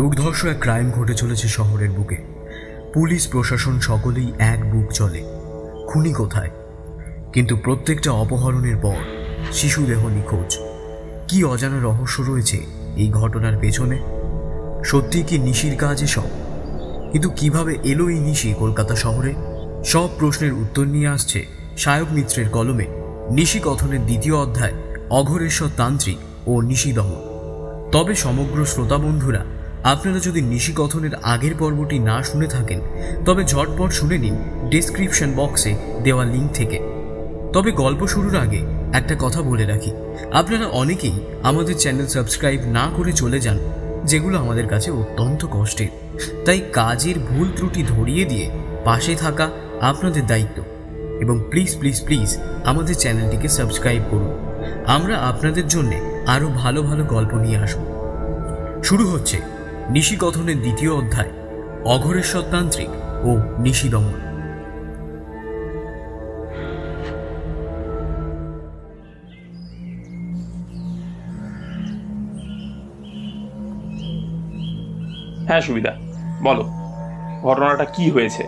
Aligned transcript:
দুর্ধর্ষ 0.00 0.44
এক 0.44 0.56
ক্রাইম 0.60 0.90
ঘটে 0.90 1.14
চলেছে 1.14 1.48
শহরের 1.48 1.90
বুকে। 1.90 2.16
পুলিশ, 2.94 3.28
প্রশাসন 3.28 3.80
সকলেই 3.80 4.32
এক 4.38 4.70
বুক 4.70 4.92
চলে 4.92 5.22
খুনি 5.88 6.12
কোথায়? 6.12 6.50
কিন্তু 7.32 7.56
প্রত্যেকটা 7.56 8.10
অপহরণের 8.10 8.76
পর 8.76 8.94
শিশু 9.52 9.86
দেহ 9.86 10.08
নিখোঁজ। 10.08 10.58
কি 11.28 11.44
অজানা 11.44 11.80
রহস্য 11.82 12.22
রয়েছে 12.22 12.56
এই 12.96 13.10
ঘটনার 13.10 13.58
পেছনে? 13.58 13.98
সত্যি 14.84 15.22
কি 15.22 15.38
নিশির 15.38 15.76
কাজ 15.76 16.02
এসব? 16.02 16.28
কিন্তু 17.12 17.30
কীভাবে 17.30 17.76
এলো 17.84 18.08
এই 18.08 18.20
নিশি 18.20 18.54
কলকাতা 18.58 18.96
শহরে? 18.96 19.34
সব 19.84 20.08
প্রশ্নের 20.18 20.52
উত্তর 20.52 20.84
নিয়ে 20.84 21.08
আসছে 21.08 21.46
সায়ক 21.76 22.06
মিত্রের 22.12 22.48
কলমে 22.48 22.86
নিশি 23.30 23.60
কথনের 23.64 24.02
দ্বিতীয় 24.04 24.36
অধ্যায়, 24.36 24.72
অঘরেশ্বর 25.10 25.68
তান্ত্রিক 25.76 26.18
ও 26.46 26.60
নিশিদহ। 26.60 27.14
তবে 27.92 28.14
সমগ্র 28.14 28.66
শ্রোতা 28.66 28.98
বন্ধুরা 28.98 29.44
আপনারা 29.84 30.18
যদি 30.18 30.42
নিশি 30.42 30.72
কথনের 30.76 31.10
আগের 31.22 31.50
পর্বটি 31.58 31.98
না 31.98 32.22
শুনে 32.22 32.46
থাকেন, 32.46 32.80
তবে 33.24 33.44
ঝটপট 33.44 33.90
শুনে 33.90 34.18
নিন 34.18 34.36
ডেসক্রিপশন 34.70 35.32
বক্সে 35.36 35.76
দেওয়া 36.02 36.24
লিঙ্ক 36.24 36.52
থেকে। 36.52 36.80
তবে 37.52 37.72
গল্প 37.72 38.06
শুরুর 38.06 38.36
আগে 38.36 38.62
একটা 38.92 39.16
কথা 39.18 39.42
বলে 39.42 39.66
রাখি। 39.66 39.92
আপনারা 40.32 40.66
অনেকেই 40.66 41.20
আমাদের 41.42 41.78
চ্যানেল 41.78 42.06
সাবস্ক্রাইব 42.06 42.60
না 42.64 42.88
করে 42.96 43.12
চলে 43.12 43.40
যান, 43.40 43.58
যেগুলো 44.04 44.38
আমাদের 44.38 44.68
কাছে 44.68 44.90
অত্যন্ত 44.90 45.46
কষ্টের। 45.50 45.88
তাই 46.44 46.60
কাজের 46.72 47.18
ভুল 47.18 47.48
ত্রুটি 47.56 47.82
ধরিয়ে 47.82 48.24
দিয়ে 48.24 48.50
পাশে 48.84 49.14
থাকা 49.14 49.50
আপনাদের 49.80 50.26
দায়িত্ব। 50.26 50.62
এবং 51.20 51.42
প্লিজ 51.50 51.76
প্লিজ 51.78 52.04
প্লিজ 52.04 52.38
আমাদের 52.64 52.94
চ্যানেলটিকে 52.94 53.48
সাবস্ক্রাইব 53.48 54.02
করুন। 54.10 54.30
আমরা 54.86 55.16
আপনাদের 55.16 55.68
জন্যে 55.68 56.00
আরও 56.26 56.48
ভালো 56.48 56.82
ভালো 56.82 57.04
গল্প 57.04 57.34
নিয়ে 57.34 57.56
আসব। 57.56 57.78
শুরু 58.84 59.08
হচ্ছে 59.08 59.40
নিশিকথনের 59.90 60.58
দ্বিতীয় 60.60 60.92
অধ্যায় 60.92 61.30
অঘরেশ্বর 61.84 62.42
তান্ত্রিক 62.50 62.88
ও 63.24 63.30
নিশিদমন। 63.62 64.16
হ্যাঁ 75.46 75.60
সুবিধা। 75.60 75.92
বলো 76.42 76.64
ঘটনাটা 77.42 77.84
কি 77.84 78.10
হয়েছে? 78.10 78.44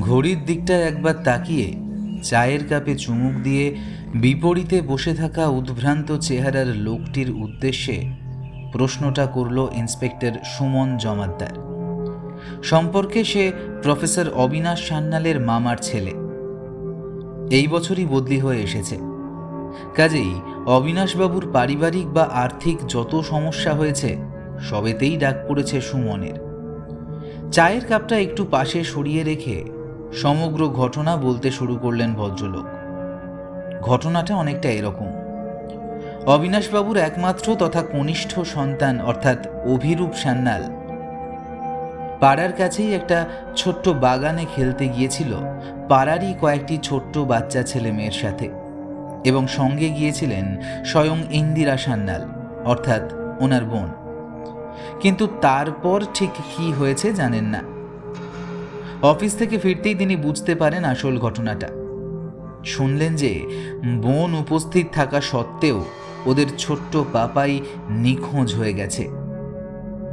ঘড়ির 0.00 0.44
দিকটা 0.44 0.74
একবার 0.80 1.14
তাকিয়ে 1.24 1.74
চায়ের 2.22 2.68
কাপে 2.68 2.94
চুমুক 2.94 3.34
দিয়ে 3.42 3.76
বিপরীতে 4.14 4.80
বসে 4.80 5.14
থাকা 5.14 5.46
উদ্ভ্রান্ত 5.48 6.18
চেহারার 6.18 6.66
লোকটির 6.66 7.30
উদ্দেশ্যে 7.30 8.21
প্রশ্নটা 8.72 9.26
করল 9.26 9.68
ইন্সপেক্টর 9.72 10.30
সুমন 10.44 10.96
জমাদ্দার। 10.96 11.72
সম্পর্কে 12.62 13.24
সে 13.24 13.52
প্রফেসর 13.82 14.30
অবিনাশ 14.34 14.88
সান্যালের 14.88 15.40
মামার 15.40 15.76
ছেলে। 15.82 16.12
এই 17.56 17.68
বছরই 17.68 18.04
বদলি 18.04 18.40
হয়ে 18.40 18.62
এসেছে। 18.62 18.98
কাজেই 19.94 20.34
অবিনাশবাবুর 20.66 21.50
পারিবারিক 21.52 22.06
বা 22.06 22.22
আর্থিক 22.22 22.78
যত 22.88 23.20
সমস্যা 23.20 23.72
হয়েছে, 23.72 24.16
সবেতেই 24.60 25.16
ডাক 25.16 25.34
পড়েছে 25.48 25.80
সুমনের। 25.80 26.52
চায়ের 27.52 27.84
কাপটা 27.84 28.18
একটু 28.18 28.46
পাশে 28.50 28.84
সরিয়ে 28.84 29.22
রেখে 29.22 29.64
সমগ্র 30.12 30.68
ঘটনা 30.68 31.16
বলতে 31.16 31.50
শুরু 31.50 31.76
করলেন 31.76 32.14
ভদ্রলোক। 32.14 32.64
ঘটনাটা 33.82 34.36
অনেকটা 34.36 34.70
এরকম। 34.70 35.21
অবিনাশবাবুর 36.26 36.96
একমাত্র 36.96 37.56
তথা 37.58 37.82
কনিষ্ঠ 37.82 38.40
সন্তান, 38.40 39.00
অর্থাৎ 39.00 39.46
অভিরূপ 39.46 40.12
সান্যাল। 40.14 40.62
পাড়ার 42.20 42.52
কাছেই 42.52 42.94
একটা 42.94 43.28
ছোট্ট 43.56 43.88
বাগানে 43.88 44.44
খেলতে 44.56 44.88
গিয়েছিল 44.88 45.34
পাড়ারই 45.88 46.34
কয়েকটি 46.40 46.78
ছোট্ট 46.82 47.18
বাচ্চা 47.18 47.62
ছেলে 47.62 47.92
মেয়ের 47.92 48.12
সাথে 48.12 48.48
এবং 49.24 49.46
সঙ্গে 49.46 49.88
গিয়েছিলেন 49.88 50.56
স্বয়ং 50.84 51.22
ইন্দিরা 51.30 51.76
সান্যাল, 51.76 52.22
অর্থাৎ 52.64 53.12
ওনার 53.40 53.64
বোন। 53.64 53.88
কিন্তু 55.00 55.28
তারপর 55.40 56.04
ঠিক 56.14 56.30
কি 56.56 56.72
হয়েছে 56.72 57.12
জানেন 57.12 57.44
না। 57.44 57.62
অফিস 59.02 59.38
থেকে 59.38 59.58
ফিরতেই 59.58 59.94
তিনি 59.94 60.16
বুঝতে 60.16 60.54
পারেন 60.54 60.84
আসল 60.84 61.18
ঘটনাটা। 61.18 61.68
শুনলেন 62.64 63.16
যে 63.16 63.46
বোন 63.84 64.34
উপস্থিত 64.34 64.86
থাকা 64.92 65.20
সত্ত্বেও 65.20 65.84
ওদের 66.26 66.46
ছোট্ট 66.58 66.96
পাপাই 67.12 67.60
নিখোঁজ 67.90 68.54
হয়ে 68.54 68.72
গেছে। 68.72 69.08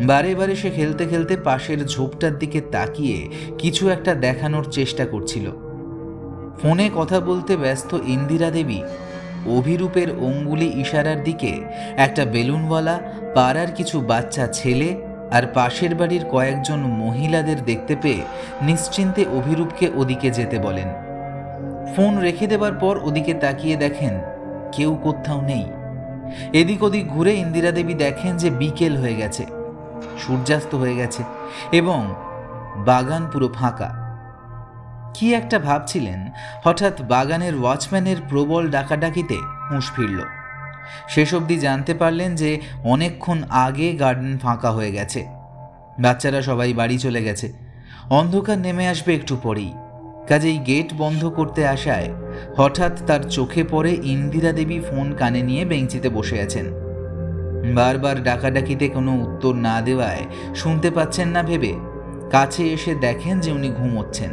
বারে 0.08 0.36
বারে 0.36 0.56
সে 0.56 0.70
খেলতে 0.70 1.06
খেলতে 1.06 1.38
পাশের 1.38 1.86
ঝোপটার 1.86 2.40
দিকে 2.40 2.62
তাকিয়ে 2.62 3.30
কিছু 3.58 3.90
একটা 3.90 4.14
দেখানোর 4.16 4.66
চেষ্টা 4.72 5.06
করছিল। 5.06 5.52
ফোনে 6.62 6.90
কথা 6.96 7.19
বলতে 7.19 7.58
ব্যস্ত 7.58 7.94
ইন্দিরা 8.06 8.52
দেবী 8.52 8.81
অভিরূপের 9.48 10.09
অঙ্গুলি 10.12 10.72
ইশারার 10.75 11.24
দিকে 11.24 11.62
একটা 11.98 12.25
বেলুনওয়ালা, 12.25 13.00
পাড়ার 13.36 13.68
কিছু 13.75 14.02
বাচ্চা 14.02 14.48
ছেলে 14.48 15.02
আর 15.31 15.44
পাশের 15.53 15.96
বাড়ির 15.96 16.25
কয়েকজন 16.31 16.80
মহিলাদের 16.80 17.66
দেখতে 17.66 17.96
পেয়ে 17.96 18.22
নিশ্চিন্তে 18.62 19.25
অভিরূপকে 19.34 19.90
ওদিকে 19.96 20.30
যেতে 20.30 20.59
বলেন। 20.59 20.88
ফোন 21.96 22.18
রেখে 22.18 22.48
দেবার 22.48 22.74
পর 22.74 23.00
ওদিকে 23.03 23.34
তাকিয়ে 23.34 23.75
দেখেন 23.75 24.19
কেউ 24.72 24.98
কোথাও 25.03 25.42
নেই। 25.42 25.66
এদিক 26.53 26.84
ওদিক 26.84 27.07
ঘুরে 27.07 27.34
ইন্দিরা 27.34 27.72
দেবী 27.72 27.94
দেখেন 27.94 28.38
যে 28.38 28.50
বিকেল 28.50 28.97
হয়ে 28.97 29.16
গেছে, 29.16 29.45
সূর্যাস্ত 30.19 30.75
হয়ে 30.75 30.95
গেছে 30.95 31.23
এবং 31.72 32.16
বাগান 32.85 33.28
পুরো 33.34 33.47
ফাঁকা। 33.47 33.90
কি 35.13 35.34
একটা 35.34 35.59
ভাবছিলেন, 35.59 36.19
হঠাৎ 36.63 37.01
বাগানের 37.01 37.56
ওয়াচম্যানের 37.62 38.18
প্রবল 38.29 38.69
ডাকাডাকিতে 38.69 39.38
হুঁশ 39.72 39.91
ফিরল। 39.91 40.19
শেষ 41.09 41.34
অবধি 41.34 41.57
জানতে 41.59 41.94
পারলেন 41.94 42.35
যে 42.35 42.62
অনেকক্ষণ 42.84 43.44
আগে 43.50 43.94
গার্ডেন 43.94 44.38
ফাঁকা 44.38 44.72
হয়ে 44.72 44.91
গেছে। 44.91 45.25
বাচ্চারা 46.00 46.41
সবাই 46.41 46.73
বাড়ি 46.73 46.97
চলে 46.97 47.23
গেছে। 47.23 47.53
অন্ধকার 48.09 48.57
নেমে 48.57 48.88
আসবে 48.88 49.16
একটু 49.16 49.38
পরেই। 49.44 49.73
কাজেই 50.29 50.57
গেট 50.67 50.90
বন্ধ 50.97 51.22
করতে 51.29 51.67
আসায় 51.67 52.09
হঠাৎ 52.57 52.94
তার 53.07 53.22
চোখে 53.29 53.63
পড়ে 53.63 53.91
ইন্দিরা 54.03 54.51
দেবী 54.51 54.79
ফোন 54.79 55.07
কানে 55.13 55.41
নিয়ে 55.41 55.66
বেঞ্চিতে 55.66 56.09
বসে 56.09 56.38
আছেন। 56.41 56.66
বারবার 57.75 58.23
ডাকাডাকিতে 58.23 58.88
কোনো 58.88 59.12
উত্তর 59.25 59.53
না 59.68 59.81
দেওয়ায় 59.81 60.23
শুনতে 60.56 60.89
পাচ্ছেন 60.91 61.28
না 61.28 61.44
ভেবে 61.44 61.73
কাছে 62.31 62.63
এসে 62.72 62.95
দেখেন 62.95 63.39
যে 63.39 63.51
উনি 63.51 63.69
ঘুমোচ্ছেন। 63.69 64.31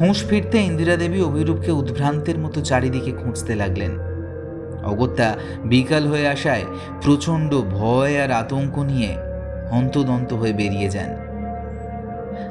হুঁশ 0.00 0.18
ফিরতে 0.24 0.58
ইন্দিরা 0.58 0.96
দেবী 0.96 1.20
অভিরূপকে 1.20 1.70
উদ্ভ্রান্তের 1.70 2.38
মতো 2.38 2.60
চারিদিকে 2.60 3.12
খুঁজতে 3.12 3.54
লাগলেন। 3.54 3.92
অগত্যা 4.84 5.28
বিকাল 5.64 6.06
হয়ে 6.06 6.26
আসায় 6.28 6.64
প্রচণ্ড 7.02 7.50
ভয় 7.70 8.14
আর 8.22 8.30
আতঙ্ক 8.32 8.74
নিয়ে 8.78 9.10
হন্তদন্ত 9.70 10.30
হয়ে 10.32 10.52
বেরিয়ে 10.52 10.88
যান। 10.88 11.10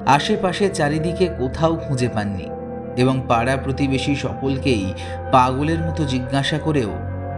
আশেপাশে 0.05 0.69
চারিদিকে 0.69 1.27
কোথাও 1.27 1.75
খুঁজে 1.75 2.09
পাননি 2.09 2.49
এবং 3.01 3.21
পাড়া 3.27 3.57
প্রতিবেশী 3.57 4.15
সকলকেই 4.15 4.93
পাগলের 5.31 5.79
মতো 5.79 6.05
জিজ্ঞাসা 6.05 6.59
করেও 6.59 6.89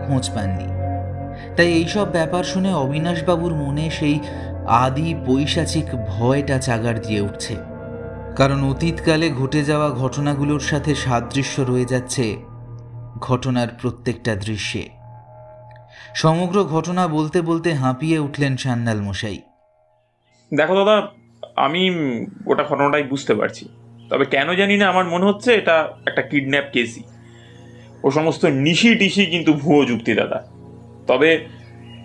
খোঁজ 0.07 0.29
পাননি। 0.29 0.67
তাই 1.55 1.67
এইসব 1.67 2.11
ব্যাপার 2.11 2.43
শুনে 2.43 2.73
অবিনাশবাবুর 2.73 3.55
মনে 3.55 3.89
সেই 3.89 4.19
আদি 4.67 5.15
পৈশাচিক 5.25 5.85
ভয়টা 6.07 6.57
চাগার 6.57 7.01
দিয়ে 7.01 7.21
উঠছে। 7.21 7.55
কারণ 8.35 8.69
অতীতকালে 8.69 9.31
ঘটে 9.31 9.63
যাওয়া 9.63 9.89
ঘটনাগুলোর 9.89 10.59
সাথে 10.59 10.95
সাদৃশ্য 10.95 11.61
রয়ে 11.61 11.85
যাচ্ছে 11.85 12.37
ঘটনার 13.19 13.67
প্রত্যেকটা 13.81 14.35
দৃশ্যে। 14.35 14.89
সমগ্র 16.15 16.63
ঘটনা 16.63 17.07
বলতে 17.07 17.41
বলতে 17.41 17.73
হাঁপিয়ে 17.73 18.19
উঠলেন 18.19 18.57
সান্যাল 18.57 19.01
মশাই। 19.01 19.41
দেখো 20.55 20.75
দাদা 20.75 21.07
আমি 21.57 21.81
ওটা 22.45 22.63
ঘটনাটাই 22.63 23.03
বুঝতে 23.03 23.35
পারছি। 23.35 23.69
তবে 24.09 24.25
কেন 24.25 24.53
জানি 24.53 24.77
না 24.77 24.89
আমার 24.89 25.05
মনে 25.05 25.25
হচ্ছে 25.25 25.53
এটা 25.53 25.97
একটা 26.07 26.21
কিডন্যাপ 26.21 26.63
কেসই 26.73 27.03
ও 28.03 28.11
সমস্ত 28.11 28.45
নিশি 28.45 28.95
টিশি 28.95 29.25
কিন্তু 29.25 29.53
ভুয়ো 29.53 29.85
যুক্তি 29.85 30.13
দাদা। 30.13 30.43
তবে 31.07 31.45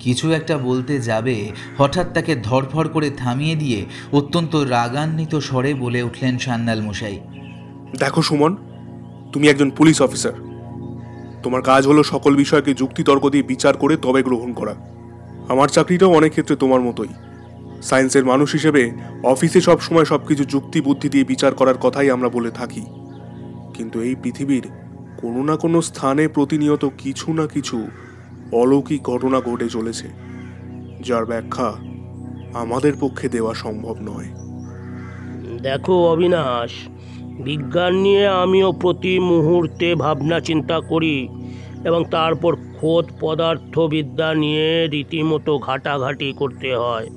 কিছু 0.01 0.33
একটা 0.33 0.59
বলতে 0.59 0.99
যাবে 0.99 1.51
হঠাৎ 1.79 2.13
তাকে 2.13 2.37
ধরফর 2.37 2.89
করে 2.89 3.11
থামিয়ে 3.11 3.55
দিয়ে 3.55 3.85
অত্যন্ত 4.13 4.57
রাগান্বিত 4.57 5.35
স্বরে 5.35 5.75
বলে 5.75 6.03
উঠলেন 6.03 6.39
সান্যাল 6.39 6.81
মশাই। 6.83 7.21
দেখো 7.99 8.23
সুমন 8.23 8.57
তুমি 9.33 9.49
একজন 9.49 9.71
পুলিশ 9.71 10.03
অফিসার। 10.03 10.33
তোমার 11.43 11.63
কাজ 11.63 11.87
হলো 11.87 12.03
সকল 12.03 12.37
বিষয়কে 12.37 12.75
যুক্তিতর্ক 12.75 13.31
দিয়ে 13.31 13.43
বিচার 13.43 13.77
করে 13.77 13.97
তবে 13.97 14.23
গ্রহণ 14.23 14.53
করা। 14.53 14.75
আমার 15.49 15.69
চাকরিটাও 15.69 16.13
অনেক 16.13 16.31
ক্ষেত্রে 16.31 16.57
তোমার 16.57 16.81
মতোই। 16.81 17.09
সায়েন্সের 17.83 18.25
মানুষ 18.25 18.53
হিসেবে 18.53 18.93
অফিসে 19.25 19.61
সব 19.61 19.81
সময় 19.81 20.05
সব 20.05 20.21
কিছু 20.27 20.45
যুক্তি 20.45 20.81
বুদ্ধি 20.81 21.09
দিয়ে 21.09 21.25
বিচার 21.25 21.55
করার 21.55 21.79
কথাই 21.79 22.11
আমরা 22.11 22.29
বলে 22.29 22.51
থাকি। 22.51 22.83
কিন্তু 23.75 23.97
এই 24.03 24.15
পৃথিবীর 24.15 24.65
কোনো 25.17 25.43
না 25.43 25.57
কোনো 25.57 25.83
স্থানে 25.83 26.29
প্রতিনিয়ত 26.29 26.85
কিছু 26.99 27.33
না 27.33 27.47
কিছু 27.47 27.89
অলৌকিক 28.53 29.03
ঘটনা 29.03 29.41
ঘটে 29.41 29.69
চলেছে, 29.69 30.09
যার 31.01 31.25
ব্যাখ্যা 31.25 31.69
আমাদের 32.55 32.93
পক্ষে 33.01 33.29
দেওয়া 33.29 33.55
সম্ভব 33.55 33.97
নয়। 34.01 34.29
দেখো 35.63 35.95
অবিনাশ, 36.13 36.73
বিজ্ঞান 37.45 37.95
নিয়ে 37.95 38.27
আমিও 38.27 38.73
প্রতি 38.73 39.19
মুহূর্তে 39.19 39.95
ভাবনা 39.95 40.41
চিন্তা 40.41 40.81
করি 40.81 41.29
এবং 41.85 42.05
তারপর 42.11 42.53
খোদ 42.57 43.07
পদার্থবিদ্যা 43.21 44.35
নিয়ে 44.35 44.89
রীতিমতো 44.89 45.59
ঘাটাঘাটি 45.59 46.33
করতে 46.33 46.71
হয়। 46.77 47.09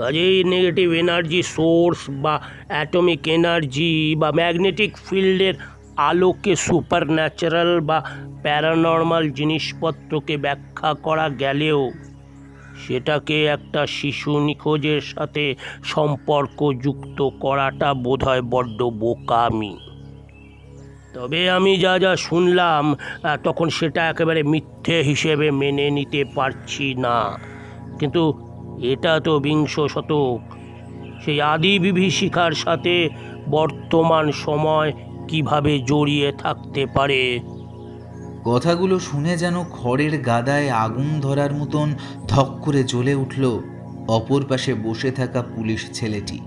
কাজেই 0.00 0.44
নেগেটিভ 0.44 0.88
এনার্জি 0.92 1.42
সোর্স 1.42 2.00
বা 2.24 2.34
অ্যাটমিক 2.68 3.28
এনার্জি 3.28 4.14
বা 4.18 4.28
ম্যাগনেটিক 4.32 4.92
ফিল্ডের 5.08 5.54
আলোকে 5.96 6.52
সুপার 6.56 7.02
ন্যাচারাল 7.12 7.80
বা 7.80 7.98
প্যারানর্মাল 8.42 9.24
জিনিসপত্রকে 9.30 10.34
ব্যাখ্যা 10.36 10.94
করা 10.94 11.26
গেলেও 11.28 11.90
সেটাকে 12.86 13.36
একটা 13.46 13.86
শিশু 13.86 14.40
নিখোঁজের 14.40 15.00
সাথে 15.00 15.44
সম্পর্ক 15.84 16.58
যুক্ত 16.82 17.18
করাটা 17.40 17.94
বোধহয় 17.94 18.42
বড্ড 18.42 18.78
বোকামি। 19.00 19.76
তবে 21.14 21.40
আমি 21.50 21.72
যা 21.76 21.98
যা 21.98 22.12
শুনলাম 22.16 22.84
তখন 23.44 23.68
সেটা 23.68 24.02
একেবারে 24.08 24.40
মিথ্যে 24.42 24.96
হিসেবে 25.02 25.46
মেনে 25.50 25.86
নিতে 25.90 26.20
পারছি 26.34 26.94
না। 26.94 27.16
কিন্তু 27.98 28.22
এটা 28.82 29.20
তো 29.20 29.40
বিংশ 29.40 29.80
শতক। 29.80 30.38
সেই 31.24 31.40
আদি 31.40 31.78
বিভীষিকার 31.78 32.52
সাথে 32.52 33.08
বর্তমান 33.48 34.32
সময় 34.32 34.92
কীভাবে 35.28 35.78
জড়িয়ে 35.78 36.32
থাকতে 36.32 36.86
পারে? 36.86 37.40
কথাগুলো 38.44 38.98
শুনে 38.98 39.36
যেন 39.36 39.64
খড়ের 39.64 40.20
গাদায় 40.20 40.70
আগুন 40.70 41.20
ধরার 41.20 41.54
মতন 41.54 41.94
ধক 42.28 42.58
করে 42.62 42.84
জ্বলে 42.84 43.14
উঠল 43.14 43.60
অপর 44.08 44.44
পাশে 44.48 44.74
বসে 44.74 45.10
থাকা 45.10 45.42
পুলিশ 45.42 45.86
ছেলেটি। 45.92 46.40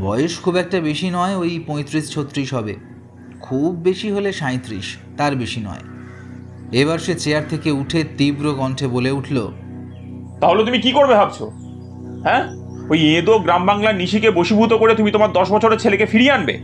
বয়স 0.00 0.40
খুব 0.40 0.56
একটা 0.56 0.80
বেশি 0.80 1.10
নয়, 1.10 1.36
ওই 1.36 1.64
পঁয়ত্রিশ 1.66 2.14
ছত্রিশ 2.14 2.54
হবে। 2.54 2.76
খুব 3.40 3.74
বেশি 3.74 4.10
হলে 4.10 4.32
সাঁত্রিশ 4.32 4.96
তার 5.16 5.36
বেশি 5.36 5.60
নয়। 5.60 5.80
এবার 6.72 6.98
সে 6.98 7.14
চেয়ার 7.14 7.42
থেকে 7.48 7.70
উঠে 7.70 8.04
তীব্র 8.18 8.54
কণ্ঠে 8.58 8.86
বলে 8.86 9.10
উঠল 9.10 9.52
তাহলে 10.40 10.64
তুমি 10.64 10.78
কি 10.78 10.92
করবে 10.92 11.14
ভাবছ? 11.14 11.42
হ্যাঁ? 12.22 12.48
ওই 12.88 13.16
এদো 13.16 13.38
গ্রাম 13.38 13.66
বাংলার 13.66 13.94
নিশিকে 13.94 14.30
বশীভূত 14.30 14.72
করে 14.72 14.94
তুমি 14.94 15.10
তোমার 15.10 15.32
দশ 15.32 15.52
বছরের 15.52 15.78
ছেলেকে 15.78 16.06
ফিরিয়ে 16.06 16.32
আনবে। 16.32 16.60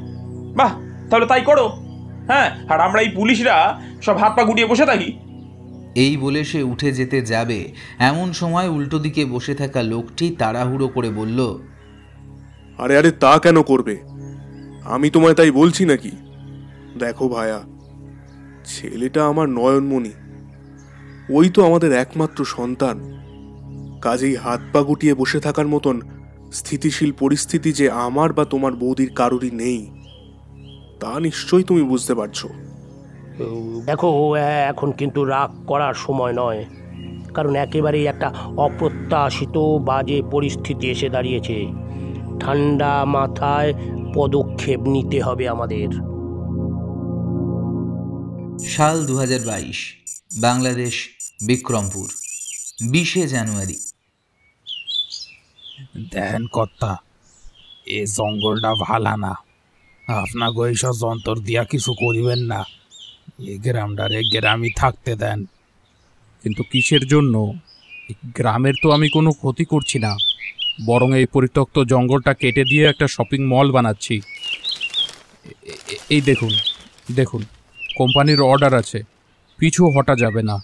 বাহ 0.57 0.81
তাহলে 1.11 1.27
তাই 1.27 1.41
করো। 1.41 1.69
হ্যাঁ 2.27 2.51
আর 2.69 2.81
আমরা 2.81 3.01
এই 3.01 3.09
পুলিশরা 3.09 3.81
সব 4.03 4.17
হাত 4.17 4.33
পা 4.37 4.45
গুটিয়ে 4.45 4.67
বসে 4.67 4.87
থাকি। 4.87 5.19
এই 5.95 6.17
বলে 6.17 6.45
সে 6.45 6.63
উঠে 6.63 6.93
যেতে 6.93 7.23
যাবে। 7.23 7.73
এমন 7.99 8.33
সময় 8.33 8.69
উল্টো 8.69 8.99
দিকে 8.99 9.25
বসে 9.25 9.55
থাকা 9.55 9.83
লোকটি 9.83 10.37
তাড়াহুড়ো 10.39 10.89
করে 10.89 11.11
বলল 11.11 11.59
আরে 12.79 12.99
আরে 12.99 13.11
তা 13.11 13.39
কেন 13.39 13.63
করবে? 13.63 13.97
আমি 14.85 15.11
তোমায় 15.11 15.35
তাই 15.35 15.51
বলছি 15.51 15.85
নাকি? 15.85 16.11
দেখো 16.99 17.29
ভায়া 17.29 17.61
ছেলেটা 18.65 19.27
আমার 19.27 19.49
নয়নমণি। 19.49 20.13
ওই 21.31 21.49
তো 21.49 21.67
আমাদের 21.67 21.93
একমাত্র 21.93 22.45
সন্তান। 22.45 23.22
কাজেই 24.07 24.35
হাত 24.37 24.61
পা 24.73 24.81
গুটিয়ে 24.83 25.15
বসে 25.15 25.39
থাকার 25.41 25.69
মতন 25.75 25.97
স্থিতিশীল 26.53 27.11
পরিস্থিতি 27.13 27.71
যে 27.73 27.87
আমার 28.07 28.31
বা 28.33 28.45
তোমার 28.45 28.73
বৌদির 28.73 29.11
কারোরই 29.15 29.53
নেই 29.63 29.81
তা 31.01 31.13
নিশ্চয়ই 31.21 31.65
তুমি 31.65 31.83
বুঝতে 31.83 32.13
পারছ। 32.15 32.41
দেখো 33.87 34.11
এখন 34.71 34.89
কিন্তু 34.93 35.21
রাগ 35.25 35.51
করার 35.67 35.95
সময় 35.95 36.35
নয় 36.43 36.61
কারণ 37.35 37.53
একেবারেই 37.57 38.07
একটা 38.07 38.29
অপ্রত্যাশিত 38.57 39.57
বাজে 39.89 40.19
পরিস্থিতি 40.31 40.87
এসে 40.95 41.09
দাঁড়িয়েছে। 41.09 41.57
ঠান্ডা 42.41 42.93
মাথায় 43.17 43.71
পদক্ষেপ 44.15 44.81
নিতে 44.95 45.19
হবে 45.23 45.45
আমাদের। 45.49 45.89
সাল 48.75 48.97
দু 49.07 49.15
হাজার 49.19 49.43
বাইশ 49.47 49.79
বাংলাদেশ 50.41 50.95
বিক্রমপুর 51.47 52.09
বিশে 52.91 53.23
জানুয়ারি। 53.29 53.79
দেখেন 56.11 56.47
কর্তা 56.47 56.97
এ 57.87 58.07
জঙ্গলটা 58.07 58.75
ভালা 58.81 59.17
না। 59.17 59.37
আপনাকে 60.09 60.69
এইসব 60.69 60.93
যন্তর 61.01 61.39
দিয়া 61.39 61.65
কিছু 61.65 61.93
করিবেন 61.93 62.39
না। 62.39 62.65
এ 63.39 63.59
গ্রামটারে 63.59 64.23
গ্রামই 64.23 64.71
থাকতে 64.71 65.15
দেন। 65.15 65.45
কিন্তু 66.43 66.63
কিসের 66.63 67.07
জন্য? 67.07 67.53
গ্রামের 68.25 68.75
তো 68.83 68.91
আমি 68.91 69.09
কোনো 69.09 69.33
ক্ষতি 69.33 69.65
করছি 69.65 69.99
না। 69.99 70.17
বরং 70.87 71.19
এই 71.19 71.27
পরিত্যক্ত 71.27 71.79
জঙ্গলটা 71.79 72.35
কেটে 72.35 72.65
দিয়ে 72.65 72.85
একটা 72.85 73.09
শপিং 73.09 73.47
মল 73.47 73.73
বানাচ্ছি। 73.73 74.21
এই 76.11 76.21
দেখুন 76.21 76.51
দেখুন 77.17 77.45
কোম্পানির 77.97 78.41
অর্ডার 78.41 78.75
আছে। 78.75 79.03
পিছু 79.59 79.99
হটা 79.99 80.15
যাবে 80.17 80.43
না। 80.43 80.57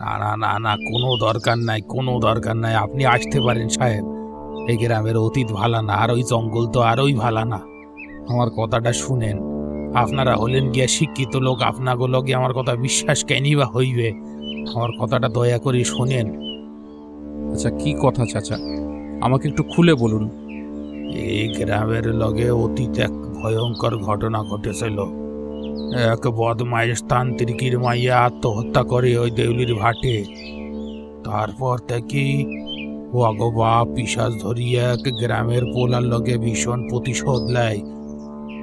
না 0.00 0.18
না 0.18 0.36
না 0.36 0.58
না 0.58 0.76
কোনো 0.76 1.32
দরকার 1.32 1.58
নাই 1.58 1.80
কোনো 1.80 2.20
দরকার 2.20 2.56
নাই। 2.56 2.74
আপনি 2.74 3.06
আসতে 3.06 3.40
পারেন 3.40 3.68
সাহেব। 3.68 4.19
এই 4.70 4.76
গ্রামের 4.76 5.16
অতীত 5.16 5.48
ভালা 5.52 5.82
না 5.82 5.92
আর 5.92 6.10
ওই 6.10 6.22
জঙ্গল 6.22 6.64
তো 6.66 6.80
আরোই 6.80 7.14
ভালা 7.14 7.42
না। 7.44 7.60
আমার 8.28 8.48
কথাটা 8.50 8.92
শুনেন। 8.92 9.36
আপনারা 9.94 10.32
হলেন 10.36 10.64
গিয়া 10.70 10.86
শিক্ষিত 10.86 11.36
লোক 11.36 11.58
আপনাগো 11.62 12.06
লগে 12.06 12.32
আমার 12.34 12.52
কথা 12.52 12.72
বিশ্বাস 12.76 13.18
কেনই 13.24 13.54
বা 13.56 13.66
হইবে? 13.66 14.08
আমার 14.74 14.90
কথাটা 15.00 15.28
দয়া 15.28 15.58
করে 15.58 15.84
শোনেন। 15.84 16.26
আচ্ছা 17.52 17.70
কি 17.70 17.90
কথা 18.02 18.24
চাচা? 18.32 18.56
আমাকে 19.20 19.48
একটু 19.48 19.62
খুলে 19.62 19.94
বলুন। 19.94 20.24
এই 21.14 21.54
গ্রামের 21.58 22.06
লগে 22.14 22.50
অতীত 22.50 22.98
এক 22.98 23.14
ভয়ঙ্কর 23.42 23.92
ঘটনা 23.98 24.38
ঘটেছিল। 24.42 24.98
এক 26.12 26.22
বদমাইশ 26.30 26.98
তান্ত্রিকির 27.08 27.74
মাইয়া 27.78 28.16
আত্মহত্যা 28.18 28.82
করে 28.82 29.10
ওই 29.18 29.30
দেউলির 29.30 29.72
ভাটে। 29.74 30.16
তারপর 31.24 31.76
থেকে 31.88 32.22
ও 33.12 33.22
আগবা 33.22 33.84
পিসাজ 33.94 34.42
ধরিয়া 34.42 34.92
এক 34.92 35.14
গ্রামের 35.14 35.62
পোলার 35.74 36.02
লগে 36.02 36.38
ভীষণ 36.38 36.88
প্রতিশোধ 36.88 37.42
নেয়। 37.42 37.80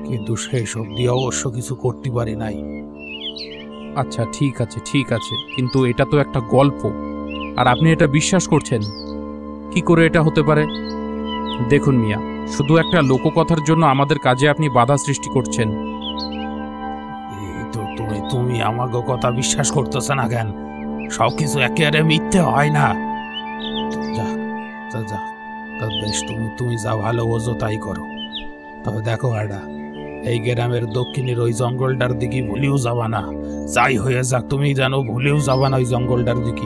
কিন্তু 0.05 0.35
সেসব 0.35 0.85
দিয়ে 0.95 1.09
অবশ্য 1.09 1.49
কিছু 1.49 1.75
করতে 1.75 2.11
পারি 2.11 2.35
নাই। 2.35 2.63
আচ্ছা 3.95 4.25
ঠিক 4.33 4.61
আছে 4.61 4.79
ঠিক 4.85 5.13
আছে। 5.13 5.35
কিন্তু 5.55 5.85
এটা 5.85 6.05
তো 6.11 6.17
একটা 6.17 6.39
গল্প। 6.39 6.91
আর 7.57 7.67
আপনি 7.67 7.91
এটা 7.91 8.07
বিশ্বাস 8.07 8.47
করছেন? 8.47 8.81
কি 9.71 9.81
করে 9.81 10.05
এটা 10.05 10.21
হতে 10.21 10.43
পারে? 10.43 10.65
দেখুন 11.69 11.95
মিয়া 11.95 12.19
শুধু 12.47 12.77
একটা 12.77 13.01
লোককথার 13.01 13.63
জন্য 13.63 13.85
আমাদের 13.85 14.19
কাজে 14.19 14.49
আপনি 14.49 14.69
বাধা 14.69 14.97
সৃষ্টি 14.97 15.29
করছেন। 15.33 15.69
তো 17.73 17.79
তুমি 17.97 18.19
তুমি 18.29 18.61
আমাকে 18.61 18.97
কথা 19.07 19.31
বিশ্বাস 19.31 19.71
করতেছ 19.71 20.11
না 20.11 20.27
কেন? 20.27 20.47
সব 21.09 21.37
কিছু 21.37 21.59
একেবারে 21.59 22.03
মিথ্যে 22.03 22.39
হয় 22.39 22.69
না। 22.69 23.07
যা 24.93 24.99
যা 24.99 25.07
যা 25.09 25.19
তা 25.79 25.85
বেশ 25.85 26.21
তুমি 26.27 26.49
তুমি 26.57 26.77
যা 26.77 26.95
ভালো 26.95 27.25
বোঝো 27.25 27.53
তাই 27.53 27.77
করো। 27.77 28.03
তবে 28.83 29.01
দেখো 29.01 29.31
আডা 29.31 29.61
এই 30.25 30.39
গ্রামের 30.39 30.85
দক্ষিণের 30.85 31.39
ওই 31.39 31.53
জঙ্গলটার 31.53 32.19
দিকে 32.19 32.41
ভুলেও 32.41 32.77
যাবা 32.77 33.07
না। 33.07 33.23
যাই 33.73 33.97
হয়ে 33.97 34.23
যাক 34.23 34.43
তুমি 34.49 34.73
জানো 34.73 35.03
ভুলেও 35.03 35.39
যাবা 35.39 35.69
না 35.69 35.77
ওই 35.77 35.85
জঙ্গলটার 35.85 36.43
দিকে। 36.43 36.65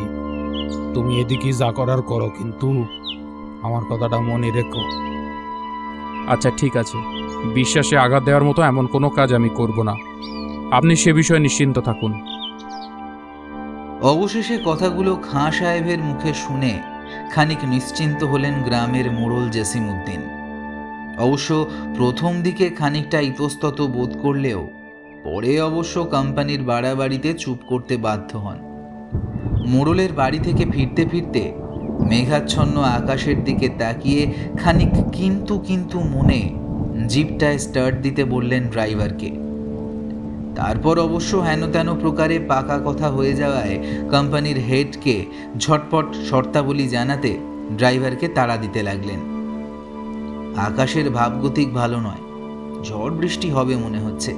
তুমি 0.93 1.21
এদিকে 1.21 1.53
যা 1.53 1.71
করার 1.71 2.01
করো 2.01 2.29
কিন্তু 2.29 2.85
আমার 3.63 3.81
কথাটা 3.89 4.19
মনে 4.19 4.51
রেখো। 4.51 4.81
আচ্ছা 6.27 6.51
ঠিক 6.57 6.77
আছে। 6.77 6.97
বিশ্বাসে 7.53 7.97
আঘাত 7.97 8.23
দেওয়ার 8.23 8.43
মতো 8.43 8.61
এমন 8.61 8.87
কোনো 8.87 9.09
কাজ 9.09 9.33
আমি 9.33 9.49
করব 9.49 9.81
না। 9.81 9.95
আপনি 10.71 10.95
সে 10.95 11.13
বিষয়ে 11.13 11.39
নিশ্চিন্ত 11.39 11.79
থাকুন। 11.79 12.13
অবশেষে 14.01 14.59
কথাগুলো 14.65 15.15
খাঁ 15.15 15.51
সাহেবের 15.51 15.99
মুখে 15.99 16.33
শুনে 16.33 16.90
খানিক 17.33 17.61
নিশ্চিন্ত 17.65 18.23
হলেন 18.23 18.55
গ্রামের 18.63 19.11
মোড়ল 19.11 19.49
জসিমউদ্দিন। 19.49 20.21
অবশ্য 21.17 21.49
প্রথম 21.97 22.31
দিকে 22.41 22.65
খানিকটা 22.69 23.19
ইতস্তত 23.21 23.77
বোধ 23.81 24.11
করলেও, 24.21 24.61
পরে 25.23 25.51
অবশ্য 25.61 25.95
কোম্পানির 26.15 26.61
বাড়াবাড়িতে 26.63 27.33
চুপ 27.33 27.59
করতে 27.67 27.97
বাধ্য 27.97 28.31
হন। 28.37 28.59
মোড়লের 29.67 30.11
বাড়ি 30.13 30.39
থেকে 30.39 30.63
ফিরতে 30.65 31.03
ফিরতে 31.11 31.43
মেঘাচ্ছন্ন 32.09 32.75
আকাশের 32.99 33.37
দিকে 33.43 33.67
তাকিয়ে 33.79 34.21
খানিক 34.59 34.93
কিন্তু 35.11 35.53
কিন্তু 35.59 35.97
মনে 36.15 36.41
জিপটায় 37.07 37.57
স্টার্ট 37.57 37.95
দিতে 38.01 38.23
বললেন 38.23 38.63
ড্রাইভারকে। 38.67 39.29
তারপর 40.55 40.99
অবশ্য 40.99 41.37
হেন 41.37 41.71
তেন 41.71 41.95
প্রকারে 41.95 42.39
পাকা 42.39 42.79
কথা 42.85 43.09
হয়ে 43.09 43.33
যাওয়ায় 43.33 43.83
কোম্পানির 44.09 44.57
হেডকে 44.57 45.25
ঝটপট 45.57 46.15
শর্তাবলী 46.29 46.87
জানাতে 46.87 47.37
ড্রাইভারকে 47.77 48.27
তাড়া 48.27 48.57
দিতে 48.57 48.83
লাগলেন। 48.83 49.19
আকাশের 50.57 51.09
ভাবগতিক 51.09 51.73
ভালো 51.73 51.99
নয়, 51.99 52.21
ঝড় 52.83 53.13
বৃষ্টি 53.15 53.49
হবে 53.49 53.75
মনে 53.75 53.99
হচ্ছে। 53.99 54.33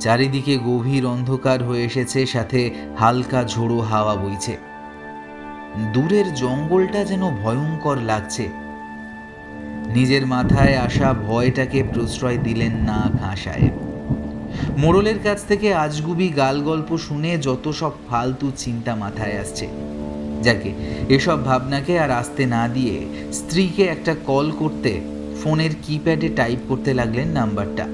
চারিদিকে 0.00 0.58
গভীর 0.58 1.06
অন্ধকার 1.06 1.62
হয়ে 1.62 1.84
এসেছে, 1.84 2.26
সাথে 2.26 2.70
হালকা 2.98 3.44
ঝোড়ো 3.44 3.80
হাওয়া 3.80 4.14
বইছে। 4.14 4.56
দূরের 5.92 6.34
জঙ্গলটা 6.34 7.04
যেন 7.04 7.30
ভয়ঙ্কর 7.30 7.96
লাগছে। 7.96 8.48
নিজের 9.88 10.26
মাথায় 10.26 10.76
আসা 10.76 11.14
ভয়টাকে 11.28 11.82
প্রশ্রয় 11.82 12.36
দিলেন 12.36 12.72
না 12.72 13.10
খাঁ 13.20 13.36
সাহেব 13.36 13.89
মোড়লের 14.78 15.18
কাছ 15.24 15.44
থেকে 15.44 15.74
আজগুবি 15.74 16.28
গাল 16.28 16.62
গল্প 16.62 16.96
শুনে 16.96 17.38
যত 17.38 17.68
সব 17.68 17.92
ফালতু 18.08 18.52
চিন্তা 18.56 18.94
মাথায় 18.94 19.38
আসছে। 19.38 19.68
যাকে, 20.42 20.72
এসব 21.08 21.44
ভাবনাকে 21.44 21.98
আর 21.98 22.10
আসতে 22.10 22.46
না 22.46 22.68
দিয়ে 22.68 23.06
স্ত্রীকে 23.32 23.82
একটা 23.82 24.14
কল 24.26 24.50
করতে 24.58 25.00
ফোনের 25.42 25.70
কিপ্যাডে 25.82 26.28
টাইপ 26.28 26.58
করতে 26.68 26.94
লাগলেন 26.94 27.28
নাম্বারটা। 27.28 27.86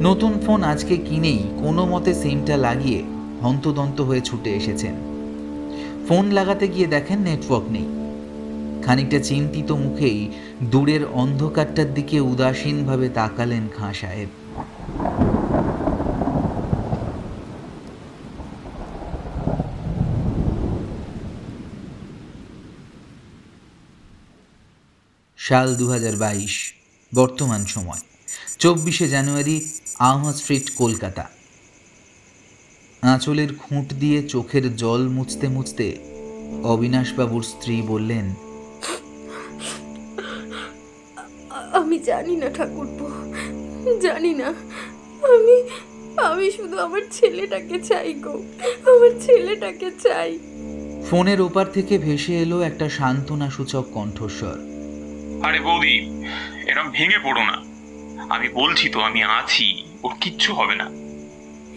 নতুন 0.00 0.32
ফোন 0.46 0.62
আজকে 0.62 0.96
কিনেই 0.96 1.38
কোনো 1.58 1.86
মতে 1.86 2.14
সিমটা 2.14 2.56
লাগিয়ে 2.56 3.02
হন্তদন্ত 3.42 4.00
হয়ে 4.00 4.20
ছুটে 4.20 4.50
এসেছেন। 4.50 4.94
ফোন 6.08 6.30
লাগাতে 6.30 6.68
গিয়ে 6.68 6.86
দেখেন 6.86 7.18
নেটওয়ার্ক 7.18 7.66
নেই। 7.70 7.88
খানিকটা 8.82 9.18
চিন্তিত 9.18 9.72
মুখেই 9.72 10.28
দূরের 10.62 11.00
অন্ধকারটার 11.12 11.94
দিকে 11.94 12.20
উদাসীনভাবে 12.20 13.08
তাকালেন 13.08 13.68
খাঁ 13.76 13.92
সাহেব। 13.92 14.28
সাল 25.38 25.68
দু 25.80 25.86
বর্তমান 27.12 27.62
সময়, 27.74 28.02
চব্বিশে 28.62 29.06
জানুয়ারি, 29.08 29.56
আহমদ 30.08 30.34
স্ট্রিট, 30.40 30.66
কলকাতা। 30.76 31.24
আঁচলের 33.02 33.50
খুঁট 33.62 33.86
দিয়ে 34.02 34.18
চোখের 34.28 34.64
জল 34.76 35.02
মুছতে 35.16 35.46
মুছতে 35.48 35.86
অবিনাশবাবুর 36.72 37.44
স্ত্রী 37.52 37.74
বললেন, 37.82 38.26
আমি 41.78 41.96
জানি 42.08 42.34
না 42.42 42.48
ঠাকুরপো। 42.56 43.06
জানি 44.00 44.34
না 44.34 44.48
আমি 45.34 45.56
আমি 46.16 46.50
শুধু 46.50 46.78
আমার 46.78 47.00
ছেলেটাকে 47.10 47.78
চাই 47.78 48.14
গো। 48.14 48.42
আমার 48.86 49.10
ছেলেটাকে 49.20 49.90
চাই। 50.02 50.38
ফোনের 51.10 51.40
ওপার 51.40 51.72
থেকে 51.72 51.98
ভেসে 51.98 52.38
এলো 52.38 52.60
একটা 52.60 52.88
সান্ত্বনা 52.88 53.50
সূচক 53.50 53.84
কণ্ঠস্বর। 53.94 54.56
আরে 55.46 55.60
বৌদি 55.60 55.96
এরম 56.70 56.90
ভেঙে 56.90 57.18
পড়ো 57.18 57.42
না। 57.44 57.64
আমি 58.34 58.48
বলছি 58.48 58.88
তো 58.88 59.00
আমি 59.00 59.22
আছি 59.22 59.84
ওর 60.02 60.12
কিচ্ছু 60.20 60.54
হবে 60.54 60.74
না। 60.74 60.90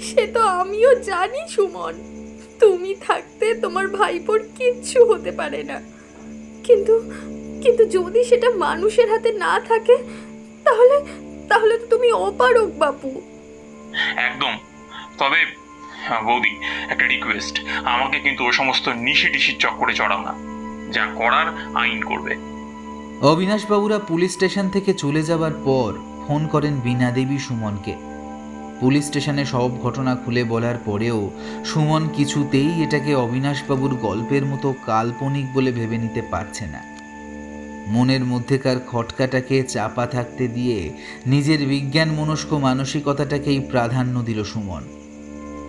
সে 0.01 0.27
তো 0.27 0.41
আমিও 0.41 0.95
জানি 0.95 1.49
সুমন। 1.49 1.93
তুমি 2.59 2.95
থাকতে 3.01 3.55
তোমার 3.55 3.87
ভাইপোর 3.87 4.39
কিচ্ছু 4.57 5.05
হতে 5.05 5.31
পারে 5.31 5.63
না। 5.63 5.81
কিন্তু 6.63 6.99
কিন্তু 7.63 7.85
যদি 7.85 8.23
সেটা 8.23 8.49
মানুষের 8.49 9.11
হাতে 9.11 9.31
না 9.31 9.59
থাকে 9.59 9.97
তাহলে 10.63 11.24
তাহলে 11.49 11.77
তো 11.77 11.85
তুমি 11.85 12.11
অপারক 12.11 12.77
বাপু। 12.77 13.21
একদম। 14.15 14.57
তবে 15.17 15.45
হ্যাঁ, 16.07 16.21
বৌদি 16.21 16.57
একটা 16.89 17.07
রিকোয়েস্ট 17.07 17.61
আমাকে 17.85 18.19
কিন্তু 18.19 18.45
ও 18.45 18.51
সমস্ত 18.51 18.89
নিশি 18.89 19.29
টিশির 19.29 19.55
চক্করে 19.59 19.93
চড়াও 19.93 20.21
না। 20.21 20.33
যা 20.91 21.05
করার 21.15 21.75
আইন 21.75 22.01
করবে। 22.01 22.35
অবিনাশবাবুরা 23.21 23.99
পুলিশ 23.99 24.31
স্টেশন 24.33 24.69
থেকে 24.69 24.93
চলে 24.93 25.23
যাবার 25.23 25.51
পর 25.65 25.93
ফোন 26.27 26.47
করেন 26.47 26.79
বীণা 26.79 27.11
দেবী 27.11 27.37
সুমনকে। 27.37 27.95
পুলিশ 28.79 29.05
স্টেশনে 29.05 29.45
সব 29.45 29.81
ঘটনা 29.81 30.15
খুলে 30.15 30.43
বলার 30.43 30.75
পরেও 30.85 31.29
সুমন 31.65 32.07
কিছুতেই 32.07 32.83
এটাকে 32.83 33.15
অবিনাশবাবুর 33.15 33.95
গল্পের 33.95 34.45
মতো 34.45 34.73
কাল্পনিক 34.85 35.53
বলে 35.53 35.71
ভেবে 35.71 35.97
নিতে 35.97 36.21
পারছে 36.21 36.65
না। 36.65 36.94
মনের 37.87 38.25
মধ্যেকার 38.25 38.75
খটকাটাকে 38.87 39.63
চাপা 39.63 40.05
থাকতে 40.05 40.47
দিয়ে 40.47 40.91
নিজের 41.25 41.67
বিজ্ঞান 41.67 42.11
মনস্ক 42.11 42.53
মানসিকতাটাকেই 42.53 43.59
প্রাধান্য 43.59 44.21
দিল 44.21 44.43
সুমন। 44.43 44.83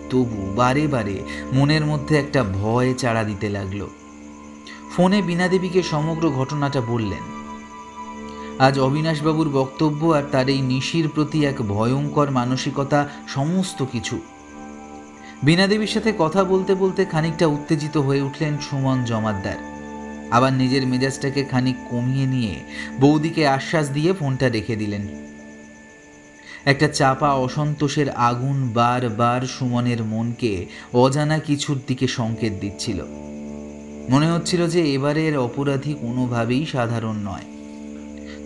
তবু 0.09 0.53
বারে 0.55 0.87
বারে 0.87 1.19
মনের 1.53 1.85
মধ্যে 1.85 2.17
একটা 2.17 2.43
ভয় 2.43 2.93
চাড়া 2.93 3.23
দিতে 3.23 3.49
লাগল। 3.49 3.87
ফোনে 4.95 5.21
বীণাদেবীকে 5.21 5.83
সমগ্র 5.83 6.29
ঘটনাটা 6.29 6.81
বললেন। 6.81 7.37
আজ 8.59 8.79
অবিনাশবাবুর 8.79 9.49
বক্তব্য 9.49 10.05
আর 10.05 10.23
তার 10.31 10.49
এই 10.49 10.61
নিশির 10.61 11.09
প্রতি 11.09 11.45
এক 11.45 11.61
ভয়ঙ্কর 11.61 12.31
মানসিকতা 12.31 13.09
সমস্ত 13.27 13.85
কিছু। 13.91 14.19
বীণাদেবীর 15.45 15.87
সাথে 15.87 16.13
কথা 16.19 16.43
বলতে 16.43 16.75
বলতে 16.75 17.05
খানিকটা 17.05 17.47
উত্তেজিত 17.47 17.97
হয়ে 17.97 18.21
উঠলেন 18.21 18.57
সুমন 18.69 19.03
জমাদ্দার। 19.03 19.76
আবার 20.31 20.53
নিজের 20.53 20.87
মেজাজটাকে 20.87 21.43
খানিক 21.43 21.75
কমিয়ে 21.89 22.25
নিয়ে 22.25 22.55
বৌদিকে 22.99 23.47
আশ্বাস 23.47 23.89
দিয়ে 23.89 24.13
ফোনটা 24.13 24.49
রেখে 24.49 24.75
দিলেন। 24.75 25.07
একটা 26.65 26.87
চাপা 26.87 27.33
অসন্তোষের 27.33 28.09
আগুন 28.09 28.69
বারবার 28.73 29.41
সুমনের 29.41 30.03
মনকে 30.03 30.65
অজানা 30.93 31.39
কিছুর 31.39 31.79
দিকে 31.87 32.07
সংকেত 32.07 32.53
দিচ্ছিল। 32.61 33.05
মনে 34.09 34.31
হচ্ছিল 34.31 34.67
যে 34.67 34.93
এবারের 34.93 35.37
অপরাধী 35.37 35.93
কোনোভাবেই 35.93 36.65
সাধারণ 36.65 37.15
নয়। 37.15 37.45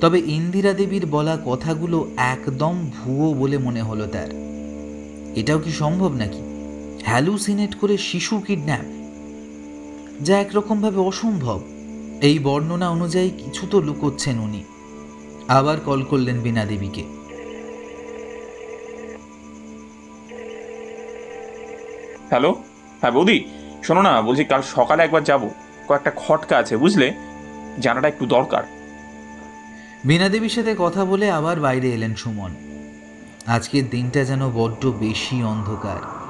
তবে 0.01 0.19
ইন্দিরা 0.19 0.73
দেবীর 0.73 1.05
বলা 1.05 1.37
কথাগুলো 1.45 2.11
একদম 2.17 2.91
ভুয়ো 2.91 3.33
বলে 3.33 3.57
মনে 3.57 3.81
হলো 3.81 4.07
তার। 4.07 4.27
এটাও 5.35 5.59
কি 5.59 5.71
সম্ভব 5.71 6.13
নাকি? 6.13 6.41
হ্যালুসিনেট 7.03 7.75
করে 7.75 7.97
শিশু 7.97 8.39
কিডন্যাপ? 8.39 9.00
যা 10.23 10.39
একরকমভাবে 10.39 10.97
অসম্ভব। 10.97 11.61
এই 12.21 12.39
বর্ণনা 12.39 12.89
অনুযায়ী 12.89 13.29
কিছু 13.29 13.67
তো 13.71 13.81
লুকোচ্ছেন 13.81 14.39
উনি। 14.39 14.63
আবার 15.47 15.79
কল 15.79 16.03
করলেন 16.03 16.41
বীণা 16.41 16.65
দেবীকে। 16.65 17.03
হ্যালো? 22.29 22.51
হ্যাঁ 23.01 23.11
বৌদি। 23.11 23.45
শোনো 23.83 24.01
না 24.01 24.21
বলছি 24.21 24.45
কাল 24.45 24.61
সকালে 24.61 25.03
একবার 25.03 25.23
যাব। 25.23 25.49
কয়েকটা 25.87 26.11
খটকা 26.15 26.57
আছে 26.57 26.77
বুঝলে? 26.77 27.13
জানাটা 27.79 28.07
একটু 28.07 28.25
দরকার। 28.25 28.63
বীণা 30.05 30.29
দেবীর 30.29 30.49
সাথে 30.49 30.75
কথা 30.77 31.05
বলে 31.05 31.31
আবার 31.31 31.59
বাইরে 31.59 31.91
এলেন 31.91 32.15
সুমন। 32.15 32.55
আজকের 33.47 33.89
দিনটা 33.89 34.23
যেন 34.23 34.49
বড্ড 34.49 34.85
বেশি 34.85 35.43
অন্ধকার। 35.43 36.21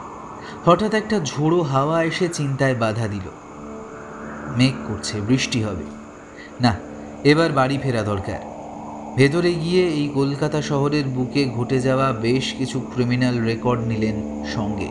হঠাৎ 0.66 0.94
একটা 0.94 1.20
ঝোড়ো 1.20 1.62
হাওয়া 1.62 2.04
এসে 2.04 2.28
চিন্তায় 2.28 2.76
বাধা 2.76 3.08
দিল। 3.08 3.51
মেঘ 4.58 4.76
করছে, 4.88 5.22
বৃষ্টি 5.22 5.64
হবে। 5.64 5.86
না, 6.62 6.76
এবার 7.24 7.50
বাড়ি 7.52 7.78
ফেরা 7.84 8.02
দরকার। 8.02 8.42
ভেতরে 9.16 9.54
গিয়ে 9.54 9.84
এই 10.00 10.08
কলকাতা 10.14 10.62
শহরের 10.62 11.06
বুকে 11.06 11.50
ঘটে 11.50 11.78
যাওয়া 11.82 12.12
বেশ 12.12 12.46
কিছু 12.54 12.78
ক্রিমিনাল 12.94 13.36
রেকর্ড 13.40 13.82
নিলেন 13.82 14.18
সঙ্গে 14.56 14.90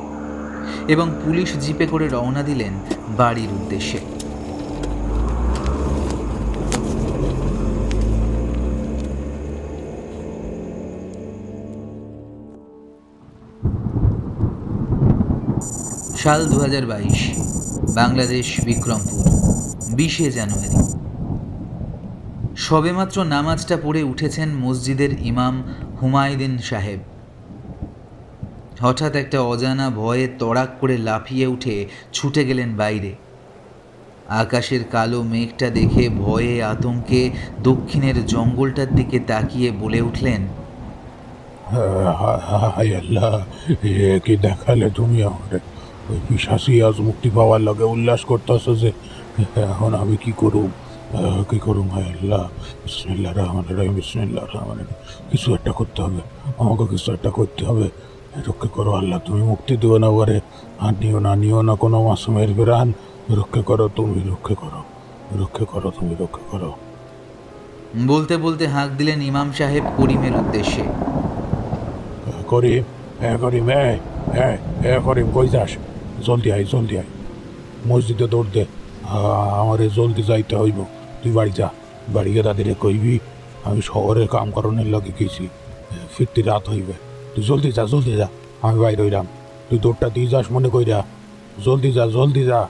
এবং 0.88 1.06
পুলিশ 1.24 1.50
জিপে 1.60 1.86
করে 1.86 2.08
রওনা 2.08 2.42
দিলেন 2.42 2.72
বাড়ির 3.16 3.50
উদ্দেশ্যে। 3.52 3.98
সাল 16.16 16.40
দু 16.48 16.56
হাজার 16.60 16.86
বাইশ। 16.86 17.20
বাংলাদেশ, 17.98 18.46
বিক্রমপুর, 18.68 19.24
বিশে 19.98 20.26
জানুয়ারি। 20.38 20.80
সবেমাত্র 22.66 23.16
নামাজটা 23.34 23.76
পড়ে 23.84 24.02
উঠেছেন 24.02 24.48
মসজিদের 24.64 25.12
ইমাম 25.30 25.54
হুমায়ুদ্দিন 25.98 26.54
সাহেব। 26.68 27.00
হঠাৎ 28.84 29.12
একটা 29.22 29.38
অজানা 29.52 29.86
ভয়ে 30.00 30.26
তড়াক 30.40 30.70
করে 30.80 30.96
লাফিয়ে 31.08 31.46
উঠে 31.46 31.76
ছুটে 32.16 32.42
গেলেন 32.48 32.70
বাইরে। 32.76 33.12
আকাশের 34.42 34.82
কালো 34.94 35.20
মেঘটা 35.32 35.68
দেখে 35.78 36.04
ভয়ে 36.22 36.54
আতঙ্কে 36.72 37.22
দক্ষিণের 37.68 38.16
জঙ্গলটার 38.26 38.90
দিকে 38.98 39.18
তাকিয়ে 39.30 39.68
বলে 39.82 40.00
উঠলেন, 40.08 40.42
হায় 42.20 42.92
আল্লাহ 43.00 43.32
কি 44.24 44.34
দেখালে 44.46 44.88
তুমি 44.98 45.18
আমার 45.22 45.52
ওই 46.10 46.18
পিসাসি 46.28 46.72
আজ 46.88 46.96
মুক্তি 47.08 47.28
পাওয়ার 47.36 47.60
লগে 47.68 47.86
উল্লাস 47.94 48.20
করতেছে 48.30 48.72
যে 48.82 48.90
এখন 49.72 49.90
আমি 50.02 50.16
কি 50.24 50.32
করুম? 50.42 50.70
কি 51.50 51.58
করুম 51.66 51.88
হায় 51.94 52.10
আল্লাহ? 52.14 52.42
বিসমিল্লা 52.84 53.30
রহমান 53.40 53.64
রহিম 53.78 53.94
বিসমিল্লা 54.00 54.42
রহমান 54.54 54.78
কিছু 55.30 55.48
একটা 55.58 55.72
করতে 55.78 55.98
হবে 56.04 56.20
আমাকে 56.62 56.84
কিছু 56.92 57.08
একটা 57.16 57.30
করতে 57.38 57.62
হবে। 57.68 57.86
রক্ষা 58.48 58.68
করো 58.76 58.90
আল্লাহ 59.00 59.18
তুমি 59.26 59.42
মুক্তি 59.52 59.72
দিও 59.82 59.96
না 60.04 60.08
ওরে 60.18 60.38
আর 60.84 60.94
নিও 61.00 61.18
না 61.26 61.32
নিও 61.42 61.60
না 61.68 61.74
কোনো 61.82 61.98
মাসুমের 62.08 62.50
বিরান। 62.58 62.88
রক্ষা 63.40 63.62
করো 63.68 63.86
তুমি 63.98 64.18
রক্ষা 64.32 64.54
করো। 64.62 64.80
রক্ষা 65.42 65.64
করো 65.72 65.88
তুমি 65.98 66.12
রক্ষা 66.22 66.44
করো। 66.50 66.70
বলতে 68.10 68.34
বলতে 68.46 68.64
হাঁক 68.74 68.90
দিলেন 68.98 69.18
ইমাম 69.30 69.48
সাহেব 69.58 69.84
করিমের 69.98 70.34
উদ্দেশ্যে। 70.42 70.84
করিম 72.52 72.82
হ্যাঁ 73.20 73.36
করিম 73.42 73.66
হ্যাঁ 73.72 73.94
হ্যাঁ 74.36 74.56
হ্যাঁ 74.82 75.00
করিম 75.06 75.28
কই 75.36 75.48
যাস? 75.56 75.72
জলদি 76.22 76.52
আয় 76.52 76.64
জলদি 76.64 76.98
আয়। 76.98 77.04
মসজিদে 77.86 78.28
দৌড় 78.28 78.46
দে 78.52 78.64
আমারে 79.60 79.90
জলদি 79.90 80.22
যাইতে 80.22 80.56
হইব। 80.56 80.84
তুই 81.22 81.32
বাড়ি 81.32 81.50
যা। 81.50 81.70
বাড়ি 82.08 82.30
গিয়ে 82.32 82.42
তাদের 82.42 82.74
কইবি, 82.74 83.18
আমি 83.64 83.82
শহরের 83.82 84.28
কাম 84.28 84.50
করণের 84.50 84.86
লগে 84.86 85.12
গেছি। 85.20 85.48
ফিরতে 86.16 86.42
রাত 86.42 86.68
হইবে। 86.68 86.92
তুই 87.34 87.44
জলদি 87.44 87.72
যা 87.72 87.84
জলদি 87.84 88.12
যা। 88.12 88.28
আমি 88.62 88.78
বাইরে 88.78 89.02
হইলাম। 89.02 89.26
তুই 89.70 89.78
দৌড়টা 89.78 90.08
দিয়ে 90.08 90.26
যাস 90.26 90.46
মনে 90.52 90.68
কইরা। 90.68 91.02
জলদি 91.64 91.92
যা 91.92 92.06
জলদি 92.06 92.44
যা। 92.44 92.68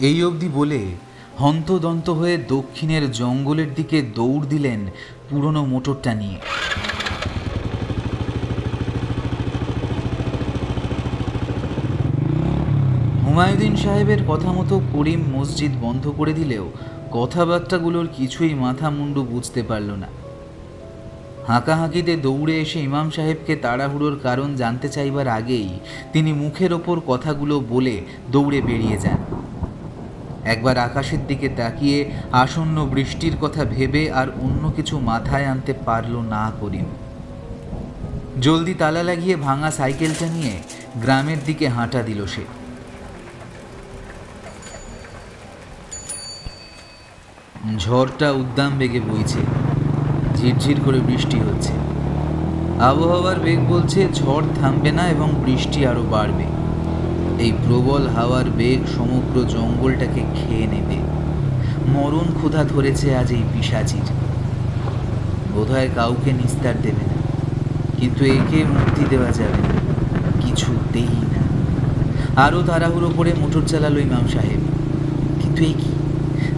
এই 0.00 0.24
অবধি 0.24 0.48
বলে 0.48 0.80
হন্তদন্ত 1.38 2.10
হয়ে 2.10 2.36
দক্ষিণের 2.36 3.12
জঙ্গলের 3.12 3.74
দিকে 3.74 4.02
দৌড় 4.02 4.46
দিলেন 4.46 4.80
পুরনো 5.30 5.64
মোটরটা 5.64 6.14
নিয়ে। 6.14 6.38
হুমায়ুদ্দিন 13.32 13.76
সাহেবের 13.76 14.20
কথা 14.28 14.52
মতো 14.52 14.80
করিম 14.92 15.20
মসজিদ 15.32 15.72
বন্ধ 15.80 16.08
করে 16.16 16.32
দিলেও 16.32 16.70
কথাবার্তাগুলোর 17.10 18.08
কিছুই 18.16 18.54
মাথা 18.54 18.90
মুন্ডু 18.90 19.22
বুঝতে 19.22 19.62
পারল 19.62 19.90
না। 19.90 20.08
হাঁকাহাঁকিতে 21.46 22.16
দৌড়ে 22.16 22.54
এসে 22.60 22.78
ইমাম 22.80 23.10
সাহেবকে 23.10 23.56
তাড়াহুড়োর 23.56 24.18
কারণ 24.22 24.56
জানতে 24.56 24.88
চাইবার 24.88 25.28
আগেই 25.28 25.68
তিনি 26.12 26.32
মুখের 26.32 26.72
ওপর 26.72 27.00
কথাগুলো 27.06 27.60
বলে 27.60 28.00
দৌড়ে 28.30 28.60
বেরিয়ে 28.62 28.98
যান। 28.98 29.18
একবার 30.44 30.78
আকাশের 30.78 31.26
দিকে 31.26 31.48
তাকিয়ে 31.48 32.10
আসন্ন 32.32 32.86
বৃষ্টির 32.86 33.36
কথা 33.40 33.64
ভেবে 33.64 34.10
আর 34.12 34.28
অন্য 34.42 34.72
কিছু 34.76 34.98
মাথায় 34.98 35.46
আনতে 35.46 35.72
পারল 35.72 36.16
না 36.16 36.52
করিম। 36.60 36.84
জলদি 38.40 38.74
তালা 38.74 39.02
লাগিয়ে 39.02 39.36
ভাঙা 39.36 39.70
সাইকেলটা 39.70 40.26
নিয়ে 40.26 40.54
গ্রামের 40.96 41.40
দিকে 41.46 41.68
হাঁটা 41.68 42.02
দিল 42.02 42.26
সে। 42.26 42.44
ঝড়টা 47.62 48.28
উদ্দাম 48.40 48.72
বেগে 48.78 49.00
বইছে, 49.08 49.40
ঝিরঝির 50.36 50.78
করে 50.84 51.00
বৃষ্টি 51.08 51.38
হচ্ছে। 51.46 51.72
আবহাওয়ার 52.90 53.38
বেগ 53.44 53.60
বলছে 53.72 54.00
ঝড় 54.18 54.46
থামবে 54.58 54.90
না 54.98 55.04
এবং 55.14 55.28
বৃষ্টি 55.44 55.80
আরও 55.90 56.04
বাড়বে। 56.14 56.46
এই 57.44 57.52
প্রবল 57.64 58.04
হাওয়ার 58.16 58.46
বেগ 58.58 58.80
সমগ্র 58.96 59.36
জঙ্গলটাকে 59.54 60.22
খেয়ে 60.38 60.66
নেবে। 60.74 60.98
মরণ 61.94 62.26
ক্ষুধা 62.38 62.62
ধরেছে 62.72 63.06
আজ 63.20 63.28
এই 63.38 63.44
পিসাচির। 63.52 64.06
বোধহয় 65.52 65.90
কাউকে 65.98 66.30
নিস্তার 66.40 66.76
দেবে 66.82 67.04
না, 67.10 67.16
কিন্তু 67.98 68.22
একে 68.38 68.58
মুক্তি 68.74 69.02
দেওয়া 69.12 69.30
যাবে 69.38 69.60
না, 69.68 69.76
কিছুতেই 70.42 71.16
না। 71.32 71.42
আরও 72.44 72.60
তাড়াহুড়ো 72.68 73.10
করে 73.16 73.30
মোটর 73.40 73.64
চালালো 73.70 73.98
ইমাম 74.08 74.24
সাহেব, 74.34 74.62
কিন্তু 75.40 75.60
এই 75.70 75.74
কি 75.80 75.91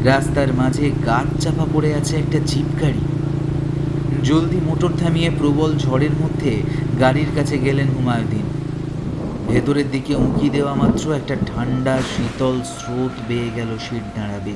রাস্তার 0.05 0.53
মাঝে 0.53 0.91
গাছ 1.07 1.43
চাপা 1.43 1.67
পড়ে 1.73 1.95
আছে 1.95 2.17
একটা 2.17 2.39
জিপ 2.47 2.83
গাড়ি। 2.83 3.01
জলদি 4.23 4.57
মোটর 4.57 4.91
থামিয়ে 4.99 5.31
প্রবল 5.39 5.79
ঝড়ের 5.79 6.11
মধ্যে 6.21 6.63
গাড়ির 7.01 7.27
কাছে 7.35 7.59
গেলেন 7.59 7.89
হুমায়ুদ্দিন। 7.89 8.43
ভেতরের 9.49 9.91
দিকে 9.91 10.15
উঁকি 10.15 10.51
দেওয়া 10.51 10.75
মাত্র 10.75 11.13
একটা 11.13 11.37
ঠান্ডা, 11.47 11.99
শীতল 12.17 12.61
স্রোত 12.63 13.11
বেয়ে 13.29 13.51
গেল 13.57 13.79
শীত 13.79 14.03
দাঁড়াবে 14.17 14.55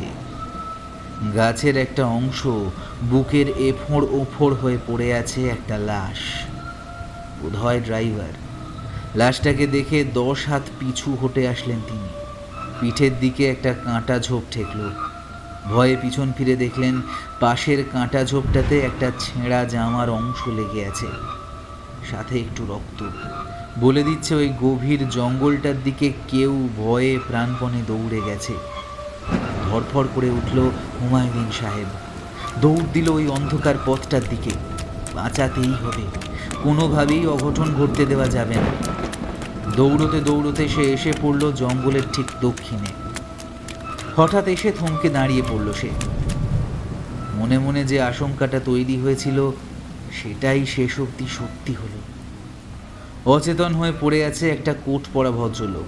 গাছের 1.35 1.77
একটা 1.77 2.07
অংশ 2.07 2.47
বুকের 3.11 3.49
এফোঁড় 3.49 4.07
ওফোড় 4.11 4.55
হয়ে 4.55 4.79
পড়ে 4.87 5.15
আছে 5.15 5.49
একটা 5.49 5.79
লাশ। 5.79 6.19
বোধহয় 7.43 7.81
ড্রাইভার। 7.81 8.33
লাশটাকে 9.15 9.67
দেখে 9.67 10.05
দশ 10.15 10.49
হাত 10.49 10.63
পিছু 10.81 11.17
হটে 11.23 11.49
আসলেন 11.49 11.81
তিনি। 11.87 12.09
পিঠের 12.81 13.11
দিকে 13.21 13.51
একটা 13.51 13.75
কাঁটা 13.85 14.19
ঝোপ 14.19 14.43
ঠেকল। 14.51 15.08
ভয়ে 15.71 15.97
পিছন 16.03 16.33
ফিরে 16.39 16.57
দেখলেন 16.57 17.01
পাশের 17.41 17.85
কাঁটা 17.93 18.25
ঝোপটাতে 18.25 18.81
একটা 18.81 19.11
ছেঁড়া 19.19 19.65
জামার 19.65 20.11
অংশ 20.11 20.49
লেগে 20.49 20.87
আছে। 20.87 21.07
সাথে 22.11 22.39
একটু 22.39 22.67
রক্ত। 22.67 23.03
বলে 23.81 24.03
দিচ্ছে 24.03 24.35
ওই 24.35 24.49
গভীর 24.63 25.09
জঙ্গলটার 25.09 25.83
দিকে 25.85 26.13
কেউ 26.29 26.69
ভয়ে 26.77 27.19
প্রাণপণে 27.29 27.83
দৌড়ে 27.87 28.21
গেছে। 28.27 28.53
ধরফর 29.65 30.05
করে 30.15 30.31
উঠল 30.31 30.71
হুমায়ুদ্দিন 31.01 31.47
সাহেব। 31.61 31.87
দৌড় 32.61 32.85
দিল 32.93 33.09
ওই 33.09 33.29
অন্ধকার 33.29 33.75
পথটার 33.87 34.21
দিকে। 34.31 34.51
বাঁচাতেই 35.15 35.73
হবে। 35.73 36.03
কোনোভাবেই 36.63 37.27
অঘটন 37.27 37.75
ঘটতে 37.75 38.07
দেওয়া 38.07 38.29
যাবে 38.29 38.55
না। 38.55 38.95
দৌড়তে 39.77 40.21
দৌড়তে 40.21 40.69
সে 40.69 40.83
এসে 40.83 41.13
পড়ল 41.23 41.53
জঙ্গলের 41.53 42.03
ঠিক 42.13 42.27
দক্ষিণে। 42.41 43.08
হঠাৎ 44.19 44.49
এসে 44.49 44.73
থমকে 44.73 45.09
দাঁড়িয়ে 45.11 45.43
পড়ল 45.49 45.73
সে। 45.73 45.89
মনে 47.35 47.59
মনে 47.59 47.85
যে 47.85 48.01
আশঙ্কাটা 48.01 48.61
তৈরি 48.65 49.01
হয়েছিল, 49.01 49.51
সেটাই 50.13 50.67
শেষ 50.67 51.01
অবধি 51.01 51.27
সত্যি 51.29 51.75
হলো। 51.75 51.99
অচেতন 53.33 53.75
হয়ে 53.75 53.93
পড়ে 54.01 54.25
আছে 54.25 54.51
একটা 54.51 54.75
কোট 54.85 55.01
পরা 55.13 55.31
ভদ্রলোক। 55.31 55.85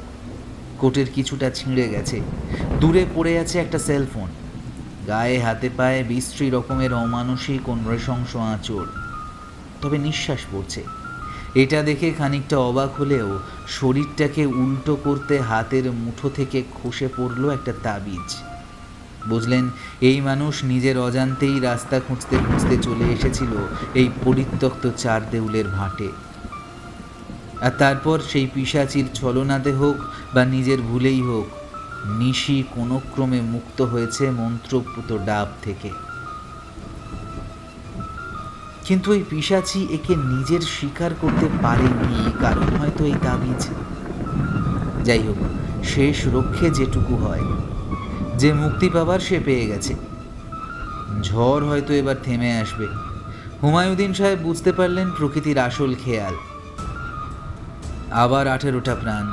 কোটের 0.80 1.06
কিছুটা 1.14 1.50
ছিঁড়ে 1.50 1.88
গেছে। 1.88 2.20
দূরে 2.80 3.06
পড়ে 3.14 3.38
আছে 3.38 3.58
একটা 3.58 3.78
সেলফোন। 3.78 4.28
গায়ে, 5.06 5.38
হাতে 5.38 5.70
পায়ে 5.76 6.02
বিশ্রী 6.02 6.50
রকমের 6.50 6.94
অমানসিক 6.94 7.68
ও 7.68 7.74
নৃশংস 7.74 8.36
আঁচড় 8.36 8.86
তবে 9.82 9.98
নিঃশ্বাস 9.98 10.40
পড়ছে। 10.52 10.84
এটা 11.54 11.82
দেখে 11.82 12.12
খানিকটা 12.12 12.58
অবাক 12.58 12.90
হলেও 12.98 13.38
শরীরটাকে 13.68 14.46
উল্টো 14.46 14.96
করতে 14.96 15.40
হাতের 15.40 15.92
মুঠো 15.92 16.30
থেকে 16.30 16.62
খসে 16.74 17.08
পড়ল 17.16 17.50
একটা 17.50 17.72
তাবিজ। 17.82 18.36
বুঝলেন, 19.28 19.70
এই 20.00 20.20
মানুষ 20.20 20.64
নিজের 20.64 20.98
অজান্তেই 20.98 21.60
রাস্তা 21.60 22.00
খুঁজতে 22.00 22.36
খুঁজতে 22.36 22.76
চলে 22.76 23.04
এসেছিল 23.04 23.50
এই 23.94 24.10
পরিত্যক্ত 24.24 24.90
চার 24.96 25.30
দেউলের 25.30 25.68
ভাটে। 25.68 26.08
আর 27.60 27.70
তারপর 27.78 28.18
সেই 28.28 28.46
পিসাচির 28.54 29.04
ছলনাতে 29.14 29.72
হোক 29.72 29.96
বা 30.34 30.44
নিজের 30.44 30.78
ভুলেই 30.82 31.22
হোক, 31.22 31.46
নিশি 32.06 32.64
কোনো 32.74 33.00
ক্রমে 33.14 33.40
মুক্ত 33.40 33.82
হয়েছে 33.82 34.30
মন্ত্রপুত 34.30 35.18
ডাব 35.26 35.48
থেকে। 35.62 35.90
কিন্তু 38.90 39.12
এই 39.12 39.24
পিসাচি 39.30 39.88
একে 39.90 40.16
নিজের 40.16 40.60
স্বীকার 40.60 41.10
করতে 41.20 41.46
পারেনি, 41.62 42.32
কারণ 42.40 42.68
হয়তো 42.80 43.04
এই 43.04 43.12
তাবিজ। 43.12 43.62
যাই 45.04 45.18
হোক, 45.18 45.36
শেষ 45.84 46.26
রক্ষে 46.26 46.70
যেটুকু 46.70 47.16
হয়, 47.16 47.46
যে 48.38 48.52
মুক্তি 48.52 48.88
পাবার 48.90 49.20
সে 49.20 49.40
পেয়ে 49.44 49.66
গেছে। 49.66 49.94
ঝড় 51.22 51.66
হয়তো 51.66 51.94
এবার 51.94 52.16
থেমে 52.22 52.50
আসবে। 52.56 52.86
হুমায়ুদ্দিন 53.62 54.14
সাহেব 54.14 54.38
বুঝতে 54.38 54.72
পারলেন 54.72 55.10
প্রকৃতির 55.10 55.58
আসল 55.58 55.94
খেয়াল। 56.04 56.34
আবার 58.10 58.48
আঠেরোটা 58.48 58.94
প্রাণ। 58.94 59.26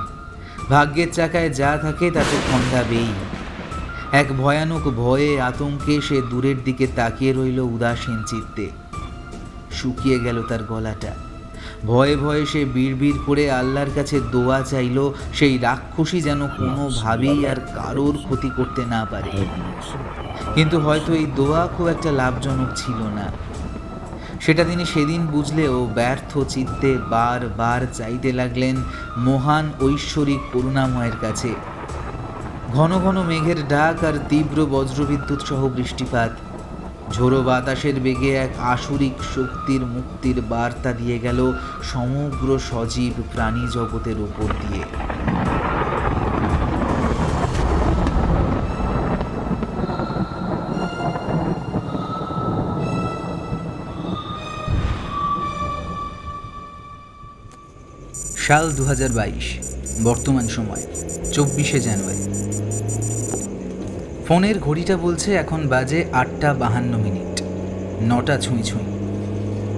ভাগ্যের 0.69 1.09
চাকায় 1.11 1.49
যা 1.49 1.77
থাকে 1.77 2.11
তাতে 2.11 2.37
খন্দাবেই 2.51 3.11
এক 4.11 4.27
ভয়ানক 4.37 4.81
ভয়ে 4.81 5.41
আতঙ্কে 5.41 6.01
সে 6.01 6.21
দূরের 6.21 6.63
দিকে 6.63 6.87
তাকিয়ে 6.95 7.33
রইল 7.33 7.59
উদাসীন 7.59 8.23
চিত্তে। 8.27 8.86
শুকিয়ে 9.77 10.17
গেল 10.19 10.37
তার 10.49 10.63
গলাটা। 10.63 11.11
ভয়ে 11.85 12.15
ভয়ে 12.15 12.43
সে 12.45 12.61
বিড়বিড় 12.65 13.19
করে 13.25 13.43
আল্লাহর 13.51 13.91
কাছে 13.95 14.15
দোয়া 14.31 14.59
চাইল, 14.61 14.97
সেই 15.33 15.55
রাক্ষসী 15.57 16.19
যেন 16.21 16.41
কোনোভাবেই 16.57 17.39
আর 17.47 17.59
কারোর 17.75 18.15
ক্ষতি 18.23 18.49
করতে 18.57 18.81
না 18.85 19.01
পারে। 19.11 19.33
কিন্তু 20.55 20.75
হয়তো 20.79 21.11
এই 21.13 21.27
দোয়া 21.35 21.61
খুব 21.77 21.87
একটা 21.87 22.09
লাভজনক 22.11 22.69
ছিল 22.75 22.99
না। 23.17 23.27
সেটা 24.41 24.63
তিনি 24.63 24.83
সেদিন 24.85 25.21
বুঝলেও 25.25 25.75
ব্যর্থ 25.95 26.31
চিত্তে 26.49 26.91
বারবার 27.09 27.81
চাইতে 27.93 28.29
লাগলেন 28.33 28.75
মহান 29.17 29.65
ঐশ্বরিক 29.81 30.41
করুণাময়ের 30.53 31.17
কাছে। 31.21 31.51
ঘন 32.73 32.91
ঘন 33.03 33.17
মেঘের 33.21 33.59
ডাক 33.67 33.97
আর 34.03 34.15
তীব্র 34.29 34.57
বজ্রবিদ্যুৎ 34.65 35.41
সহ 35.49 35.61
বৃষ্টিপাত 35.67 36.31
ঝোড়ো 37.15 37.39
বাতাসের 37.43 37.97
বেগে 38.05 38.31
এক 38.45 38.51
আসুরিক 38.73 39.15
শক্তির 39.35 39.81
মুক্তির 39.95 40.37
বার্তা 40.51 40.91
দিয়ে 40.93 41.17
গেল 41.25 41.39
সমগ্র 41.91 42.47
সজীব 42.69 43.13
প্রাণী 43.33 43.63
জগতের 43.75 44.17
উপর 44.27 44.47
দিয়ে। 44.61 44.83
সাল 58.45 58.65
দু 58.77 58.83
হাজার 58.85 59.11
বাইশ, 59.19 59.47
বর্তমান 60.03 60.45
সময়, 60.47 60.83
চব্বিশে 61.35 61.79
জানুয়ারি। 61.79 62.16
ফোনের 64.27 64.59
ঘড়িটা 64.59 64.97
বলছে 64.97 65.29
এখন 65.33 65.67
বাজে 65.67 65.99
আটটা 66.11 66.49
বাহান্ন 66.53 66.93
মিনিট। 66.97 67.35
নটা 68.01 68.35
ছুঁই 68.37 68.63
ছুঁই। 68.63 68.87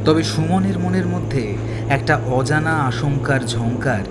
তবে 0.06 0.22
সুমনের 0.24 0.78
মনের 0.80 1.08
মধ্যে 1.08 1.44
একটা 1.90 2.14
অজানা 2.32 2.74
আশঙ্কার 2.90 3.42
ঝঙ্কার 3.48 4.04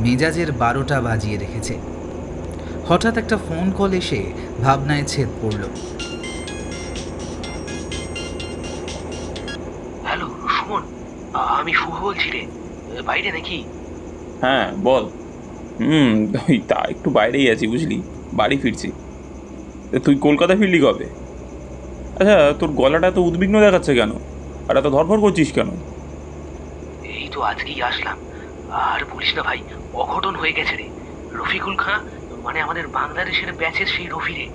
মেজাজের 0.00 0.52
বারোটা 0.52 1.00
বাজিয়ে 1.00 1.38
রেখেছে। 1.38 1.74
হঠাৎ 2.88 3.14
একটা 3.18 3.36
ফোন 3.36 3.66
কল 3.70 3.92
এসে 3.92 4.20
ভাবনায় 4.62 5.04
ছেদ 5.04 5.28
পড়ল। 5.42 5.62
হ্যালো 10.04 10.26
সুমন 10.48 10.82
আমি 11.58 11.72
শুভ 11.72 11.94
বলছি 12.02 12.28
রে। 12.30 12.42
বাইরে 13.02 13.30
নাকি? 13.32 13.58
হ্যাঁ 14.40 14.66
বল। 14.82 15.04
হুম 15.80 16.10
ওই 16.36 16.58
তা 16.68 16.78
একটু 16.88 17.08
বাইরেই 17.10 17.50
আছি 17.50 17.66
বুঝলি? 17.66 18.02
বাড়ি 18.32 18.56
ফিরছি। 18.56 18.88
তুই 19.92 20.16
কলকাতা 20.16 20.54
ফিরলি 20.56 20.80
কবে? 20.80 21.06
আচ্ছা 22.16 22.52
তোর 22.60 22.70
গলাটা 22.72 23.06
এত 23.06 23.18
উদ্বিগ্ন 23.18 23.60
দেখাচ্ছে 23.60 23.94
কেন? 23.94 24.12
আর 24.68 24.76
এত 24.76 24.86
ধরফর 24.86 25.20
করছিস 25.20 25.52
কেন? 25.52 25.68
এই 27.04 27.28
তো 27.32 27.40
আজকেই 27.42 27.82
আসলাম। 27.82 28.18
আর 28.68 29.00
বলিস 29.04 29.36
না 29.36 29.42
ভাই, 29.42 29.60
অঘটন 29.92 30.34
হয়ে 30.34 30.52
গেছে 30.52 30.76
রে। 30.76 30.86
রফিকুল 31.34 31.76
খাঁ 31.76 31.98
মানে 32.44 32.60
আমাদের 32.60 32.86
বাংলাদেশের 32.88 33.52
ব্যাচের 33.52 33.86
সেই 33.86 34.06
রফি 34.06 34.34
রে 34.34 34.46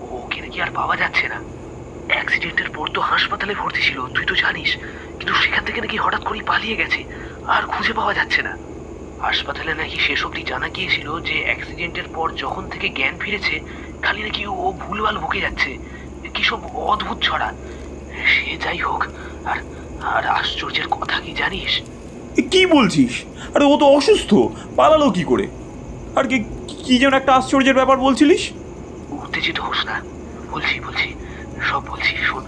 ওকে 0.00 0.40
নাকি 0.40 0.62
আর 0.62 0.70
পাওয়া 0.74 0.96
যাচ্ছে 0.96 1.28
না। 1.28 1.38
অ্যাক্সিডেন্টের 2.08 2.70
পর 2.74 2.86
তো 2.94 3.00
হাসপাতালে 3.00 3.54
ভর্তি 3.54 3.82
ছিল, 3.82 4.06
তুই 4.14 4.24
তো 4.24 4.34
জানিস। 4.34 4.70
কিন্তু 5.18 5.34
সেখান 5.34 5.64
থেকে 5.64 5.80
নাকি 5.80 5.96
হঠাৎ 5.96 6.22
করেই 6.24 6.42
পালিয়ে 6.42 6.76
গেছে, 6.76 7.04
আর 7.44 7.62
খুঁজে 7.62 7.92
পাওয়া 7.92 8.14
যাচ্ছে 8.14 8.42
না। 8.42 8.52
হাসপাতালে 9.18 9.74
নাকি 9.74 9.98
শেষ 9.98 10.26
অবধি 10.26 10.42
জানা 10.42 10.68
গিয়েছিল 10.68 11.20
যে 11.20 11.42
অ্যাক্সিডেন্টের 11.44 12.08
পর 12.14 12.32
যখন 12.32 12.66
থেকে 12.66 12.88
জ্ঞান 12.88 13.18
ফিরেছে 13.18 13.60
খালি 14.02 14.22
নাকি 14.22 14.46
ও 14.46 14.72
ভুলভাল 14.80 15.18
বকে 15.18 15.40
যাচ্ছে। 15.40 15.70
কি 16.34 16.42
সব 16.42 16.60
অদ্ভুত 16.76 17.18
ছড়া। 17.22 17.48
সে 18.26 18.56
যাই 18.56 18.78
হোক 18.78 19.02
আর 19.44 19.58
আর 20.00 20.26
আশ্চর্যের 20.26 20.88
কথা 20.90 21.20
কি 21.20 21.32
জানিস? 21.32 21.72
কি 22.50 22.66
বলছিস? 22.66 23.12
আরে 23.54 23.64
ও 23.64 23.76
তো 23.76 23.86
অসুস্থ 23.86 24.34
পালালো 24.76 25.10
কি 25.10 25.24
করে? 25.24 25.46
আর 26.16 26.24
কি 26.28 26.38
কি 26.84 26.98
যেন 26.98 27.12
একটা 27.14 27.34
আশ্চর্যের 27.34 27.74
ব্যাপার 27.74 27.96
বলছিলিস? 27.96 28.42
উত্তেজিত 29.10 29.58
হোস 29.60 29.86
না। 29.86 29.96
বলছি 30.50 30.80
বলছি 30.80 31.08
সব 31.70 31.82
বলছি 31.90 32.16
শোন। 32.16 32.44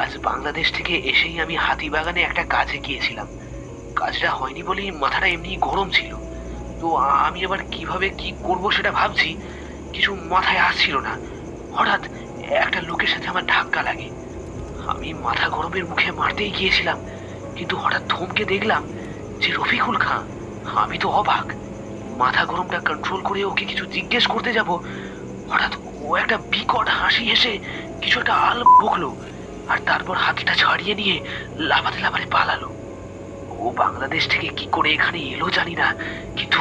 আজ 0.00 0.18
বাংলাদেশ 0.18 0.72
থেকে 0.72 0.94
এসেই 1.12 1.40
আমি 1.40 1.54
হাতিবাগানে 1.56 2.20
একটা 2.20 2.42
কাজে 2.44 2.78
গিয়েছিলাম। 2.78 3.26
কাজটা 3.96 4.30
হয়নি 4.30 4.62
বলেই 4.62 4.90
মাথাটা 4.90 5.26
এমনি 5.26 5.56
গরম 5.60 5.90
ছিল। 5.90 6.12
তো 6.80 6.96
আমি 6.96 7.40
এবার 7.40 7.58
কীভাবে 7.70 8.08
কি 8.08 8.32
করব 8.42 8.70
সেটা 8.70 8.90
ভাবছি 8.90 9.36
কিছু 9.94 10.10
মাথায় 10.32 10.60
আসছিল 10.60 10.94
না। 11.00 11.12
হঠাৎ 11.72 12.02
একটা 12.60 12.80
লোকের 12.80 13.08
সাথে 13.08 13.26
আমার 13.28 13.44
ধাক্কা 13.46 13.80
লাগে। 13.82 14.08
আমি 14.76 15.08
মাথা 15.26 15.46
গরমের 15.48 15.84
মুখে 15.86 16.08
মারতেই 16.12 16.52
গিয়েছিলাম, 16.52 16.98
কিন্তু 17.56 17.74
হঠাৎ 17.76 18.02
থমকে 18.08 18.44
দেখলাম 18.44 18.82
যে 19.40 19.48
রফিকুল 19.52 19.96
খাঁ। 19.96 20.22
আমি 20.64 20.96
তো 20.98 21.08
অবাক। 21.10 21.46
মাথা 22.18 22.42
গরমটা 22.44 22.78
কন্ট্রোল 22.80 23.20
করে 23.22 23.40
ওকে 23.44 23.64
কিছু 23.64 23.84
জিজ্ঞেস 23.86 24.24
করতে 24.26 24.50
যাব। 24.52 24.70
হঠাৎ 25.48 25.72
ও 26.02 26.16
একটা 26.16 26.36
বিকট 26.52 26.86
হাসি 26.88 27.24
এসে 27.30 27.52
কিছু 28.02 28.16
একটা 28.20 28.34
আল 28.48 28.58
বকলো, 28.82 29.10
আর 29.66 29.78
তারপর 29.86 30.16
হাতটা 30.16 30.54
ছাড়িয়ে 30.54 30.94
নিয়ে 30.94 31.16
লাফাতে 31.68 31.98
লাফাতে 32.00 32.26
পালালো। 32.30 32.70
ও 33.60 33.72
বাংলাদেশ 33.76 34.28
থেকে 34.28 34.48
কি 34.48 34.66
করে 34.72 34.92
এখানে 34.92 35.18
এলো 35.18 35.50
জানি 35.50 35.74
না। 35.74 35.94
কিন্তু 36.36 36.58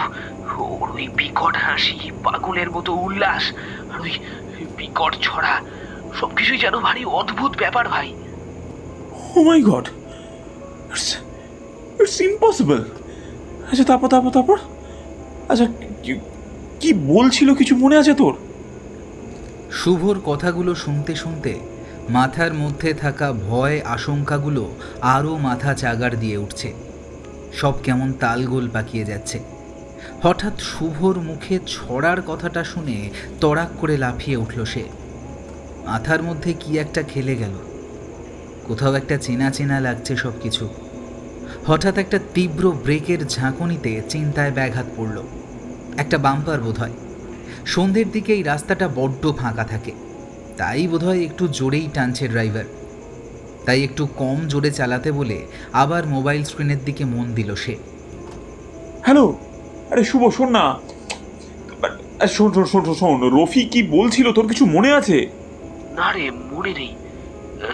ওর 0.58 0.92
ওই 0.92 1.08
বিকট 1.08 1.58
হাসি 1.58 2.12
পাগলের 2.24 2.72
মতো 2.72 2.94
উল্লাস 2.94 3.44
আর 3.94 4.02
ওই 4.02 4.12
বিকট 4.78 5.16
ছড়া 5.22 5.62
সবকিছুই 6.20 6.58
যেন 6.58 6.80
ভারী 6.80 7.06
অদ্ভুত 7.06 7.58
ব্যাপার 7.58 7.88
ভাই। 7.88 8.14
ও 9.36 9.44
my 9.44 9.62
God 9.62 9.88
it's 10.90 11.18
it's 12.00 12.22
impossible 12.22 12.80
আচ্ছা 13.70 13.84
তারপর 13.84 14.08
তারপর 14.08 14.30
তারপর? 14.30 14.58
আচ্ছা 15.50 15.66
কি- 16.04 16.24
কি 16.80 16.94
বলছিল 16.94 17.54
কিছু 17.54 17.76
মনে 17.76 17.98
আছে 17.98 18.14
তোর? 18.14 18.34
শুভর 19.72 20.20
কথাগুলো 20.26 20.76
শুনতে 20.76 21.16
শুনতে 21.16 21.60
মাথার 22.10 22.54
মধ্যে 22.54 22.94
থাকা 22.94 23.34
ভয় 23.34 23.82
আশঙ্কাগুলো 23.86 24.64
আরও 25.02 25.38
মাথা 25.38 25.74
চাগার 25.74 26.20
দিয়ে 26.20 26.38
উঠছে। 26.38 26.74
সব 27.54 27.82
কেমন 27.82 28.14
তালগোল 28.14 28.70
পাকিয়ে 28.70 29.06
যাচ্ছে। 29.06 29.40
হঠাৎ 30.24 30.60
শুভর 30.60 31.20
মুখে 31.20 31.60
ছড়ার 31.68 32.22
কথাটা 32.22 32.64
শুনে 32.64 33.10
তড়াক 33.42 33.70
করে 33.80 33.98
লাফিয়ে 33.98 34.38
উঠল 34.38 34.66
সে। 34.66 34.84
মাথার 35.86 36.24
মধ্যে 36.24 36.54
কি 36.54 36.78
একটা 36.78 37.02
খেলে 37.02 37.36
গেল। 37.36 37.52
কোথাও 38.64 38.94
একটা 38.94 39.18
চেনা 39.18 39.52
চেনা 39.52 39.80
লাগছে 39.80 40.16
সব 40.16 40.32
কিছু 40.42 40.70
হঠাৎ 41.68 41.98
একটা 41.98 42.20
তীব্র 42.34 42.72
ব্রেকের 42.72 43.28
ঝাঁকুনিতে 43.28 44.02
চিন্তায় 44.10 44.52
ব্যাঘাত 44.52 44.86
পড়ল। 44.98 45.24
একটা 45.98 46.18
বাম্পার 46.18 46.60
বোধ 46.60 46.80
হয় 46.80 46.94
সন্ধ্যের 47.66 48.12
দিকে 48.12 48.34
এই 48.34 48.44
রাস্তাটা 48.44 48.90
বড্ড 48.96 49.32
ফাঁকা 49.38 49.64
থাকে। 49.64 49.92
তাই 50.58 50.88
বোধহয় 50.88 51.24
একটু 51.24 51.48
জোরেই 51.48 51.90
টানছে 51.94 52.28
ড্রাইভার। 52.28 52.64
তাই 53.66 53.84
একটু 53.84 54.06
কম 54.06 54.48
জোরে 54.48 54.72
চালাতে 54.72 55.12
বলে 55.12 55.46
আবার 55.74 56.08
মোবাইল 56.08 56.44
স্ক্রিনের 56.44 56.82
দিকে 56.86 57.06
মন 57.06 57.34
দিল 57.34 57.56
সে। 57.56 57.76
হ্যালো? 59.06 59.26
আরে 59.92 60.04
শুভ 60.04 60.30
শোন 60.30 60.50
না 60.50 60.66
আরে 62.20 62.28
শোন 62.28 62.54
শোন 62.54 62.66
শোন 62.66 62.94
শোন, 62.94 63.42
রফি 63.42 63.66
কি 63.66 63.84
বলছিল? 63.84 64.32
তোর 64.32 64.48
কিছু 64.48 64.66
মনে 64.66 64.92
আছে? 64.92 65.28
না 65.96 66.12
রে 66.12 66.32
মনে 66.32 66.74
নেই। 66.74 66.96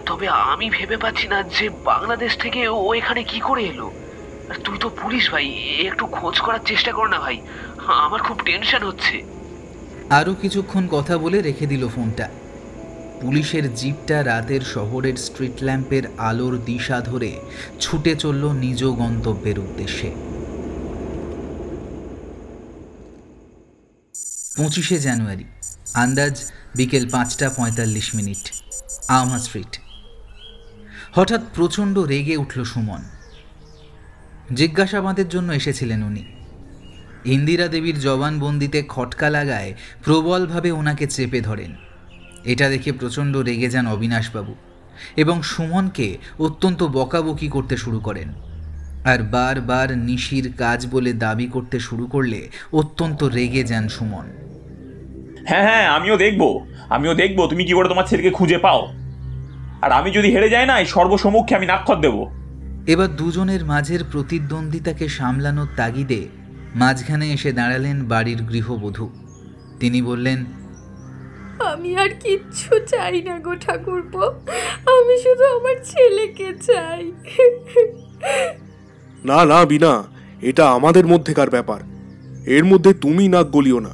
তবে 0.05 0.27
আমি 0.27 0.69
ভেবে 0.69 0.97
পাচ্ছি 0.97 1.27
না 1.27 1.43
যে 1.43 1.69
বাংলাদেশ 1.69 2.37
থেকে 2.37 2.67
ও 2.67 2.93
এখানে 2.93 3.23
কি 3.23 3.39
করে 3.39 3.63
এলো। 3.63 3.91
আর 4.49 4.55
তুই 4.63 4.77
তো 4.77 4.89
পুলিশ 4.89 5.31
ভাই 5.31 5.47
একটু 5.87 6.05
খোঁজ 6.05 6.39
করার 6.39 6.59
চেষ্টা 6.65 6.91
কর 6.91 7.07
না 7.07 7.19
ভাই। 7.19 7.37
আমার 7.87 8.21
খুব 8.21 8.37
টেনশন 8.45 8.83
হচ্ছে। 8.83 9.21
আরও 10.09 10.33
কিছুক্ষণ 10.33 10.87
কথা 10.91 11.17
বলে 11.17 11.41
রেখে 11.41 11.65
দিল 11.65 11.87
ফোনটা। 11.87 12.29
পুলিশের 13.21 13.75
জিপটা 13.75 14.23
রাতের 14.23 14.61
শহরের 14.61 15.15
স্ট্রিট 15.15 15.63
ল্যাম্পের 15.63 16.03
আলোর 16.17 16.65
দিশা 16.65 17.01
ধরে 17.01 17.39
ছুটে 17.79 18.15
চলল 18.15 18.51
নিজ 18.51 18.83
গন্তব্যের 18.83 19.59
উদ্দেশ্যে। 19.59 20.11
পঁচিশে 24.57 24.99
জানুয়ারি, 24.99 25.43
আন্দাজ 25.93 26.51
বিকেল 26.75 27.09
পাঁচটা 27.09 27.49
পঁয়তাল্লিশ 27.49 28.15
মিনিট 28.15 28.53
আমহা 29.07 29.39
স্ট্রিট। 29.39 29.79
হঠাৎ 31.13 31.41
প্রচণ্ড 31.55 31.99
রেগে 31.99 32.37
উঠল 32.37 32.63
সুমন। 32.63 33.01
জিজ্ঞাসাবাদের 34.53 35.29
জন্য 35.29 35.53
এসেছিলেন 35.53 36.03
উনি। 36.03 36.25
ইন্দিরা 37.25 37.67
দেবীর 37.67 37.99
জবানবন্দিতে 37.99 38.83
খটকা 38.87 39.29
লাগায় 39.29 39.73
প্রবলভাবে 40.03 40.71
ওনাকে 40.71 41.07
চেপে 41.07 41.41
ধরেন। 41.41 41.84
এটা 42.45 42.69
দেখে 42.69 42.91
প্রচণ্ড 42.91 43.37
রেগে 43.37 43.69
যান 43.69 43.87
অবিনাশবাবু 43.87 44.55
এবং 45.17 45.41
সুমনকে 45.41 46.17
অত্যন্ত 46.39 46.83
বকাবকি 46.83 47.47
করতে 47.47 47.77
শুরু 47.77 47.99
করেন। 47.99 48.33
আর 49.05 49.19
বারবার 49.23 49.97
নিশির 49.97 50.53
কাজ 50.57 50.87
বলে 50.91 51.13
দাবি 51.13 51.47
করতে 51.47 51.79
শুরু 51.79 52.07
করলে 52.07 52.49
অত্যন্ত 52.73 53.23
রেগে 53.23 53.63
যান 53.63 53.87
সুমন। 53.87 54.25
হ্যাঁ 55.45 55.63
হ্যাঁ 55.63 55.87
আমিও 55.87 56.17
দেখব 56.17 56.59
আমিও 56.89 57.13
দেখব 57.13 57.47
তুমি 57.47 57.65
কি 57.65 57.73
করে 57.73 57.89
তোমার 57.89 58.05
ছেলেকে 58.05 58.31
খুঁজে 58.31 58.57
পাও? 58.57 58.87
আর 59.81 59.91
আমি 59.91 60.11
যদি 60.11 60.27
হেরে 60.31 60.49
যাই 60.49 60.65
না 60.65 60.79
এই 60.79 60.85
সর্বসম্মুখে 60.85 61.55
আমি 61.55 61.65
নাক্ষর 61.65 61.95
দেবো। 61.95 62.31
এবার 62.87 63.15
দুজনের 63.15 63.65
মাঝের 63.65 63.99
প্রতিদ্বন্দ্বিতাকে 64.11 65.07
সামলানোর 65.07 65.67
তাগিদে 65.75 66.27
মাঝখানে 66.75 67.31
এসে 67.31 67.51
দাঁড়ালেন 67.51 68.05
বাড়ির 68.05 68.43
গৃহবধূ। 68.43 69.09
তিনি 69.79 70.01
বললেন 70.01 70.45
আমি 71.59 71.95
আর 71.95 72.09
কিচ্ছু 72.09 72.79
চাই 72.87 73.21
না 73.21 73.39
গো 73.39 73.55
ঠাকুরপো। 73.55 74.19
আমি 74.85 75.19
শুধু 75.21 75.43
আমার 75.59 75.75
ছেলেকে 75.83 76.53
চাই। 76.61 77.11
না 79.25 79.45
না 79.45 79.65
বিনা 79.65 80.03
এটা 80.41 80.69
আমাদের 80.69 81.07
মধ্যেকার 81.07 81.49
ব্যাপার। 81.49 81.79
এর 82.47 82.65
মধ্যে 82.65 82.93
তুমি 82.93 83.27
নাক 83.27 83.47
গলিও 83.47 83.79
না। 83.79 83.89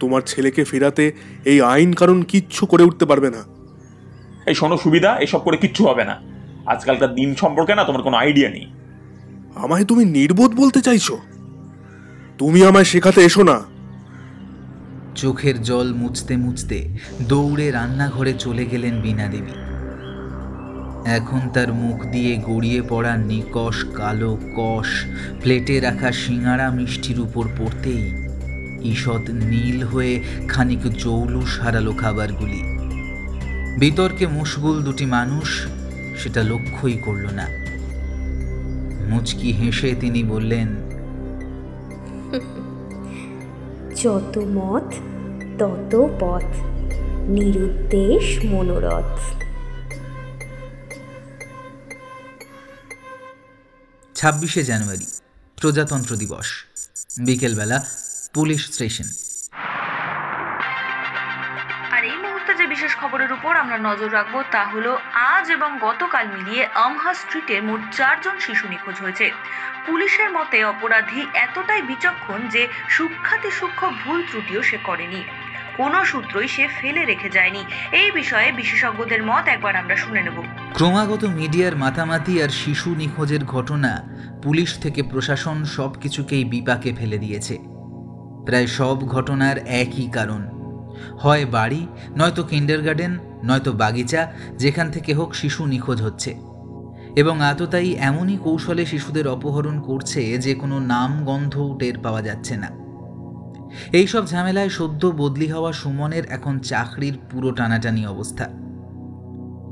তোমার 0.00 0.22
ছেলেকে 0.22 0.64
ফেরাতে 0.64 1.12
এই 1.44 1.60
আইন 1.60 1.92
কারণ 1.92 2.22
কিচ্ছু 2.22 2.66
করে 2.66 2.82
উঠতে 2.82 3.06
পারবে 3.06 3.30
না। 3.30 3.44
এই 4.46 4.54
শোনো 4.54 4.78
সুবিধা 4.78 5.16
এসব 5.18 5.38
করে 5.38 5.56
কিচ্ছু 5.56 5.86
হবে 5.86 6.04
না। 6.04 6.22
আজকালকার 6.66 7.14
দিন 7.14 7.34
সম্পর্কে 7.34 7.74
না 7.74 7.84
তোমার 7.84 8.02
কোনো 8.02 8.16
আইডিয়া 8.16 8.50
নেই। 8.50 8.66
আমায় 9.54 9.84
তুমি 9.84 10.04
নির্বোধ 10.04 10.54
বলতে 10.54 10.80
চাইছো? 10.80 11.18
তুমি 12.38 12.64
আমায় 12.64 12.84
শেখাতে 12.84 13.24
এসো 13.24 13.42
না। 13.42 13.73
চোখের 15.14 15.62
জল 15.62 15.94
মুছতে 15.94 16.36
মুছতে 16.36 16.88
দৌড়ে 17.28 17.70
রান্নাঘরে 17.70 18.34
চলে 18.38 18.64
গেলেন 18.66 19.00
বীণা 19.00 19.26
দেবী। 19.26 19.54
এখন 21.06 21.40
তার 21.54 21.72
মুখ 21.72 22.06
দিয়ে 22.06 22.36
গড়িয়ে 22.36 22.82
পড়া 22.88 23.16
নিকশ, 23.16 23.84
কালো 23.94 24.38
কষ, 24.56 24.86
প্লেটে 25.42 25.80
রাখা 25.80 26.12
সিঙাড়া 26.12 26.70
মিষ্টির 26.70 27.20
উপর 27.20 27.48
পড়তেই 27.58 28.12
ঈষৎ 28.82 29.30
নীল 29.30 29.82
হয়ে 29.82 30.22
খানিক 30.48 30.80
জৌলুস 30.98 31.60
হারালো 31.60 31.92
খাবারগুলি। 31.92 32.62
বিতর্কে 33.78 34.26
মুশগুল 34.26 34.82
দুটি 34.82 35.06
মানুষ 35.06 35.66
সেটা 36.18 36.42
লক্ষ্যই 36.42 36.92
করল 36.92 37.26
না। 37.32 37.46
মুচকি 39.08 39.52
হেসে 39.52 39.94
তিনি 40.00 40.24
বললেন 40.24 40.83
যত 44.04 44.38
মত 44.38 44.88
তত 45.58 45.92
পথ। 46.20 46.48
নিরুদ্দেশ 47.28 48.44
মনোরথ। 48.44 49.20
ছাব্বিশে 54.14 54.62
জানুয়ারি 54.62 55.06
প্রজাতন্ত্র 55.60 56.16
দিবস। 56.16 56.46
বিকেলবেলা 57.20 57.84
পুলিশ 58.34 58.72
স্টেশন। 58.72 59.23
খবরের 63.24 63.38
উপর 63.38 63.56
আমরা 63.56 63.78
নজর 63.78 64.12
রাখব, 64.12 64.42
তা 64.50 64.64
হলো 64.64 64.98
আজ 65.12 65.50
এবং 65.50 65.78
গতকাল 65.80 66.26
মিলিয়ে 66.26 66.66
আমহা 66.74 67.14
স্ট্রিটে 67.14 67.60
মোট 67.60 67.80
চারজন 67.92 68.36
শিশু 68.38 68.68
নিখোঁজ 68.68 68.96
হয়েছে। 69.00 69.30
পুলিশের 69.86 70.30
মতে 70.30 70.64
অপরাধী 70.64 71.26
এতটাই 71.34 71.82
বিচক্ষণ 71.82 72.48
যে 72.48 72.68
সূক্ষাতি 72.88 73.50
সূক্ষ্ম 73.50 73.90
ভুল 74.04 74.22
ত্রুটিও 74.30 74.62
সে 74.62 74.78
করেনি। 74.84 75.24
কোনো 75.76 76.04
সূত্রই 76.04 76.48
সে 76.48 76.68
ফেলে 76.80 77.04
রেখে 77.04 77.30
যায়নি। 77.30 77.64
এই 77.92 78.10
বিষয়ে 78.10 78.52
বিশেষজ্ঞদের 78.52 79.22
মত 79.22 79.48
একবার 79.48 79.76
আমরা 79.76 79.96
শুনে 79.96 80.22
নেব। 80.22 80.42
ক্রমাগত 80.72 81.24
মিডিয়ার 81.24 81.76
মাতামাতি 81.76 82.42
আর 82.42 82.48
শিশু 82.48 82.94
নিখোঁজের 82.94 83.44
ঘটনা 83.44 84.02
পুলিশ 84.42 84.78
থেকে 84.78 85.02
প্রশাসন 85.02 85.64
সব 85.64 85.92
কিছুকেই 85.92 86.44
বিপাকে 86.44 86.92
ফেলে 86.92 87.18
দিয়েছে। 87.18 87.58
প্রায় 88.46 88.66
সব 88.66 89.08
ঘটনার 89.08 89.58
একই 89.58 90.10
কারণ। 90.10 90.63
হয় 91.18 91.46
বাড়ি, 91.46 91.86
নয়তো 92.16 92.42
কিন্ডার 92.42 92.82
গার্ডেন 92.82 93.18
নয়তো 93.44 93.72
বাগিচা, 93.72 94.32
যেখান 94.58 94.90
থেকে 94.90 95.14
হোক 95.14 95.34
শিশু 95.34 95.66
নিখোঁজ 95.66 96.02
হচ্ছে। 96.02 96.34
এবং 97.16 97.42
আততায়ী 97.42 97.92
এমনই 97.92 98.36
কৌশলে 98.36 98.86
শিশুদের 98.86 99.28
অপহরণ 99.28 99.80
করছে 99.80 100.38
যে 100.38 100.54
কোনো 100.54 100.78
নাম 100.78 101.24
গন্ধও 101.24 101.76
টের 101.78 101.98
পাওয়া 101.98 102.22
যাচ্ছে 102.22 102.56
না। 102.56 102.70
এইসব 103.92 104.26
ঝামেলায় 104.26 104.68
সদ্য 104.68 105.06
বদলি 105.06 105.46
হওয়া 105.46 105.72
সুমনের 105.72 106.24
এখন 106.24 106.58
চাকরির 106.58 107.18
পুরো 107.30 107.50
টানাটানি 107.50 108.06
অবস্থা। 108.06 108.48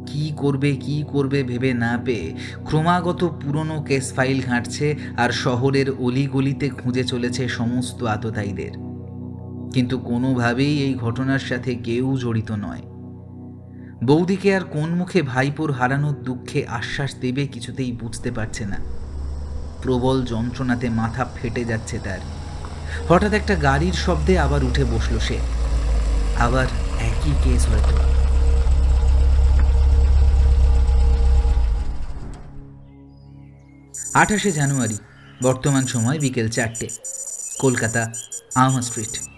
কি 0.06 0.32
করবে 0.36 0.76
কি 0.76 1.04
করবে 1.12 1.42
ভেবে 1.42 1.74
না 1.74 1.98
পেয়ে 2.04 2.34
ক্রমাগত 2.64 3.32
পুরনো 3.40 3.82
কেস 3.82 4.14
ফাইল 4.14 4.42
ঘাঁটছে 4.42 4.94
আর 5.16 5.30
শহরের 5.30 5.90
অলিগলিতে 5.90 6.68
খুঁজে 6.68 7.04
চলেছে 7.04 7.48
সমস্ত 7.48 8.04
আততায়ীদের। 8.04 8.91
কিন্তু 9.72 9.98
কোনোভাবেই 9.98 10.82
এই 10.82 10.94
ঘটনার 10.94 11.38
সাথে 11.38 11.74
কেউ 11.74 12.16
জড়িত 12.16 12.52
নয়। 12.52 12.82
বৌদিকে 14.04 14.56
আর 14.56 14.60
কোন 14.60 14.94
মুখে 14.94 15.22
ভাইপোর 15.22 15.72
হারানোর 15.72 16.14
দুঃখে 16.14 16.66
আশ্বাস 16.66 17.14
দেবে 17.20 17.46
কিছুতেই 17.46 17.92
বুঝতে 17.92 18.30
পারছে 18.30 18.64
না। 18.66 18.76
প্রবল 19.82 20.24
যন্ত্রণাতে 20.24 20.90
মাথা 20.90 21.26
ফেটে 21.34 21.64
যাচ্ছে 21.64 21.98
তার। 21.98 22.18
হঠাৎ 23.08 23.32
একটা 23.32 23.54
গাড়ির 23.54 23.92
শব্দে 23.92 24.38
আবার 24.38 24.64
উঠে 24.64 24.84
বসল 24.84 25.18
সে। 25.18 25.38
আবার 26.38 26.66
একই 27.00 27.32
কেস 27.44 27.66
হয়তো। 27.66 27.96
আঠাশে 34.14 34.52
জানুয়ারি, 34.52 34.98
বর্তমান 35.42 35.86
সময় 35.86 36.18
বিকেল 36.18 36.48
চারটে, 36.48 36.88
কলকাতা 37.58 38.12
আমা 38.54 38.82
স্ট্রিট। 38.82 39.31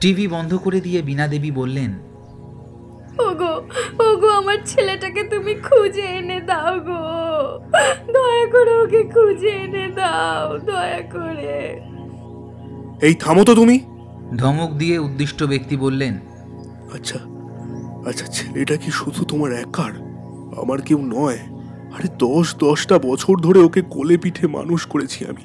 টিভি 0.00 0.28
বন্ধ 0.28 0.54
করে 0.56 0.80
দিয়ে 0.80 1.02
বীণা 1.02 1.28
দেবী 1.28 1.50
বললেন 1.50 1.92
ওগো 3.18 3.52
ওগো 4.02 4.28
আমার 4.28 4.58
ছেলেটাকে 4.66 5.22
তুমি 5.22 5.54
খুঁজে 5.54 6.02
এনে 6.02 6.40
দাও 6.40 6.74
গো। 6.80 7.02
দয়া 8.12 8.46
করে 8.46 8.74
ওকে 8.82 9.02
খুঁজে 9.02 9.48
এনে 9.48 9.88
দাও 9.88 10.58
দয়া 10.58 11.02
করে। 11.12 11.80
এই 13.02 13.14
থামো 13.14 13.44
তো 13.44 13.54
তুমি। 13.54 13.80
ধমক 14.36 14.70
দিয়ে 14.72 14.98
উদ্দিষ্ট 14.98 15.42
ব্যক্তি 15.42 15.76
বললেন 15.76 16.14
আচ্ছা 16.94 17.18
আচ্ছা 18.08 18.26
ছেলেটা 18.26 18.76
কি 18.76 18.90
শুধু 18.90 19.24
তোমার 19.24 19.52
একার? 19.52 19.92
আমার 20.62 20.82
কেউ 20.82 20.98
নয়। 21.02 21.38
আরে 21.96 22.08
দশ 22.18 22.56
দশটা 22.58 22.98
বছর 22.98 23.36
ধরে 23.36 23.58
ওকে 23.58 23.82
কোলে 23.82 24.16
পিঠে 24.18 24.46
মানুষ 24.46 24.86
করেছি 24.86 25.24
আমি। 25.24 25.44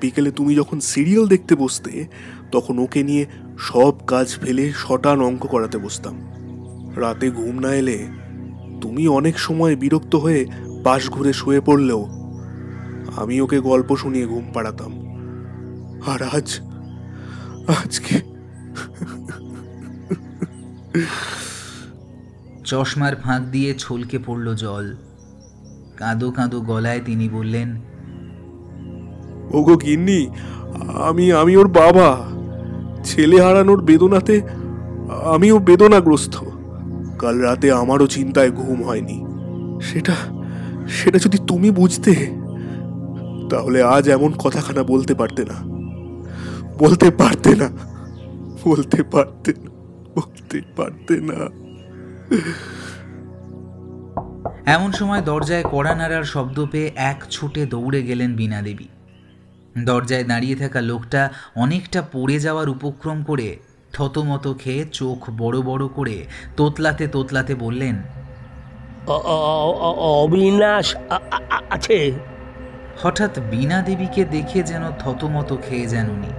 বিকেলে 0.00 0.30
তুমি 0.30 0.54
যখন 0.54 0.80
সিরিয়াল 0.80 1.26
দেখতে 1.26 1.54
বসতে 1.54 2.06
তখন 2.52 2.78
ওকে 2.78 3.02
নিয়ে 3.02 3.26
সব 3.60 3.94
কাজ 4.06 4.38
ফেলে 4.38 4.72
শটান 4.76 5.20
অঙ্ক 5.20 5.42
করাতে 5.46 5.78
বসতাম। 5.78 6.16
রাতে 6.96 7.30
ঘুম 7.30 7.58
না 7.58 7.70
এলে 7.74 7.98
তুমি 8.80 9.08
অনেক 9.08 9.38
সময় 9.38 9.76
বিরক্ত 9.76 10.16
হয়ে 10.16 10.46
পাশ 10.84 11.10
ঘুরে 11.10 11.32
শুয়ে 11.32 11.60
পড়লেও 11.60 12.02
আমি 13.16 13.40
ওকে 13.40 13.60
গল্প 13.60 13.96
শুনিয়ে 13.96 14.26
ঘুম 14.26 14.44
পাড়াতাম। 14.54 14.92
আর 16.06 16.22
আজ 16.22 16.60
আজকে 17.78 18.14
চশমার 22.64 23.16
ফাঁক 23.16 23.42
দিয়ে 23.42 23.74
ছলকে 23.78 24.18
পড়ল 24.26 24.54
জল। 24.54 24.86
কাঁদো 25.96 26.30
কাঁদো 26.30 26.60
গলায় 26.60 27.00
তিনি 27.04 27.28
বললেন 27.28 27.68
ওগো 29.52 29.76
গিন্নি 29.76 30.20
আমি 31.08 31.32
আমি 31.32 31.56
ওর 31.56 31.68
বাবা। 31.68 32.10
ছেলে 33.04 33.42
হারানোর 33.42 33.82
বেদনাতে 33.82 34.40
আমিও 35.24 35.58
বেদনাগ্রস্ত। 35.58 36.36
কাল 37.18 37.38
রাতে 37.38 37.72
আমারও 37.72 38.06
চিন্তায় 38.06 38.50
ঘুম 38.50 38.82
হয়নি। 38.82 39.26
সেটা 39.82 40.14
সেটা 40.88 41.18
যদি 41.18 41.38
তুমি 41.46 41.70
বুঝতে, 41.70 42.14
তাহলে 43.50 43.82
আজ 43.82 44.08
এমন 44.08 44.32
কথাখানা 44.32 44.82
বলতে 44.82 45.14
পারতে 45.14 45.44
না। 45.44 45.54
বলতে 46.78 47.10
পারতে 47.10 47.56
না। 47.56 47.68
বলতে 48.64 49.02
পারতে 49.02 49.52
না। 49.52 49.70
বলতে 50.16 50.60
পারতে 50.76 51.20
না। 51.20 51.70
এমন 54.66 54.92
সময় 54.92 55.22
দরজায় 55.22 55.64
কড়া 55.70 55.94
নাড়ার 55.94 56.24
শব্দ 56.24 56.66
পেয়ে 56.70 56.92
এক 56.96 57.24
ছুটে 57.30 57.66
দৌড়ে 57.66 58.02
গেলেন 58.02 58.36
বীণা 58.36 58.62
দেবী 58.62 58.84
দরজায় 59.78 60.24
দাঁড়িয়ে 60.24 60.56
থাকা 60.56 60.80
লোকটা 60.80 61.30
অনেকটা 61.56 62.02
পড়ে 62.12 62.38
যাওয়ার 62.38 62.68
উপক্রম 62.68 63.22
করে 63.22 63.56
থতমত 63.92 64.54
খেয়ে 64.58 64.84
চোখ 64.84 65.30
বড় 65.38 65.62
বড় 65.62 65.88
করে 65.88 66.24
তোতলাতে 66.56 67.08
তোতলাতে 67.08 67.54
বললেন 67.54 68.02
অবিনাশ 69.96 70.96
আছে। 71.70 72.12
হঠাৎ 73.02 73.38
বীণা 73.50 73.82
দেবীকে 73.82 74.24
দেখে 74.24 74.62
যেন 74.62 74.90
থতমত 74.98 75.56
খেয়ে 75.68 75.86
যেন 75.86 76.10
উনি। 76.10 76.30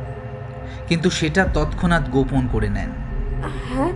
কিন্তু 0.88 1.10
সেটা 1.10 1.46
তৎক্ষণাৎ 1.46 2.10
গোপন 2.10 2.48
করে 2.52 2.70
নেন। 2.70 2.89
হ্যাঁ 3.74 3.91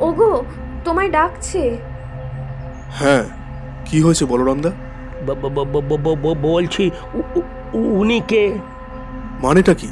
ওগো 0.00 0.44
তোমায় 0.84 1.10
ডাকছে। 1.10 1.78
হ্যাঁ 2.90 3.24
কি 3.86 4.02
হয়েছে 4.02 4.24
বলরামদা? 4.24 4.70
বলছি 6.42 6.90
উনি 7.74 8.20
কে 8.28 8.58
মানেটা 9.42 9.74
কি? 9.74 9.88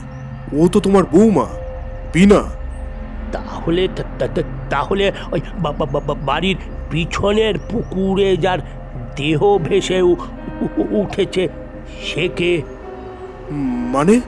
ও 0.52 0.68
তো 0.68 0.80
তোমার 0.80 1.04
বৌমা 1.12 1.46
বিনা। 2.12 2.42
তাহলে 3.32 3.88
তাহলে 4.70 5.12
ওই 5.32 5.40
বাড়ির 6.26 6.56
পিছনের 6.90 7.58
পুকুরে 7.70 8.36
যার 8.36 8.58
দেহ 9.16 9.58
ভেসে 9.58 10.02
উঠেছে 10.90 11.48
সে 12.04 12.28
কে? 12.28 12.62
মানে? 13.92 14.20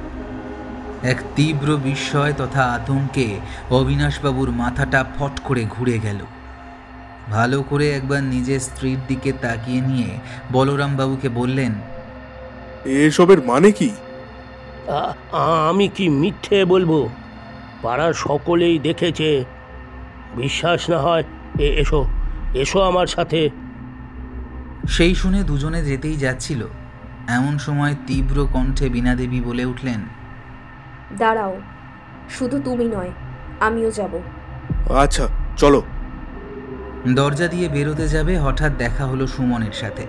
এক 1.03 1.17
তীব্র 1.37 1.77
বিস্ময় 1.77 2.33
তথা 2.37 2.63
আতঙ্কে 2.65 3.41
অবিনাশবাবুর 3.71 4.51
মাথাটা 4.51 5.05
ফট 5.19 5.41
করে 5.45 5.65
ঘুরে 5.71 5.99
গেল। 5.99 6.19
ভালো 7.31 7.63
করে 7.63 7.91
একবার 7.91 8.23
নিজের 8.23 8.61
স্ত্রীর 8.61 8.99
দিকে 9.09 9.33
তাকিয়ে 9.33 9.81
নিয়ে 9.81 10.09
বলরামবাবুকে 10.53 11.29
বললেন 11.29 11.73
এসবের 12.85 13.43
মানে 13.43 13.73
কি? 13.73 13.91
আমি 15.69 15.89
কি 15.89 16.09
মিথ্যে 16.09 16.65
বলব? 16.65 17.09
পাড়ার 17.83 18.13
সকলেই 18.13 18.79
দেখেছে। 18.79 19.45
বিশ্বাস 20.37 20.91
না 20.91 20.99
হয় 20.99 21.25
এ- 21.59 21.81
এসো 21.81 22.07
এসো 22.55 22.81
আমার 22.81 23.07
সাথে। 23.07 23.51
সেই 24.89 25.15
শুনে 25.15 25.43
দুজনে 25.43 25.85
যেতেই 25.85 26.17
যাচ্ছিল। 26.17 26.67
এমন 27.29 27.59
সময় 27.59 27.95
তীব্র 28.07 28.47
কণ্ঠে 28.53 28.89
বীণাদেবী 28.89 29.41
বলে 29.41 29.65
উঠলেন 29.65 30.01
দাঁড়াও 31.19 31.61
শুধু 32.31 32.61
তুমি 32.65 32.85
নয় 32.85 33.11
আমিও 33.61 33.91
যাব। 33.91 34.19
আচ্ছা 34.97 35.29
চলো। 35.57 35.83
দরজা 37.15 37.47
দিয়ে 37.47 37.69
বেরোতে 37.69 38.09
যাবে 38.09 38.39
হঠাৎ 38.39 38.73
দেখা 38.73 39.07
হলো 39.07 39.27
সুমনের 39.27 39.73
সাথে। 39.73 40.07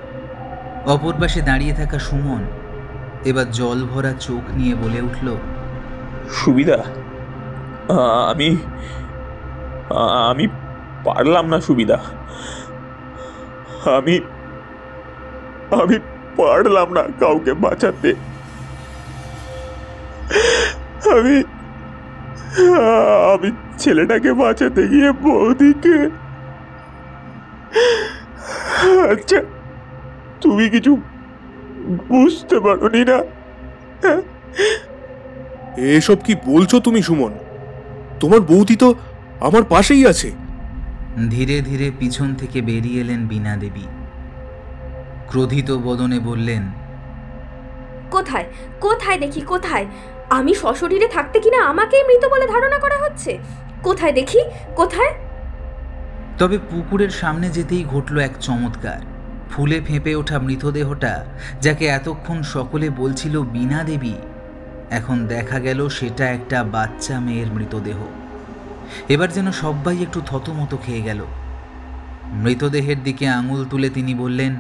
অপর 0.86 1.14
পাশে 1.22 1.42
দাঁড়িয়ে 1.42 1.74
থাকা 1.74 2.00
সুমন 2.00 2.44
এবার 3.30 3.48
জল 3.60 3.80
ভরা 3.92 4.14
চোখ 4.26 4.44
নিয়ে 4.58 4.74
বলে 4.76 5.00
উঠল, 5.08 5.28
সুবিধা? 6.40 6.80
আমি 8.32 8.50
আমি 10.32 10.46
পারলাম 11.06 11.46
না 11.54 11.58
সুবিধা। 11.68 11.98
আমি 13.98 14.16
আমি 15.82 15.98
পারলাম 16.38 16.88
না 16.98 17.04
কাউকে 17.22 17.52
বাঁচাতে। 17.66 18.12
আমি 21.16 21.36
আমি 23.34 23.50
ছেলেটাকে 23.82 24.32
বাঁচাতে 24.42 24.82
গিয়ে 24.92 25.10
বৌদিকে 25.24 25.98
আচ্ছা 29.12 29.40
তুমি 30.42 30.66
কিছু 30.76 30.92
বুঝতে 31.84 32.60
পারোনি 32.60 33.06
না। 33.06 33.24
এসব 35.78 36.16
কি 36.24 36.36
বলছো 36.46 36.80
তুমি 36.80 37.02
সুমন? 37.02 37.34
তোমার 38.20 38.42
বৌদি 38.42 38.76
তো 38.76 38.96
আমার 39.40 39.64
পাশেই 39.64 40.08
আছে। 40.08 40.32
ধীরে 41.30 41.62
ধীরে 41.62 41.92
পিছন 42.00 42.36
থেকে 42.36 42.62
বেরিয়ে 42.62 43.02
এলেন 43.02 43.28
বীণা 43.28 43.56
দেবী। 43.56 43.82
ক্রোধিত 45.30 45.72
বদনে 45.72 46.20
বললেন 46.20 46.72
কোথায়? 48.12 48.46
কোথায় 48.80 49.18
দেখি 49.18 49.42
কোথায়? 49.42 49.86
আমি 50.30 50.54
সশরীরে 50.54 51.08
থাকতে 51.08 51.40
কিনা 51.40 51.66
আমাকেই 51.66 52.04
মৃত 52.04 52.26
বলে 52.26 52.48
ধারণা 52.48 52.80
করা 52.80 52.98
হচ্ছে? 52.98 53.38
কোথায় 53.84 54.12
দেখি? 54.12 54.40
কোথায়? 54.76 55.14
তবে 56.38 56.58
পুকুরের 56.58 57.10
সামনে 57.10 57.50
যেতেই 57.50 57.84
ঘটল 57.84 58.20
এক 58.20 58.32
চমৎকার। 58.40 59.13
ফুলে 59.56 59.78
ফেঁপে 59.82 60.12
ওঠা 60.16 60.38
মৃতদেহটা, 60.40 61.14
যাকে 61.62 61.86
এতক্ষণ 61.88 62.38
সকলে 62.56 62.88
বলছিল 62.90 63.36
বীণা 63.54 63.80
দেবী, 63.84 64.16
এখন 64.92 65.18
দেখা 65.28 65.60
গেল 65.60 65.80
সেটা 65.90 66.26
একটা 66.30 66.58
বাচ্চা 66.64 67.16
মেয়ের 67.20 67.50
মৃতদেহ। 67.52 68.00
এবার 69.10 69.30
যেন 69.32 69.48
সবাই 69.52 69.98
একটু 70.02 70.20
থতমতো 70.26 70.78
খেয়ে 70.78 71.02
গেল। 71.02 71.22
মৃতদেহের 72.44 73.00
দিকে 73.04 73.26
আঙুল 73.28 73.62
তুলে 73.66 73.90
তিনি 73.90 74.14
বললেন, 74.14 74.54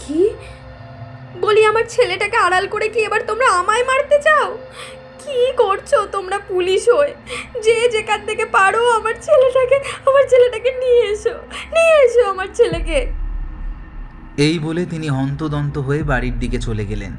কি? 0.00 0.20
বলি 1.40 1.62
আমার 1.64 1.84
ছেলেটাকে 1.88 2.36
আড়াল 2.36 2.64
করে 2.68 2.86
কি 2.88 3.00
এবার 3.00 3.20
তোমরা 3.26 3.48
আমায় 3.60 3.84
মারতে 3.84 4.16
চাও? 4.22 4.48
কি 5.22 5.38
করছ 5.62 5.90
তোমরা 6.14 6.38
পুলিশ 6.50 6.82
হয়ে? 6.96 7.12
যে 7.64 7.76
যেখান 7.94 8.20
থেকে 8.28 8.44
পারো 8.56 8.82
আমার 8.98 9.14
ছেলেটাকে 9.26 9.76
আমার 10.08 10.24
ছেলেটাকে 10.32 10.70
নিয়ে 10.82 11.02
এসো 11.12 11.34
নিয়ে 11.74 11.94
এসো 12.06 12.22
আমার 12.32 12.48
ছেলেকে। 12.58 12.98
এই 14.46 14.56
বলে 14.66 14.82
তিনি 14.92 15.06
হন্তদন্ত 15.18 15.74
হয়ে 15.86 16.02
বাড়ির 16.10 16.36
দিকে 16.42 16.58
চলে 16.66 16.84
গেলেন। 16.90 17.12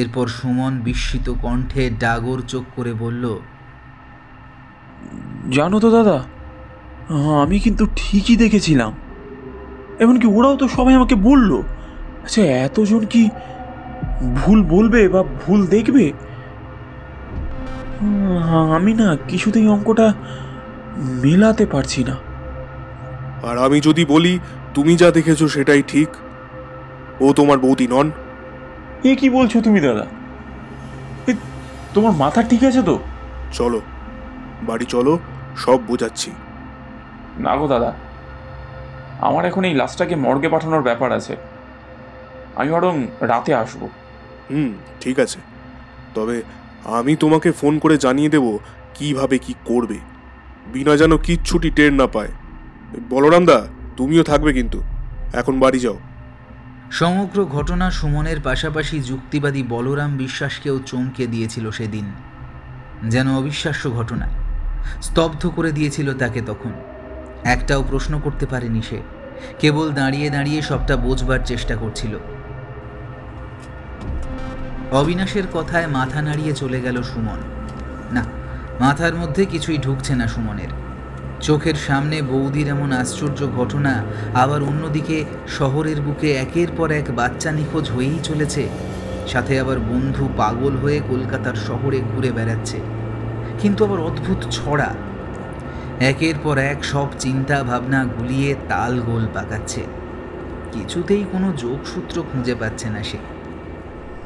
এরপর 0.00 0.26
সুমন 0.38 0.72
বিস্মিত 0.86 1.26
কণ্ঠে 1.42 1.82
ডাগর 2.02 2.38
চোখ 2.52 2.64
করে 2.76 2.92
বলল 3.02 3.24
জানো 5.56 5.76
তো 5.84 5.88
দাদা 5.96 6.18
আমি 7.42 7.56
কিন্তু 7.64 7.84
ঠিকই 7.96 8.36
দেখেছিলাম। 8.36 8.92
এমনকি 10.02 10.26
ওরাও 10.36 10.54
তো 10.56 10.66
সবাই 10.76 10.94
আমাকে 11.00 11.16
বলল 11.28 11.50
আচ্ছা 12.24 12.42
এতজন 12.66 13.02
কি 13.12 13.22
ভুল 14.38 14.58
বলবে 14.74 15.00
বা 15.14 15.22
ভুল 15.42 15.60
দেখবে? 15.66 16.04
আমি 18.76 18.94
না 18.94 19.16
কিছুতেই 19.28 19.68
অঙ্কটা 19.68 20.06
মেলাতে 21.24 21.66
পারছি 21.66 22.04
না। 22.04 22.16
আর 23.48 23.58
আমি 23.58 23.80
যদি 23.80 24.04
বলি 24.04 24.38
তুমি 24.74 24.96
যা 24.96 25.10
দেখেছ 25.10 25.42
সেটাই 25.44 25.82
ঠিক 25.82 26.08
ও 27.20 27.32
তোমার 27.32 27.58
বৌদি 27.58 27.86
নন। 27.86 28.10
এ 29.04 29.14
কি 29.16 29.30
বলছো 29.30 29.56
তুমি 29.60 29.80
দাদা? 29.80 30.06
তোমার 31.94 32.12
মাথা 32.12 32.42
ঠিক 32.42 32.64
আছে 32.64 32.82
তো? 32.82 32.98
চলো 33.52 33.80
বাড়ি 34.62 34.84
চলো 34.84 35.18
সব 35.56 35.78
বোঝাচ্ছি। 35.86 36.30
না 37.38 37.56
গো 37.56 37.66
দাদা। 37.68 37.92
আমার 39.20 39.44
এখন 39.44 39.64
এই 39.64 39.74
লাশটাকে 39.74 40.14
মর্গে 40.16 40.48
পাঠানোর 40.48 40.82
ব্যাপার 40.82 41.12
আছে। 41.12 41.36
আমি 42.56 42.70
বরং 42.70 43.06
রাতে 43.20 43.54
আসব। 43.54 43.82
হুম 44.50 44.70
ঠিক 45.00 45.18
আছে। 45.18 45.38
তবে 46.14 46.42
আমি 46.84 47.16
তোমাকে 47.16 47.52
ফোন 47.52 47.78
করে 47.78 47.96
জানিয়ে 47.96 48.28
দেব 48.28 48.58
কীভাবে 48.94 49.38
কি 49.38 49.54
করবে। 49.64 49.98
বিনা 50.72 50.96
যেন 50.96 51.18
কিচ্ছুটি 51.18 51.70
টের 51.70 51.92
না 51.92 52.06
পায়। 52.06 52.28
বলরাম 53.10 53.46
দা, 53.46 53.66
তুমিও 53.96 54.22
থাকবে 54.22 54.52
কিন্তু। 54.52 54.82
এখন 55.32 55.60
বাড়ি 55.60 55.78
যাও। 55.78 55.98
সমগ্র 56.90 57.44
ঘটনা 57.44 57.90
সুমনের 57.90 58.40
পাশাপাশি 58.40 59.00
যুক্তিবাদী 59.00 59.62
বলরাম 59.62 60.16
বিশ্বাসকেও 60.16 60.78
চমকে 60.78 61.26
দিয়েছিল 61.26 61.70
সেদিন। 61.70 62.12
যেন 63.08 63.36
অবিশ্বাস্য 63.36 63.90
ঘটনা। 63.90 64.28
স্তব্ধ 65.02 65.50
করে 65.56 65.72
দিয়েছিল 65.72 66.18
তাকে 66.18 66.42
তখন। 66.46 66.72
একটাও 67.44 67.84
প্রশ্ন 67.90 68.20
করতে 68.20 68.46
পারেনি 68.46 68.82
সে। 68.82 69.02
কেবল 69.58 69.90
দাঁড়িয়ে 69.90 70.30
দাঁড়িয়ে 70.30 70.62
সবটা 70.62 70.96
বোঝবার 70.96 71.40
চেষ্টা 71.46 71.76
করছিল। 71.76 72.18
অবিনাশের 74.92 75.46
কথায় 75.52 75.86
মাথা 75.86 76.22
নাড়িয়ে 76.22 76.52
চলে 76.52 76.80
গেল 76.80 77.02
সুমন। 77.02 77.40
না, 78.12 78.24
মাথার 78.80 79.14
মধ্যে 79.14 79.44
কিছুই 79.44 79.78
ঢুকছে 79.78 80.14
না 80.14 80.26
সুমনের। 80.28 80.72
চোখের 81.40 81.74
সামনে 81.74 82.22
বৌদির 82.22 82.68
এমন 82.68 82.92
আশ্চর্য 82.92 83.46
ঘটনা 83.56 84.04
আবার 84.34 84.62
অন্যদিকে 84.62 85.24
শহরের 85.48 86.00
বুকে 86.00 86.32
একের 86.34 86.68
পর 86.76 86.90
এক 86.90 87.06
বাচ্চা 87.14 87.50
নিখোঁজ 87.52 87.90
হয়েই 87.90 88.18
চলেছে, 88.22 88.68
সাথে 89.28 89.60
আবার 89.60 89.78
বন্ধু 89.80 90.28
পাগল 90.36 90.76
হয়ে 90.76 91.00
কলকাতার 91.08 91.54
শহরে 91.54 92.00
ঘুরে 92.00 92.32
বেড়াচ্ছে। 92.32 92.78
কিন্তু 93.58 93.84
আবার 93.84 94.00
অদ্ভুত 94.00 94.40
ছড়া। 94.50 94.90
একের 96.00 96.34
পর 96.42 96.58
এক 96.58 96.84
সব 96.84 97.08
চিন্তা 97.18 97.62
ভাবনা 97.62 98.04
গুলিয়ে 98.04 98.54
তাল 98.68 99.00
গোল 99.00 99.24
পাকাচ্ছে। 99.34 99.82
কিছুতেই 100.72 101.24
কোনো 101.32 101.52
যোগসূত্র 101.56 102.16
খুঁজে 102.32 102.54
পাচ্ছে 102.54 102.90
না 102.90 103.02
সে। 103.02 103.18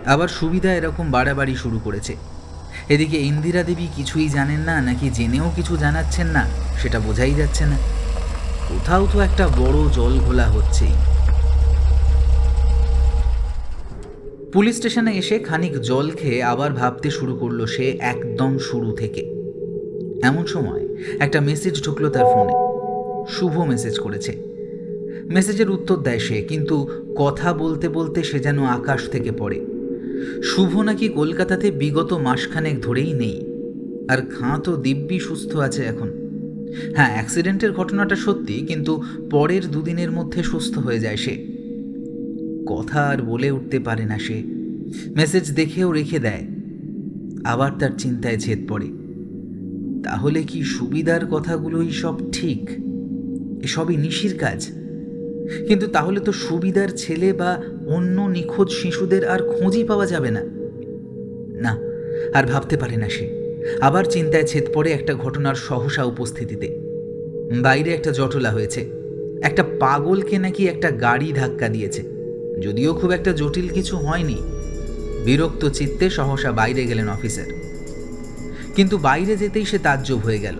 আবার 0.06 0.28
সুবিধা 0.28 0.74
এরকম 0.74 1.10
বাড়াবাড়ি 1.10 1.56
শুরু 1.56 1.78
করেছে। 1.78 2.16
এদিকে 2.88 3.18
ইন্দিরা 3.18 3.62
দেবী 3.62 3.86
কিছুই 3.96 4.28
জানেন 4.28 4.60
না, 4.60 4.80
নাকি 4.80 5.10
জেনেও 5.10 5.50
কিছু 5.56 5.76
জানাচ্ছেন 5.76 6.26
না, 6.26 6.48
সেটা 6.82 7.00
বোঝাই 7.00 7.34
যাচ্ছে 7.34 7.66
না। 7.66 7.76
কোথাও 8.68 9.06
তো 9.12 9.20
একটা 9.20 9.48
বড় 9.48 9.90
জল 9.92 10.18
ঘোলা 10.18 10.46
হচ্ছেই। 10.46 10.94
পুলিশ 14.52 14.76
স্টেশনে 14.76 15.12
এসে 15.12 15.38
খানিক 15.38 15.80
জল 15.80 16.10
খেয়ে 16.10 16.42
আবার 16.42 16.72
ভাবতে 16.72 17.10
শুরু 17.10 17.36
করল 17.36 17.66
সে 17.66 17.98
একদম 18.00 18.58
শুরু 18.58 18.92
থেকে। 18.92 19.22
এমন 20.22 20.46
সময় 20.46 20.82
একটা 21.18 21.40
মেসেজ 21.40 21.84
ঢুকলো 21.84 22.08
তার 22.10 22.24
ফোনে। 22.24 22.54
শুভ 23.28 23.58
মেসেজ 23.58 23.98
করেছে। 23.98 24.32
মেসেজের 25.34 25.70
উত্তর 25.70 25.96
দেয় 25.96 26.18
সে, 26.18 26.42
কিন্তু 26.42 26.88
কথা 27.16 27.52
বলতে 27.52 27.88
বলতে 27.88 28.22
সে 28.22 28.38
যেন 28.38 28.64
আকাশ 28.64 29.08
থেকে 29.10 29.32
পড়ে। 29.32 29.75
শুভ 30.42 30.80
নাকি 30.80 31.08
কলকাতাতে 31.08 31.70
বিগত 31.70 32.12
মাসখানেক 32.12 32.80
ধরেই 32.80 33.12
নেই? 33.12 33.52
আর 34.08 34.18
খাঁ 34.18 34.58
তো 34.58 34.76
দিব্যি 34.76 35.20
সুস্থ 35.20 35.56
আছে 35.56 35.82
এখন। 35.82 36.08
হ্যাঁ 36.94 37.12
অ্যাক্সিডেন্টের 37.12 37.72
ঘটনাটা 37.72 38.16
সত্যি, 38.16 38.54
কিন্তু 38.54 39.02
পরের 39.30 39.62
দুদিনের 39.62 40.10
মধ্যে 40.10 40.42
সুস্থ 40.42 40.78
হয়ে 40.78 41.00
যায় 41.00 41.16
সে। 41.16 41.46
কথা 42.66 43.00
আর 43.00 43.22
বলে 43.22 43.50
উঠতে 43.50 43.78
পারে 43.78 44.04
না 44.04 44.18
সে। 44.18 44.42
মেসেজ 45.16 45.54
দেখেও 45.54 45.92
রেখে 45.92 46.18
দেয়। 46.18 46.46
আবার 47.44 47.70
তার 47.78 47.90
চিন্তায় 47.98 48.38
ছেদ 48.38 48.58
পড়ে। 48.68 48.86
তাহলে 50.04 50.42
কি 50.42 50.62
সুবিধার 50.62 51.26
কথাগুলোই 51.26 51.90
সব 51.90 52.32
ঠিক? 52.32 52.70
এসবই 53.62 53.96
নিশির 53.96 54.38
কাজ। 54.38 54.68
কিন্তু 55.68 55.86
তাহলে 55.86 56.20
তো 56.20 56.32
সুবিধার 56.32 56.88
ছেলে 56.88 57.32
বা 57.32 57.62
অন্য 57.86 58.20
নিখোঁজ 58.20 58.70
শিশুদের 58.70 59.28
আর 59.28 59.38
খোঁজই 59.38 59.84
পাওয়া 59.84 60.06
যাবে 60.06 60.30
না। 60.30 60.40
না, 61.60 61.78
আর 62.34 62.44
ভাবতে 62.44 62.76
পারে 62.76 62.96
না 62.96 63.08
সে। 63.08 63.46
আবার 63.80 64.04
চিন্তায় 64.04 64.42
ছেদ 64.42 64.64
পড়ে 64.74 64.92
একটা 64.92 65.14
ঘটনার 65.14 65.54
সহসা 65.54 66.04
উপস্থিতিতে। 66.04 66.68
বাইরে 67.52 67.94
একটা 67.94 68.10
জটলা 68.10 68.50
হয়েছে। 68.50 68.90
একটা 69.42 69.64
পাগলকে 69.80 70.38
নাকি 70.38 70.66
একটা 70.66 70.90
গাড়ি 70.90 71.32
ধাক্কা 71.32 71.68
দিয়েছে। 71.68 72.02
যদিও 72.62 72.94
খুব 72.94 73.10
একটা 73.10 73.32
জটিল 73.32 73.68
কিছু 73.68 73.96
হয়নি। 73.96 74.42
বিরক্ত 75.24 75.68
চিত্তে 75.68 76.10
সহসা 76.10 76.52
বাইরে 76.52 76.84
গেলেন 76.84 77.08
অফিসার। 77.08 77.44
কিন্তু 78.74 78.98
বাইরে 78.98 79.36
যেতেই 79.36 79.64
সে 79.64 79.78
তাজ্জব 79.78 80.18
হয়ে 80.18 80.38
গেল। 80.38 80.54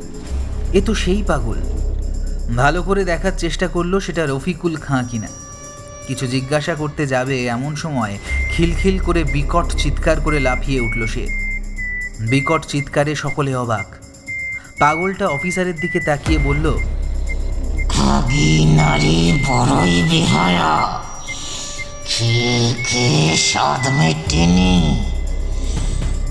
এ 0.73 0.81
তো 0.87 0.95
সেই 0.95 1.23
পাগল। 1.27 1.76
ভালো 2.55 2.83
করে 2.83 3.05
দেখার 3.05 3.33
চেষ্টা 3.39 3.69
করল 3.69 4.01
সেটা 4.01 4.27
রফিকুল 4.27 4.77
খাঁ 4.77 5.03
কিনা। 5.05 5.27
কিছু 6.07 6.27
জিজ্ঞাসা 6.27 6.75
করতে 6.75 7.07
যাবে 7.07 7.47
এমন 7.47 7.77
সময় 7.77 8.19
খিলখিল 8.53 8.99
করে 8.99 9.25
বিকট 9.25 9.77
চিৎকার 9.77 10.21
করে 10.21 10.41
লাফিয়ে 10.41 10.81
উঠল 10.81 11.07
সে। 11.07 11.27
বিকট 12.31 12.67
চিৎকারে 12.67 13.15
সকলে 13.15 13.55
অবাক। 13.55 13.87
পাগলটা 14.79 15.29
অফিসারের 15.29 15.77
দিকে 15.77 16.01
তাকিয়ে 16.01 16.39
বলল 16.39 16.75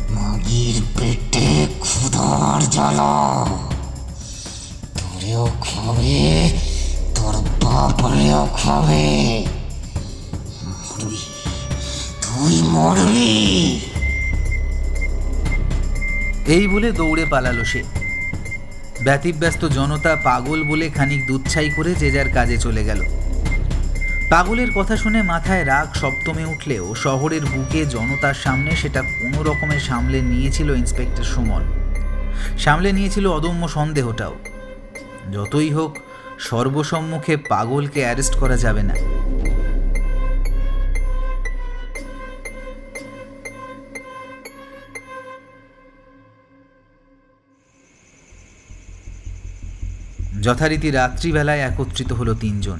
মাগির 0.09 0.81
পেটে 0.99 1.67
ক্ষুধার 1.79 2.69
জ্বালা। 2.69 3.45
তোর 7.15 7.33
তুই 12.21 12.61
মরবি। 12.61 13.79
এই 16.47 16.67
বলে 16.67 16.91
দৌড়ে 16.91 17.25
পালালো 17.25 17.65
সে। 17.65 17.83
ব্যতিব্যস্ত 19.03 19.65
জনতা 19.65 20.15
পাগল 20.15 20.63
বলে 20.63 20.89
খানিক 20.89 21.27
দুচ্ছাই 21.27 21.69
করে 21.69 21.95
যে 21.95 22.11
যার 22.11 22.29
কাজে 22.29 22.57
চলে 22.57 22.83
গেল। 22.83 23.03
পাগলের 24.29 24.71
কথা 24.71 24.97
শুনে 24.97 25.21
মাথায় 25.21 25.65
রাগ 25.65 25.95
সপ্তমে 25.95 26.45
উঠলেও 26.45 26.95
শহরের 26.95 27.45
বুকে 27.45 27.85
জনতার 27.85 28.33
সামনে 28.33 28.75
সেটা 28.75 29.01
কোনো 29.01 29.43
রকমে 29.43 29.79
সামলে 29.79 30.21
নিয়েছিল 30.21 30.69
ইন্সপেক্টর 30.69 31.23
সুমন। 31.23 31.61
সামলে 32.57 32.91
নিয়েছিল 32.91 33.27
অদম্য 33.27 33.67
সন্দেহটাও। 33.67 34.35
যতই 35.33 35.69
হোক, 35.69 35.97
সর্বসম্মুখে 36.39 37.37
পাগলকে 37.37 38.01
অ্যারেস্ট 38.01 38.35
করা 38.35 38.57
যাবে 38.57 38.83
না। 38.83 38.95
যথারীতি 50.41 50.91
রাত্রিবেলায় 50.91 51.59
একত্রিত 51.59 52.13
হলো 52.13 52.33
তিনজন। 52.33 52.79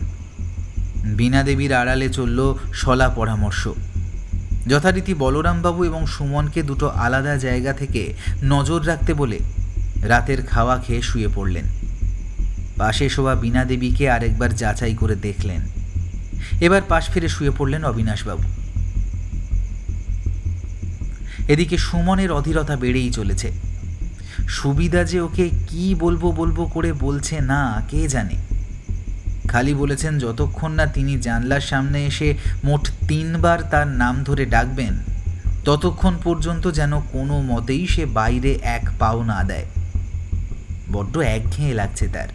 বীণা 1.17 1.43
দেবীর 1.43 1.73
আড়ালে 1.73 2.09
চলল 2.09 2.55
শলা 2.73 3.09
পরামর্শ। 3.09 3.67
যথারীতি 4.67 5.13
বলরামবাবু 5.13 5.83
এবং 5.83 6.05
সুমনকে 6.05 6.63
দুটো 6.63 6.89
আলাদা 6.89 7.37
জায়গা 7.37 7.73
থেকে 7.73 8.13
নজর 8.43 8.87
রাখতে 8.87 9.13
বলে 9.13 9.39
রাতের 10.03 10.45
খাওয়া 10.45 10.77
খেয়ে 10.77 11.01
শুয়ে 11.01 11.27
পড়লেন। 11.35 11.84
পাশে 12.77 13.09
শোয়া 13.09 13.35
বীণা 13.35 13.65
দেবীকে 13.65 14.09
আরেকবার 14.09 14.55
যাচাই 14.55 14.93
করে 14.93 15.15
দেখলেন। 15.15 15.61
এবার 16.61 16.81
পাশ 16.81 17.09
ফিরে 17.09 17.27
শুয়ে 17.27 17.51
পড়লেন 17.57 17.85
অবিনাশবাবু। 17.85 18.43
এদিকে 21.47 21.77
সুমনের 21.77 22.31
অধীরতা 22.31 22.75
বেড়েই 22.75 23.09
চলেছে। 23.09 23.51
সুবিধা 24.47 25.03
যে 25.03 25.19
ওকে 25.19 25.49
কি 25.67 25.95
বলব 25.95 26.31
বলব 26.31 26.69
করে 26.73 26.93
বলছে 26.93 27.41
না, 27.41 27.85
কে 27.89 28.07
জানে? 28.07 28.35
খালি 29.47 29.73
বলেছেন, 29.73 30.19
যতক্ষণ 30.19 30.71
না 30.71 30.85
তিনি 30.85 31.19
জানলার 31.19 31.61
সামনে 31.61 32.05
এসে 32.05 32.37
মোট 32.63 32.89
তিনবার 33.07 33.61
তার 33.61 33.87
নাম 33.87 34.23
ধরে 34.23 34.45
ডাকবেন, 34.45 34.97
ততক্ষণ 35.65 36.17
পর্যন্ত 36.23 36.71
যেন 36.71 36.99
কোনো 36.99 37.41
মতেই 37.41 37.87
সে 37.87 38.05
বাইরে 38.05 38.59
এক 38.63 38.89
পাও 38.99 39.23
না 39.23 39.43
দেয়। 39.43 39.65
বড্ড 40.91 41.17
একঘেয়ে 41.17 41.73
লাগছে 41.73 42.07
তার। 42.07 42.27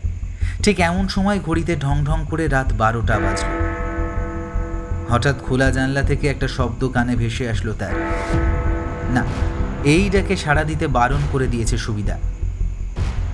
ঠিক 0.62 0.80
এমন 0.80 1.08
সময় 1.08 1.40
ঘড়িতে 1.46 1.76
ঢং 1.76 2.04
ঢং 2.04 2.18
করে 2.30 2.48
রাত 2.48 2.72
বারোটা 2.72 3.18
বাজল। 3.18 3.52
হঠাৎ 5.10 5.36
খোলা 5.40 5.70
জানলা 5.70 6.02
থেকে 6.02 6.28
একটা 6.28 6.48
শব্দ 6.48 6.88
কানে 6.88 7.16
ভেসে 7.16 7.48
আসলো 7.48 7.72
তার। 7.72 7.94
না 9.10 9.24
এই 9.84 10.10
ডাকে 10.10 10.36
সাড়া 10.36 10.64
দিতে 10.64 10.86
বারণ 10.86 11.22
করে 11.32 11.46
দিয়েছে 11.46 11.78
সুবিধা। 11.78 12.18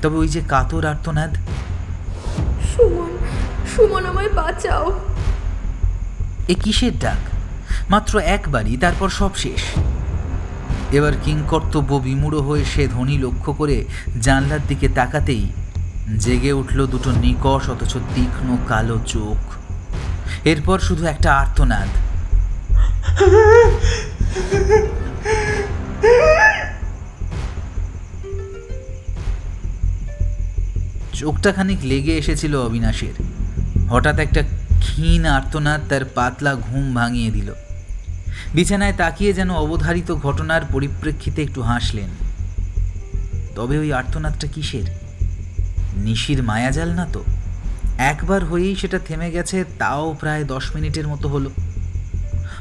তবে 0.02 0.16
ওই 0.16 0.28
যে 0.28 0.40
কাতর 0.48 0.86
আর্তনাদ। 0.86 1.34
সুমন 2.74 3.16
সুমন 3.76 4.06
আমায় 4.06 4.28
বাঁচাও। 4.28 5.00
এ 6.48 6.54
কিসের 6.54 6.98
ডাক? 6.98 7.18
মাত্র 7.90 8.18
একবারই 8.18 8.76
তারপর 8.76 9.08
সব 9.08 9.30
শেষ। 9.34 9.62
এবার 10.92 11.12
কিংকর্তব্য 11.24 11.94
বিমূঢ় 11.94 12.38
হয়ে 12.38 12.64
সে 12.64 12.88
ধ্বনি 12.88 13.18
লক্ষ্য 13.18 13.52
করে 13.52 13.84
জানলার 14.22 14.60
দিকে 14.68 14.88
তাকাতেই 14.88 15.48
জেগে 16.18 16.52
উঠল 16.52 16.86
দুটো 16.86 17.10
নিকষ, 17.10 17.70
অথচ 17.70 17.96
তীক্ষ্ণ 18.14 18.56
কালো 18.66 18.98
চোখ। 19.06 19.54
এরপর 20.46 20.78
শুধু 20.78 21.06
একটা 21.06 21.34
আর্তনাদ। 21.34 21.88
চোখটা 31.12 31.52
খানিক 31.52 31.78
লেগে 31.82 32.12
এসেছিল 32.16 32.56
অবিনাশের। 32.56 33.12
হঠাৎ 33.90 34.18
একটা 34.18 34.42
ক্ষীণ 34.80 35.24
আর্তনাদ 35.24 35.80
তার 35.88 36.04
পাতলা 36.04 36.54
ঘুম 36.54 36.94
ভাঙিয়ে 36.94 37.30
দিল। 37.30 37.52
বিছানায় 38.54 38.92
তাকিয়ে 38.92 39.32
যেন 39.32 39.50
অবধারিত 39.50 40.14
ঘটনার 40.14 40.60
পরিপ্রেক্ষিতে 40.72 41.42
একটু 41.42 41.62
হাসলেন। 41.62 42.08
তবে 43.56 43.78
ওই 43.78 43.92
আর্তনাদটা 43.92 44.46
কিসের? 44.46 45.05
নিশির 45.96 46.42
মায়াজাল 46.42 46.92
না 46.92 47.06
তো? 47.12 47.24
একবার 47.98 48.44
হয়েই 48.44 48.74
সেটা 48.74 48.98
থেমে 48.98 49.30
গেছে, 49.30 49.64
তাও 49.78 50.16
প্রায় 50.20 50.44
দশ 50.44 50.74
মিনিটের 50.74 51.08
মতো 51.08 51.28
হলো। 51.28 51.50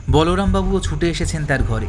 বলরামবাবুও 0.09 0.79
ছুটে 0.79 1.09
এসেছেন 1.09 1.45
তার 1.45 1.63
ঘরে। 1.63 1.85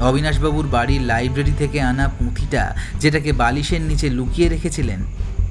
অবিনাশবাবুর 0.00 0.66
বাড়ির 0.66 1.02
লাইব্রেরি 1.02 1.52
থেকে 1.58 1.80
আনা 1.80 2.08
পুঁথিটা 2.08 2.76
যেটাকে 3.00 3.32
বালিশের 3.32 3.80
নিচে 3.80 4.10
লুকিয়ে 4.10 4.48
রেখেছিলেন, 4.48 5.00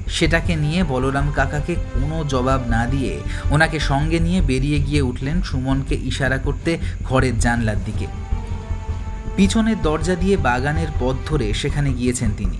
সেটাকে 0.08 0.56
নিয়ে 0.56 0.84
বলরাম 0.84 1.32
কাকাকে 1.32 1.74
কোনো 1.74 2.24
জবাব 2.28 2.60
না 2.68 2.86
দিয়ে 2.86 3.20
ওনাকে 3.50 3.80
সঙ্গে 3.80 4.18
নিয়ে 4.18 4.40
বেরিয়ে 4.40 4.78
গিয়ে 4.78 5.02
উঠলেন 5.02 5.42
সুমনকে 5.42 5.94
ইশারা 5.94 6.38
করতে 6.38 6.78
ঘরের 7.04 7.38
জানলার 7.38 7.76
দিকে। 7.84 8.06
পিছনের 9.36 9.82
দরজা 9.82 10.14
দিয়ে 10.14 10.36
বাগানের 10.36 10.88
পথ 11.00 11.16
ধরে 11.26 11.54
সেখানে 11.54 11.92
গিয়েছেন 11.92 12.30
তিনি। 12.36 12.58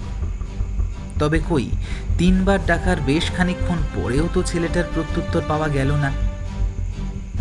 তবে 1.18 1.38
কই, 1.50 1.66
তিনবার 2.18 2.58
ডাকার 2.66 2.98
বেশ 3.06 3.24
খানিকক্ষণ 3.36 3.78
পরেও 3.96 4.26
তো 4.34 4.40
ছেলেটার 4.42 4.86
প্রত্যুত্তর 4.94 5.42
পাওয়া 5.48 5.68
গেল 5.68 5.90
না। 6.04 6.10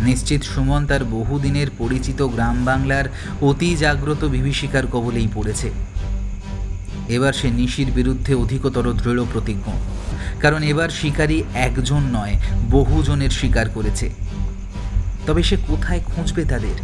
নিশ্চিত 0.00 0.42
সুমন 0.42 0.82
তার 0.86 1.02
বহুদিনের 1.04 1.68
পরিচিত 1.78 2.22
গ্রাম 2.34 2.56
বাংলার 2.64 3.06
অতি 3.40 3.70
জাগ্রত 3.76 4.22
বিভীষিকার 4.24 4.84
কবলেই 4.92 5.28
পড়েছে। 5.34 5.68
এবার 7.08 7.32
সে 7.32 7.48
নিশির 7.50 7.90
বিরুদ্ধে 7.92 8.32
অধিকতর 8.34 8.84
দৃঢ় 9.02 9.24
প্রতিজ্ঞ, 9.32 9.66
কারণ 10.40 10.60
এবার 10.62 10.88
শিকারী 10.88 11.38
একজন 11.66 12.02
নয়, 12.16 12.34
বহুজনের 12.70 13.30
শিকার 13.30 13.66
করেছে। 13.70 14.06
তবে 15.26 15.42
সে 15.42 15.56
কোথায় 15.66 16.00
খুঁজবে 16.00 16.42
তাদের? 16.44 16.76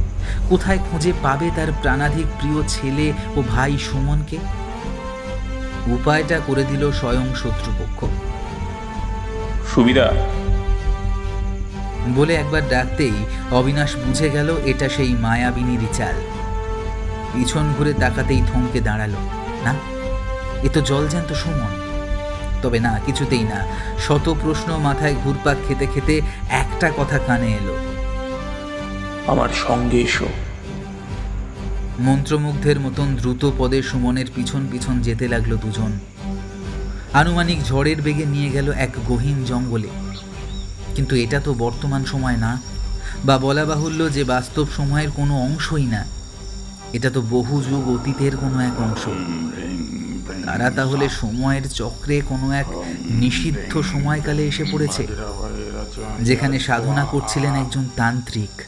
কোথায় 0.48 0.80
খুঁজে 0.86 1.12
পাবে 1.22 1.48
তার 1.56 1.70
প্রাণাধিক 1.82 2.26
প্রিয় 2.38 2.60
ছেলে 2.68 3.06
ও 3.36 3.38
ভাই 3.52 3.72
সুমনকে? 3.78 4.38
উপায়টা 5.86 6.40
করে 6.46 6.64
দিল 6.64 6.92
স্বয়ং 6.92 7.34
শত্রুপক্ষ। 7.34 8.04
সুবিধা 9.74 10.12
বলে 12.16 12.34
একবার 12.34 12.68
ডাকতেই 12.68 13.12
অবিনাশ 13.52 13.96
বুঝে 13.96 14.30
গেল 14.30 14.56
এটা 14.64 14.88
সেই 14.88 15.14
মায়াবিনী 15.14 15.86
চাল 15.92 16.14
পিছন 17.32 17.74
ঘুরে 17.78 17.92
তাকাতেই 17.92 18.42
থমকে 18.52 18.80
দাঁড়াল। 18.80 19.10
না 19.64 19.74
এ 20.62 20.68
তো 20.72 20.80
জলজ্যান্ত 20.80 21.32
সুমন। 21.32 21.80
তবে 22.62 22.78
না 22.78 23.00
কিছুতেই 23.06 23.42
না। 23.42 23.66
শত 23.98 24.36
প্রশ্ন 24.42 24.78
মাথায় 24.78 25.14
ঘুরপাক 25.24 25.56
খেতে 25.68 25.86
খেতে 25.86 26.20
একটা 26.50 26.92
কথা 26.96 27.18
কানে 27.26 27.46
এলো। 27.46 27.76
আমার 29.26 29.48
সঙ্গে 29.68 30.00
এসো। 30.00 30.26
মন্ত্রমুগ্ধের 31.98 32.80
মতন 32.80 33.16
দ্রুত 33.16 33.52
পদে 33.58 33.82
সুমনের 33.82 34.26
পিছন 34.34 34.68
পিছন 34.72 35.00
যেতে 35.00 35.28
লাগল 35.28 35.56
দুজন। 35.56 35.92
আনুমানিক 37.12 37.62
ঝড়ের 37.64 38.02
বেগে 38.02 38.26
নিয়ে 38.26 38.50
গেল 38.50 38.70
এক 38.70 38.90
গহীন 39.06 39.44
জঙ্গলে। 39.44 39.88
কিন্তু 40.94 41.16
এটা 41.16 41.40
তো 41.40 41.54
বর্তমান 41.54 42.04
সময় 42.04 42.36
না, 42.36 42.62
বা 43.24 43.38
বলা 43.38 43.64
বাহুল্য 43.64 44.12
যে 44.12 44.24
বাস্তব 44.24 44.66
সময়ের 44.76 45.10
কোনো 45.10 45.40
অংশই 45.40 45.86
না। 45.86 46.04
এটা 46.92 47.10
তো 47.10 47.20
বহু 47.20 47.62
যুগ 47.62 47.88
অতীতের 47.88 48.36
কোনো 48.36 48.60
এক 48.60 48.80
অংশ। 48.80 49.08
তারা 50.46 50.70
তাহলে 50.70 51.08
সময়ের 51.08 51.68
চক্রে 51.68 52.20
কোনো 52.20 52.52
এক 52.52 52.66
নিষিদ্ধ 53.10 53.80
সময়কালে 53.92 54.46
এসে 54.46 54.64
পড়েছে, 54.72 55.06
যেখানে 56.20 56.58
সাধনা 56.58 57.04
করছিলেন 57.04 57.54
একজন 57.54 57.88
তান্ত্রিক। 57.96 58.62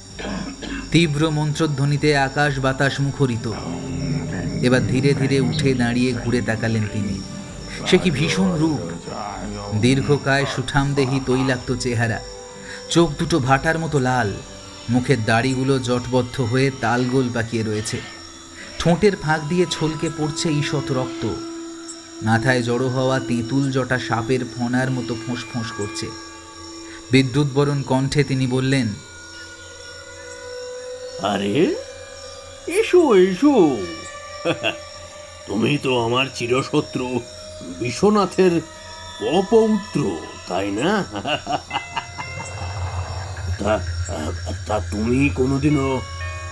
তীব্র 0.92 1.30
মন্ত্রধ্বনিতে 1.30 2.16
আকাশ 2.16 2.58
বাতাস 2.58 3.00
মুখরিত। 3.00 3.52
এবার 4.62 4.86
ধীরে 4.86 5.14
ধীরে 5.14 5.40
উঠে 5.40 5.74
দাঁড়িয়ে 5.74 6.12
ঘুরে 6.12 6.40
তাকালেন 6.40 6.82
তিনি। 6.92 7.20
সে 7.86 7.98
কি 7.98 8.10
ভীষণ 8.10 8.56
রূপ। 8.58 8.82
দীর্ঘকায় 9.74 10.46
সুঠামদেহী 10.56 11.20
তৈলাক্ত 11.26 11.74
চেহারা। 11.80 12.20
চোখ 12.90 13.10
দুটো 13.18 13.38
ভাটার 13.38 13.78
মতো 13.78 13.98
লাল। 13.98 14.32
মুখের 14.90 15.24
দাড়িগুলো 15.24 15.78
জটবদ্ধ 15.78 16.40
হয়ে 16.40 16.70
তালগোল 16.80 17.28
পাকিয়ে 17.34 17.62
রয়েছে। 17.62 18.00
ঠোঁটের 18.78 19.16
ফাঁক 19.16 19.40
দিয়ে 19.48 19.66
ছলকে 19.70 20.10
পড়ছে 20.18 20.48
ঈষৎ 20.52 20.92
রক্ত। 20.92 21.26
মাথায় 22.22 22.62
জড়ো 22.62 22.88
হওয়া 22.88 23.20
তেঁতুল 23.20 23.70
জটা 23.70 23.98
সাপের 23.98 24.40
ফোনার 24.56 24.90
মতো 24.90 25.16
ফোঁস 25.26 25.44
ফোঁস 25.52 25.72
করছে। 25.72 26.06
বিদ্যুৎ 27.10 27.46
বরণ 27.54 27.82
কণ্ঠে 27.82 28.24
তিনি 28.24 28.46
বললেন 28.46 28.88
আরে 31.22 31.74
এসো 32.68 33.14
এসো। 33.14 33.54
তুমি 35.46 35.78
তো 35.78 36.04
আমার 36.04 36.26
চিরশত্রু 36.34 37.20
বিশ্বনাথের 37.80 38.60
অপৌত্র 39.38 40.00
তাই 40.48 40.70
না? 40.70 41.04
তা 43.60 43.80
তা 44.66 44.80
তুমি 44.90 45.30
কোনোদিনও 45.30 46.00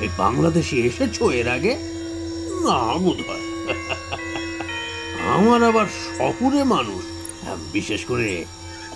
এই 0.00 0.08
বাংলাদেশে 0.18 0.76
এসেছ 0.76 1.22
এর 1.22 1.48
আগে? 1.48 1.72
না 2.64 2.78
বোধ 2.94 3.18
হয় 3.28 3.44
আমার 5.34 5.62
আবার 5.62 5.86
শহুরে 6.18 6.64
মানুষ 6.64 7.02
হ্যাঁ, 7.44 7.56
বিশেষ 7.72 8.04
করে 8.04 8.44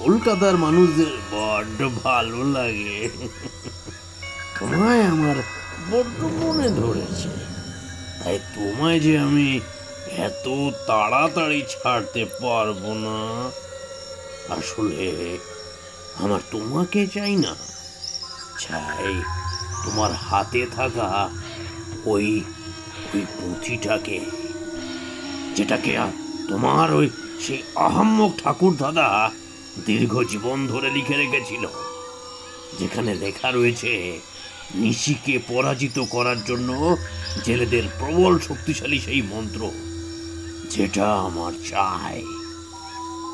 কলকাতার 0.05 0.57
মানুষদের 0.57 1.13
বড্ড 1.33 1.89
ভালো 2.05 2.45
লাগে। 2.45 3.09
তোমায় 4.59 5.03
আমার 5.15 5.37
বড্ড 5.91 6.19
মনে 6.41 6.69
ধরেছে। 6.81 7.31
তাই 8.21 8.37
তোমায় 8.55 8.99
যে 9.05 9.15
আমি 9.27 9.49
এত 10.27 10.47
তাড়াতাড়ি 10.89 11.61
ছাড়তে 11.75 12.23
পারব 12.43 12.83
না, 13.07 13.19
আসলে 14.57 15.03
আমার 16.23 16.41
তোমাকে 16.53 17.01
চাই 17.15 17.35
না। 17.45 17.53
চাই 18.65 19.13
তোমার 19.85 20.13
হাতে 20.27 20.63
থাকা 20.77 21.09
ওই 22.13 22.29
ওই 23.13 23.23
পুঁথিটাকে, 23.37 24.19
যেটাকে 25.57 25.93
তোমার 26.49 26.89
ওই 26.99 27.07
সেই 27.45 27.61
আহাম্মক 27.87 28.33
ঠাকুর 28.43 28.73
দাদা 28.83 29.09
দীর্ঘ 29.89 30.15
জীবন 30.33 30.59
ধরে 30.73 30.89
লিখে 30.97 31.17
রেখেছিল, 31.23 31.65
যেখানে 32.79 33.11
লেখা 33.25 33.49
রয়েছে 33.51 33.93
নিশিকে 34.75 35.39
পরাজিত 35.49 35.99
করার 36.11 36.45
জন্য 36.45 36.97
জেলেদের 37.45 37.83
প্রবল 37.99 38.39
শক্তিশালী 38.39 39.01
সেই 39.01 39.23
মন্ত্র 39.23 39.71
যেটা 40.71 41.15
আমার 41.15 41.53
চাই। 41.69 42.25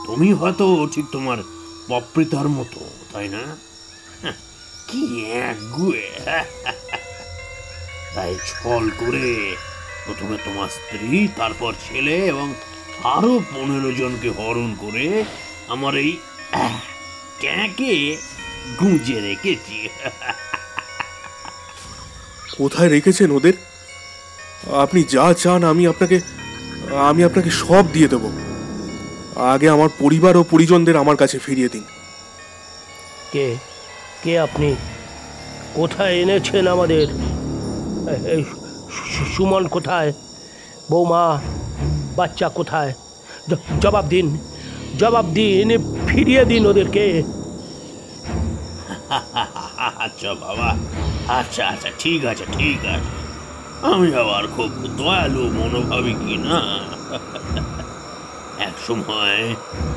তুমি 0.06 0.32
হয়তো 0.32 0.88
ঠিক 0.92 1.04
তোমার 1.12 1.38
পপ্রিতার 1.88 2.48
মতো 2.48 2.80
তাই 3.12 3.28
না? 3.28 3.56
হ্যাঁ, 4.22 4.32
কি 4.88 5.24
তাই 8.14 8.34
ছল 8.46 8.90
করে 8.98 9.56
প্রথমে 10.06 10.36
তোমার 10.44 10.68
স্ত্রী 10.68 11.28
তারপর 11.36 11.72
ছেলে 11.88 12.26
এবং 12.26 12.54
আরও 13.04 13.40
পনেরো 13.54 13.92
জনকে 13.92 14.30
হরণ 14.30 14.74
করে 14.80 15.24
আমার 15.68 15.96
এই 15.96 16.16
ক্যাঁকে 17.40 18.16
গুঁজে 18.80 19.20
রেখেছি। 19.20 19.88
কোথায় 22.58 22.88
রেখেছেন 22.88 23.28
ওদের? 23.30 23.52
আপনি 24.84 25.00
যা 25.14 25.26
চান 25.42 25.60
আমি 25.64 25.84
আপনাকে 25.86 26.16
আমি 27.08 27.20
আপনাকে 27.24 27.50
সব 27.62 27.84
দিয়ে 27.92 28.08
দেব। 28.08 28.24
আগে 29.52 29.66
আমার 29.68 29.90
পরিবার 29.98 30.36
ও 30.36 30.42
পরিজনদের 30.50 30.96
আমার 30.96 31.16
কাছে 31.16 31.36
ফিরিয়ে 31.38 31.68
দিন। 31.68 31.84
কে? 33.32 33.46
কে 34.22 34.32
আপনি? 34.40 34.70
কোথায় 35.74 36.14
এনেছেন 36.22 36.64
আমাদের? 36.66 37.06
সুমন 39.34 39.64
কোথায়? 39.68 40.10
বৌমা 40.90 41.24
বাচ্চা 42.16 42.48
কোথায়? 42.48 42.92
জবাব 43.80 44.04
দিন 44.08 44.26
জবাব 44.98 45.26
দিন 45.38 45.68
ফিরিয়ে 46.08 46.42
দিন 46.44 46.62
ওদেরকে। 46.66 47.04
আচ্ছা 50.04 50.30
বাবা। 50.34 50.68
আচ্ছা 51.28 51.68
আচ্ছা 51.68 51.88
ঠিক 51.98 52.24
আছে 52.24 52.44
ঠিক 52.58 52.84
আছে। 52.86 53.24
আমি 53.86 54.14
আবার 54.14 54.46
খুব 54.46 54.70
দয়ালু 54.96 55.50
মনোভাবী 55.54 56.12
কি 56.12 56.36
না? 56.36 56.60
এক 58.58 58.72
সময় 58.86 59.54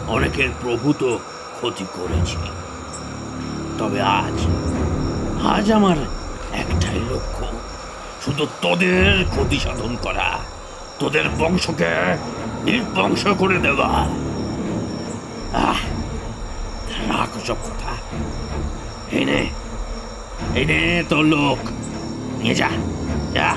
অনেকের 0.08 0.50
প্রভূত 0.62 1.18
ক্ষতি 1.58 1.86
করেছি। 1.94 2.38
তবে 3.78 4.02
আজ 4.02 4.48
আজ 5.48 5.72
আমার 5.72 5.98
একটাই 6.54 7.00
লক্ষ্য, 7.10 7.46
শুধু 8.26 8.48
তোদের 8.62 9.26
ক্ষতি 9.30 9.60
সাধন 9.60 9.98
করা, 10.02 10.40
তোদের 11.00 11.30
বংশকে 11.30 12.18
নির্বংশ 12.64 13.28
করে 13.28 13.58
দেওয়া। 13.58 13.88
আহ, 15.54 15.76
রাখ 17.08 17.48
সব 17.48 17.54
কথা। 17.54 17.98
এনে 19.12 19.50
তোর 21.10 21.26
লোক। 21.26 21.58
নিয়ে 22.42 22.56
যা 22.56 22.70
যা। 23.34 23.56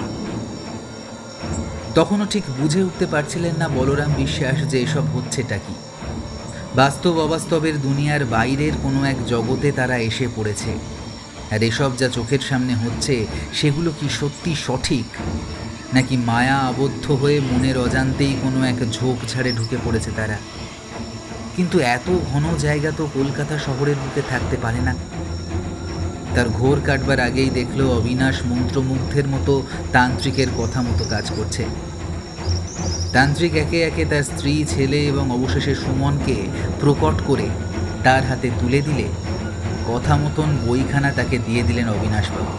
তখনও 1.95 2.27
ঠিক 2.27 2.45
বুঝে 2.59 2.83
উঠতে 2.83 3.07
পারছিলেন 3.07 3.57
না 3.59 3.69
বলরাম 3.69 4.13
বিশ্বাস 4.13 4.71
যে 4.71 4.81
এসব 4.81 5.05
হচ্ছেটা 5.17 5.59
কি। 5.59 5.75
বাস্তব 6.75 7.19
অবাস্তবের 7.19 7.81
দুনিয়ার 7.81 8.25
বাইরের 8.25 8.73
কোনো 8.83 9.05
এক 9.05 9.27
জগতে 9.27 9.73
তারা 9.73 9.97
এসে 9.97 10.29
পড়েছে। 10.37 10.79
আর 11.51 11.63
এসব 11.63 11.91
যা 11.97 12.09
চোখের 12.09 12.39
সামনে 12.39 12.75
হচ্ছে, 12.75 13.27
সেগুলো 13.53 13.93
কি 14.01 14.09
সত্যি 14.09 14.55
সঠিক? 14.55 15.05
নাকি 15.95 16.17
মায়া 16.17 16.57
আবদ্ধ 16.57 17.11
হয়ে 17.11 17.41
মনের 17.41 17.79
অজান্তেই 17.79 18.37
কোনো 18.43 18.65
এক 18.65 18.93
ঝোপ 18.93 19.17
ঝাড়ে 19.29 19.53
ঢুকে 19.53 19.77
পড়েছে 19.85 20.11
তারা? 20.17 20.39
কিন্তু 21.57 21.79
এত 21.79 22.19
ঘন 22.33 22.57
জায়গা 22.59 22.93
তো 22.97 23.09
কলকাতা 23.15 23.59
শহরের 23.59 23.95
বুকে 23.95 24.23
থাকতে 24.29 24.57
পারে 24.63 24.81
না। 24.81 24.95
তার 26.35 26.49
ঘোর 26.49 26.81
কাটবার 26.87 27.21
আগেই 27.21 27.51
দেখল 27.51 27.91
অবিনাশ 27.91 28.37
মন্ত্রমুগ্ধের 28.47 29.29
মতো 29.29 29.63
তান্ত্রিকের 29.93 30.47
কথা 30.59 30.83
মতো 30.83 31.05
কাজ 31.05 31.31
করছে। 31.37 31.65
তান্ত্রিক 33.13 33.57
একে 33.57 33.83
একে 33.83 34.05
তার 34.05 34.23
স্ত্রী, 34.23 34.65
ছেলে 34.69 35.07
এবং 35.07 35.31
অবশেষে 35.31 35.75
সুমনকে 35.75 36.35
প্রকট 36.81 37.23
করে 37.27 37.49
তার 38.05 38.27
হাতে 38.27 38.51
তুলে 38.61 38.83
দিলে। 38.83 39.05
কথা 39.89 40.17
মতন 40.17 40.57
বইখানা 40.67 41.13
তাকে 41.13 41.39
দিয়ে 41.39 41.63
দিলেন 41.63 41.89
অবিনাশবাবু। 41.89 42.59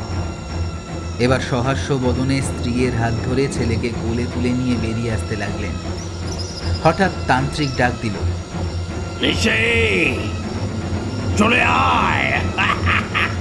এবার 1.19 1.39
সহাস্য 1.39 1.93
বদনে 1.93 2.41
স্ত্রীর 2.41 2.95
হাত 2.95 3.13
ধরে 3.25 3.47
ছেলেকে 3.51 3.89
কোলে 3.89 4.25
তুলে 4.33 4.49
নিয়ে 4.49 4.75
বেরিয়ে 4.81 5.11
আসতে 5.11 5.35
লাগলেন। 5.35 5.71
হঠাৎ 6.83 7.11
তান্ত্রিক 7.27 7.69
ডাক 7.77 7.91
দিল 8.01 8.13
চলে 11.37 11.63
আয়! 11.63 12.39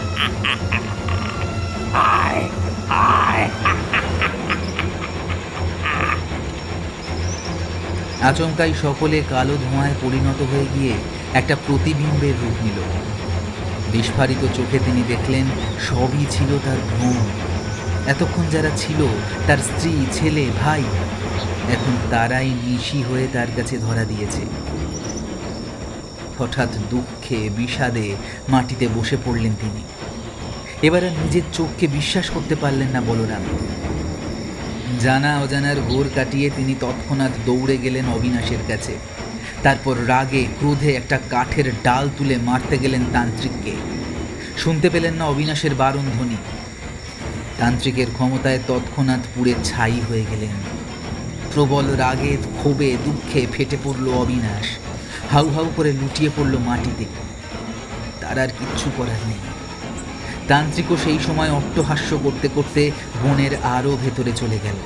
আচমকাই 8.22 8.72
সকলে 8.82 9.22
কালো 9.30 9.56
ধোঁয়ায় 9.56 9.94
পরিণত 10.02 10.42
হয়ে 10.42 10.66
গিয়ে 10.74 10.94
একটা 11.34 11.56
প্রতিবিম্বের 11.66 12.34
রূপ 12.42 12.64
নিল। 12.64 12.80
বিস্ফারিত 13.92 14.56
চোখে 14.56 14.78
তিনি 14.78 15.02
দেখলেন, 15.08 15.46
সবই 15.80 16.26
ছিল 16.30 16.58
তার 16.64 16.76
ভ্রম 16.90 17.16
এতক্ষণ 18.06 18.50
যারা 18.50 18.70
ছিল, 18.76 19.06
তার 19.46 19.58
স্ত্রী, 19.58 19.92
ছেলে, 20.12 20.46
ভাই, 20.64 20.82
এখন 21.72 21.92
তারাই 22.10 22.50
নিশি 22.64 23.02
হয়ে 23.02 23.28
তার 23.32 23.46
কাছে 23.56 23.78
ধরা 23.78 24.04
দিয়েছে। 24.04 24.69
হঠাৎ 26.40 26.68
দুঃখে, 26.90 27.38
বিষাদে 27.56 28.06
মাটিতে 28.48 28.88
বসে 28.94 29.16
পড়লেন 29.24 29.52
তিনি। 29.60 29.82
এবার 30.86 31.02
নিজের 31.02 31.42
চোখকে 31.52 31.86
বিশ্বাস 31.86 32.30
করতে 32.30 32.54
পারলেন 32.54 32.88
না 32.88 33.00
বলরাম। 33.00 33.44
জানা 35.00 35.30
অজানার 35.40 35.78
ঘোর 35.80 36.06
কাটিয়ে 36.14 36.48
তিনি 36.56 36.74
তৎক্ষণাৎ 36.80 37.30
দৌড়ে 37.46 37.76
গেলেন 37.76 38.06
অবিনাশের 38.08 38.62
কাছে। 38.68 38.94
তারপর 39.62 39.94
রাগে, 40.08 40.42
ক্রোধে 40.58 40.90
একটা 40.94 41.18
কাঠের 41.30 41.68
ডাল 41.82 42.04
তুলে 42.18 42.36
মারতে 42.36 42.78
গেলেন 42.78 43.02
তান্ত্রিককে। 43.12 43.74
শুনতে 44.58 44.90
পেলেন 44.90 45.14
না 45.14 45.24
অবিনাশের 45.24 45.74
বারণ 45.74 46.06
ধ্বনি। 46.14 46.38
তান্ত্রিকের 47.58 48.06
ক্ষমতায় 48.12 48.60
তৎক্ষণাৎ 48.68 49.22
পুড়ে 49.34 49.54
ছাই 49.64 49.96
হয়ে 50.08 50.24
গেলেন। 50.30 50.54
প্রবল 51.54 51.86
রাগে, 51.96 52.36
ক্ষোভে, 52.58 52.90
দুঃখে 53.04 53.40
ফেটে 53.52 53.76
পড়ল 53.84 54.06
অবিনাশ। 54.22 54.66
হাউ 55.32 55.48
হাউ 55.48 55.66
করে 55.76 55.92
লুটিয়ে 55.92 56.30
পড়ল 56.36 56.58
মাটিতে। 56.58 57.04
তার 58.20 58.38
আর 58.38 58.48
কিচ্ছু 58.48 58.90
করার 58.96 59.20
নেই। 59.28 59.40
তান্ত্রিকও 60.48 60.96
সেই 60.96 61.18
সময় 61.26 61.50
অট্টহাস্য 61.50 62.18
করতে 62.22 62.48
করতে 62.54 62.90
বনের 63.22 63.52
আরও 63.62 63.92
ভেতরে 64.02 64.32
চলে 64.36 64.58
গেল। 64.64 64.78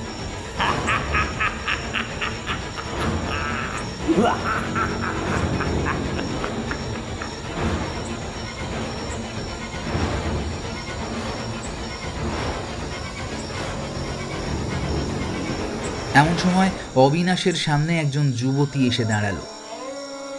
এমন 16.14 16.34
সময় 16.38 16.70
অবিনাশের 16.96 17.54
সামনে 17.54 17.92
একজন 17.98 18.32
যুবতী 18.32 18.80
এসে 18.88 19.04
দাঁড়াল। 19.04 19.36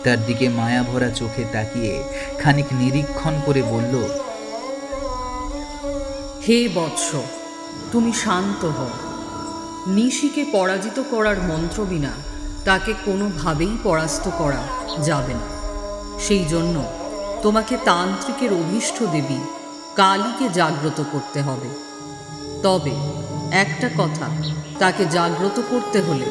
তার 0.06 0.20
দিকে 0.26 0.46
মায়া 0.50 0.84
ভরা 0.84 1.10
চোখে 1.10 1.44
তাকিয়ে 1.54 1.94
খানিক 2.40 2.70
নিরীক্ষণ 2.72 3.34
করে 3.46 3.62
বলল, 3.64 3.96
হে 6.46 6.60
বৎস, 6.76 7.08
তুমি 7.92 8.12
শান্ত 8.14 8.62
হও। 8.78 8.94
নিশিকে 9.88 10.44
পরাজিত 10.52 10.98
করার 11.12 11.40
মন্ত্র 11.42 11.80
বিনা 11.86 12.14
তাকে 12.66 12.92
কোনোভাবেই 13.06 13.74
পরাস্ত 13.84 14.26
করা 14.38 14.62
যাবে 15.04 15.34
না। 15.34 15.48
সেই 16.20 16.46
জন্য 16.46 16.76
তোমাকে 17.42 17.76
তান্ত্রিকের 17.86 18.52
অভীষ্ট 18.54 18.98
দেবী 19.12 19.40
কালীকে 19.96 20.46
জাগ্রত 20.54 21.00
করতে 21.12 21.40
হবে। 21.42 21.70
তবে 22.64 22.96
একটা 23.56 23.88
কথা, 23.98 24.28
তাকে 24.80 25.04
জাগ্রত 25.12 25.58
করতে 25.70 26.00
হলে 26.02 26.28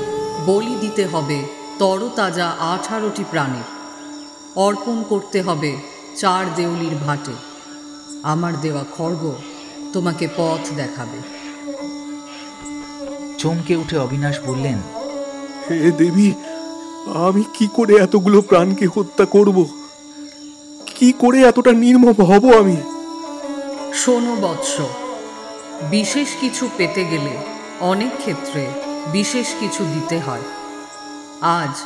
বলি 0.46 0.74
দিতে 0.80 1.04
হবে 1.06 1.38
তরতাজা 1.78 2.46
আঠারোটি 2.46 3.24
প্রাণীর। 3.30 3.68
অর্পণ 4.56 5.02
করতে 5.08 5.42
হবে 5.42 5.76
চার 6.16 6.54
দেউলির 6.54 6.96
ভাটে। 6.96 7.32
আমার 8.22 8.60
দেওয়া 8.60 8.84
খড়গ 8.98 9.34
তোমাকে 9.92 10.28
পথ 10.36 10.74
দেখাবে। 10.76 11.18
চমকে 13.38 13.76
উঠে 13.76 13.98
অবিনাশ 13.98 14.40
বললেন 14.46 14.78
হে 15.70 15.92
দেবী 15.92 16.32
আমি 17.14 17.44
কি 17.54 17.68
করে 17.74 17.94
এতগুলো 17.96 18.42
প্রাণকে 18.42 18.86
হত্যা 18.94 19.24
করব? 19.24 19.66
কি 20.86 21.12
করে 21.12 21.42
এতটা 21.42 21.72
নির্মম 21.72 22.24
হব 22.24 22.44
আমি? 22.54 22.76
শোনো 23.94 24.34
বৎস 24.34 24.80
বিশেষ 25.90 26.28
কিছু 26.40 26.68
পেতে 26.76 27.04
গেলে 27.04 27.36
অনেক 27.80 28.10
ক্ষেত্রে 28.18 28.66
বিশেষ 29.12 29.46
কিছু 29.60 29.84
দিতে 29.84 30.18
হয়। 30.18 30.42
আজ 31.42 31.82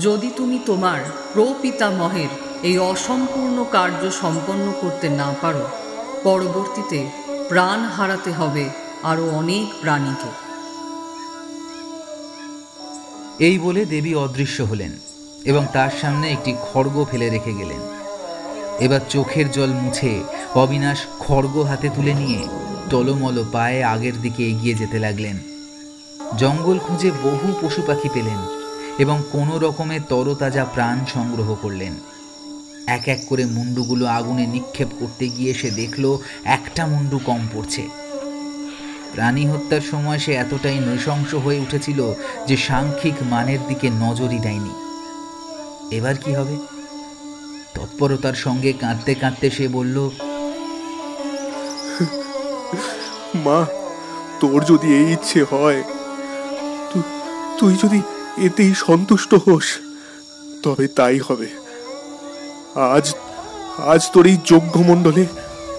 যদি 0.00 0.30
তুমি 0.36 0.58
তোমার 0.66 1.00
প্রপিতামহের 1.34 2.28
এই 2.62 2.78
অসম্পূর্ণ 2.78 3.64
কার্য 3.72 4.10
সম্পন্ন 4.10 4.72
করতে 4.80 5.08
না 5.08 5.34
পারো, 5.42 5.70
পরবর্তীতে 6.22 7.10
প্রাণ 7.48 7.84
হারাতে 7.84 8.32
হবে 8.32 8.68
আরও 9.02 9.30
অনেক 9.30 9.66
প্রাণীকে। 9.82 10.30
এই 13.38 13.58
বলে 13.58 13.84
দেবী 13.84 14.14
অদৃশ্য 14.14 14.62
হলেন 14.62 14.92
এবং 15.44 15.66
তার 15.72 15.90
সামনে 16.00 16.30
একটি 16.30 16.54
খড়গ 16.72 17.04
ফেলে 17.10 17.28
রেখে 17.28 17.52
গেলেন। 17.52 17.80
এবার 18.80 19.00
চোখের 19.08 19.50
জল 19.50 19.70
মুছে 19.72 20.22
অবিনাশ 20.54 20.98
খড়গ 21.20 21.62
হাতে 21.62 21.88
তুলে 21.88 22.14
নিয়ে 22.14 22.48
টলমল 22.90 23.44
পায়ে 23.52 23.84
আগের 23.84 24.20
দিকে 24.20 24.48
এগিয়ে 24.48 24.74
যেতে 24.74 24.98
লাগলেন। 24.98 25.38
জঙ্গল 26.38 26.78
খুঁজে 26.78 27.10
বহু 27.10 27.54
পশু 27.60 27.82
পাখি 27.86 28.08
পেলেন। 28.14 28.61
এবং 28.98 29.22
কোনো 29.32 29.58
রকমে 29.58 30.00
তরতাজা 30.08 30.64
প্রাণ 30.64 31.04
সংগ্রহ 31.14 31.54
করলেন। 31.54 31.94
এক 32.86 33.08
এক 33.08 33.20
করে 33.28 33.44
মুন্ডুগুলো 33.46 34.06
আগুনে 34.06 34.46
নিক্ষেপ 34.46 34.88
করতে 35.00 35.28
গিয়ে 35.28 35.54
সে 35.54 35.70
দেখল, 35.70 36.18
একটা 36.44 36.86
মুন্ডু 36.86 37.18
কম 37.18 37.48
পড়ছে। 37.54 37.82
প্রাণী 39.12 39.46
হত্যার 39.46 39.80
সময় 39.80 40.18
সে 40.18 40.32
এতটাই 40.32 40.78
নৃশংস 40.78 41.34
হয়ে 41.34 41.58
উঠেছিল 41.58 42.12
যে 42.46 42.56
সাংখ্যিক 42.56 43.14
মানের 43.22 43.58
দিকে 43.68 43.90
নজরই 43.90 44.38
দেয়নি। 44.38 44.70
এবার 45.96 46.14
কি 46.16 46.34
হবে? 46.34 46.56
তৎপরতার 47.74 48.34
সঙ্গে 48.34 48.72
কাঁদতে 48.72 49.14
কাঁদতে 49.14 49.50
সে 49.50 49.68
বলল, 49.68 50.10
মা, 53.44 53.66
তোর 54.40 54.64
যদি 54.64 54.88
এই 54.94 55.12
ইচ্ছে 55.12 55.44
হয় 55.44 55.82
তুই 57.58 57.74
যদি 57.82 58.00
এতেই 58.38 58.74
সন্তুষ্ট 58.74 59.34
হোস। 59.34 59.64
তবে 60.62 60.88
তাই 60.88 61.18
হবে। 61.28 61.48
আজ 62.74 63.14
আজ 63.78 64.10
তোর 64.12 64.26
এই 64.26 64.36
যজ্ঞ 64.44 64.82
মণ্ডলে 64.82 65.26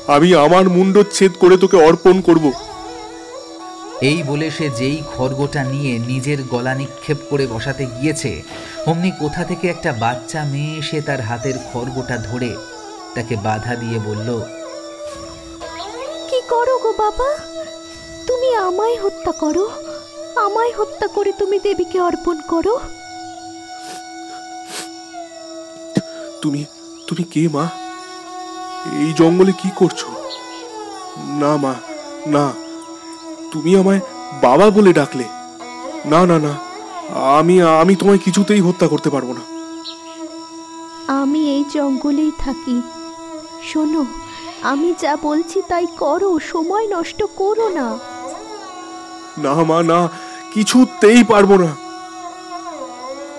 আমি 0.07 0.35
আমার 0.35 0.69
মুন্ডচ্ছেদ 0.69 1.31
করে 1.39 1.57
তোকে 1.57 1.77
অর্পণ 1.77 2.21
করব। 2.21 2.51
এই 4.01 4.23
বলে 4.23 4.51
সে 4.51 4.69
যেই 4.69 5.01
খড়গোটা 5.17 5.63
নিয়ে 5.63 5.99
নিজের 5.99 6.37
গলা 6.43 6.75
নিক্ষেপ 6.75 7.17
করে 7.29 7.47
বসাতে 7.47 7.85
গিয়েছে 7.85 8.41
অমনি 8.87 9.11
কোথা 9.19 9.43
থেকে 9.43 9.67
একটা 9.67 9.93
বাচ্চা 9.93 10.43
মেয়ে 10.43 10.77
এসে 10.77 11.01
তার 11.01 11.21
হাতের 11.21 11.53
খড়গোটা 11.73 12.17
ধরে 12.17 12.55
তাকে 13.15 13.35
বাধা 13.35 13.75
দিয়ে 13.75 13.99
বলল 14.05 14.41
কি 16.29 16.41
করো 16.49 16.77
গো 16.77 16.93
বাবা? 16.97 17.37
তুমি 18.27 18.55
আমায় 18.55 18.97
হত্যা 19.03 19.31
করো? 19.31 19.69
আমায় 20.37 20.73
হত্যা 20.73 21.07
করে 21.07 21.31
তুমি 21.31 21.59
দেবীকে 21.59 21.99
অর্পণ 21.99 22.37
করো? 22.49 22.79
তুমি 26.41 26.65
তুমি 27.07 27.23
কে 27.23 27.47
মা? 27.47 27.69
এই 28.99 29.13
জঙ্গলে 29.13 29.51
কি 29.51 29.69
করছ? 29.75 30.05
না 31.17 31.57
মা 31.57 31.73
না। 32.27 32.53
তুমি 33.51 33.77
আমায় 33.77 33.99
বাবা 34.41 34.69
বলে 34.69 34.93
ডাকলে। 34.93 35.23
না 36.05 36.25
না 36.25 36.39
না। 36.39 36.73
আমি 37.37 37.61
আমি 37.61 37.95
তোমায় 37.95 38.17
কিছুতেই 38.17 38.61
হত্যা 38.61 38.87
করতে 38.87 39.09
পারব 39.09 39.31
না। 39.31 39.41
আমি 41.13 41.51
এই 41.51 41.63
জঙ্গলেই 41.73 42.31
থাকি। 42.39 42.81
শোনো 43.63 44.05
আমি 44.61 44.93
যা 44.99 45.17
বলছি 45.21 45.61
তাই 45.61 45.87
করো 45.97 46.39
সময় 46.39 46.87
নষ্ট 46.87 47.23
করো 47.35 47.69
না। 47.69 48.12
না 49.37 49.53
মা, 49.63 49.83
না, 49.83 50.09
কিছুতেই 50.53 51.23
পারব 51.23 51.51
না। 51.57 51.75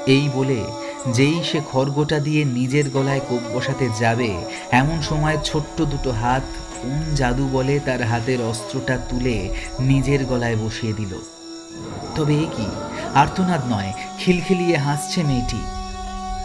এই 0.07 0.29
বলে 0.35 0.65
যেই 1.13 1.43
সে 1.43 1.61
খড়গোটা 1.73 2.19
দিয়ে 2.19 2.45
নিজের 2.45 2.91
গলায় 2.91 3.21
কোপ 3.21 3.43
বসাতে 3.55 3.89
যাবে, 4.01 4.31
এমন 4.71 5.03
সময় 5.03 5.39
ছোট্ট 5.45 5.83
দুটো 5.83 6.13
হাত 6.13 6.43
কোন 6.83 7.15
জাদু 7.15 7.49
বলে 7.49 7.81
তার 7.81 8.03
হাতের 8.03 8.43
অস্ত্রটা 8.43 8.99
তুলে 9.11 9.55
নিজের 9.81 10.25
গলায় 10.25 10.57
বসিয়ে 10.57 10.93
দিল। 10.93 11.19
তবে 12.17 12.35
এ 12.35 12.47
কি? 12.57 12.67
আর্তনাদ 13.15 13.61
নয়, 13.71 13.93
খিলখিলিয়ে 14.19 14.77
হাসছে 14.77 15.23
মেয়েটি। 15.23 15.61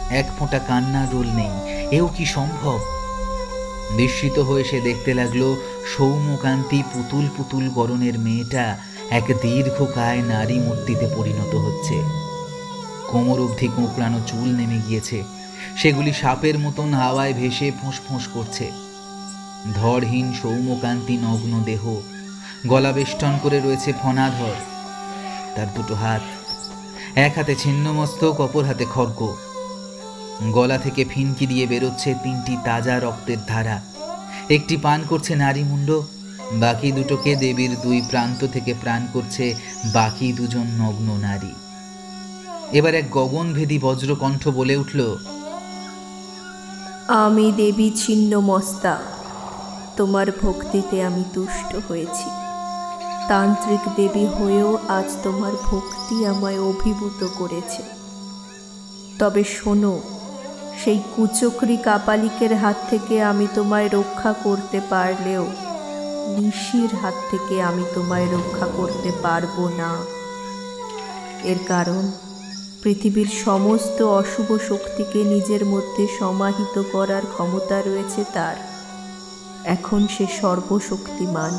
এক 0.09 0.25
ফোঁটা 0.39 0.59
কান্না 0.59 1.07
রোল 1.13 1.27
নেই, 1.27 1.53
এও 1.97 2.07
কি 2.07 2.25
সম্ভব? 2.25 2.79
বিস্মিত 3.97 4.39
হয়ে 4.39 4.63
সে 4.63 4.81
দেখতে 4.81 5.13
লাগল 5.13 5.55
সৌম্যকান্তি 5.97 6.83
পুতুল 6.93 7.29
পুতুল 7.37 7.69
গরনের 7.69 8.19
মেয়েটা 8.19 8.77
এক 9.11 9.23
দীর্ঘকায় 9.41 10.21
নারী 10.21 10.59
মূর্তিতে 10.59 11.07
পরিণত 11.15 11.55
হচ্ছে। 11.55 12.01
কোমর 13.07 13.39
অবধি 13.39 13.67
কোঁকড়ানো 13.67 14.19
চুল 14.27 14.55
নেমে 14.55 14.79
গিয়েছে। 14.87 15.23
সেগুলি 15.77 16.13
সাপের 16.13 16.59
মতন 16.59 16.93
হাওয়ায় 16.93 17.33
ভেসে 17.33 17.71
ফোঁস 17.81 17.99
ফোঁস 18.07 18.27
করছে। 18.27 18.71
ধরহীন 19.75 20.33
সৌম্যকান্তি 20.41 21.17
নগ্ন 21.17 21.63
দেহ। 21.63 22.01
গলা 22.67 22.91
বেষ্টন 22.91 23.37
করে 23.43 23.59
রয়েছে 23.59 23.93
ফনাধর 24.01 24.55
তার 25.55 25.67
দুটো 25.75 25.95
হাত। 25.95 26.21
এক 27.15 27.33
হাতে 27.35 27.55
ছিন্নমস্তক, 27.55 28.41
অপর 28.41 28.63
হাতে 28.63 28.85
খড়গ। 28.93 29.35
গলা 30.51 30.77
থেকে 30.77 31.05
ফিনকি 31.05 31.47
দিয়ে 31.47 31.67
বেরোচ্ছে 31.67 32.15
তিনটি 32.23 32.57
তাজা 32.65 32.99
রক্তের 32.99 33.37
ধারা। 33.47 33.81
একটি 34.49 34.77
পান 34.77 35.03
করছে 35.09 35.35
নারীমুণ্ড 35.35 36.01
বাকি 36.51 36.91
দুটোকে 36.91 37.35
দেবীর 37.35 37.81
দুই 37.81 38.01
প্রান্ত 38.09 38.47
থেকে 38.53 38.73
প্রাণ 38.81 39.07
করছে 39.13 39.55
বাকি 39.93 40.33
দুজন 40.33 40.67
নগ্ন 40.81 41.17
নারী। 41.17 41.53
এবার 42.77 42.95
এক 42.95 43.11
গগনভেদী 43.11 43.79
বজ্রকণ্ঠ 43.79 44.47
বলে 44.47 44.75
উঠল, 44.75 45.17
আমি 47.07 47.51
দেবী 47.57 47.91
ছিন্ন 47.95 48.39
মস্তা। 48.39 48.97
তোমার 49.97 50.27
ভক্তিতে 50.41 51.03
আমি 51.03 51.23
তুষ্ট 51.33 51.75
হয়েছি। 51.87 52.29
তান্ত্রিক 53.27 53.93
দেবী 53.95 54.25
হয়েও 54.25 54.77
আজ 54.87 55.05
তোমার 55.23 55.51
ভক্তি 55.51 56.25
আমায় 56.25 56.59
অভিভূত 56.59 57.27
করেছে। 57.37 57.83
তবে 59.19 59.43
শোনো, 59.43 60.01
সেই 60.83 60.99
কুচক্রি 61.15 61.77
কাপালিকের 61.77 62.55
হাত 62.55 62.75
থেকে 62.89 63.23
আমি 63.23 63.47
তোমায় 63.55 63.89
রক্ষা 63.89 64.33
করতে 64.33 64.81
পারলেও 64.89 65.47
নিশির 66.37 66.89
হাত 66.95 67.13
থেকে 67.31 67.61
আমি 67.61 67.83
তোমায় 67.95 68.25
রক্ষা 68.25 68.67
করতে 68.77 69.11
পারব 69.21 69.67
না। 69.77 69.97
এর 71.43 71.57
কারণ, 71.67 72.11
পৃথিবীর 72.83 73.27
সমস্ত 73.27 74.01
অশুভ 74.01 74.57
শক্তিকে 74.67 75.23
নিজের 75.23 75.65
মধ্যে 75.65 76.07
সমাহিত 76.19 76.81
করার 76.91 77.21
ক্ষমতা 77.33 77.81
রয়েছে 77.81 78.23
তার। 78.33 78.55
এখন 79.63 80.07
সে 80.07 80.25
সর্বশক্তিমান। 80.41 81.57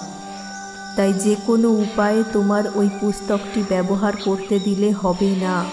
তাই 0.96 1.12
যে 1.12 1.36
কোনো 1.46 1.68
উপায়ে 1.68 2.24
তোমার 2.32 2.62
ওই 2.74 2.88
পুস্তকটি 3.00 3.64
ব্যবহার 3.68 4.12
করতে 4.24 4.58
দিলে 4.58 4.92
হবে 4.92 5.36
না। 5.36 5.64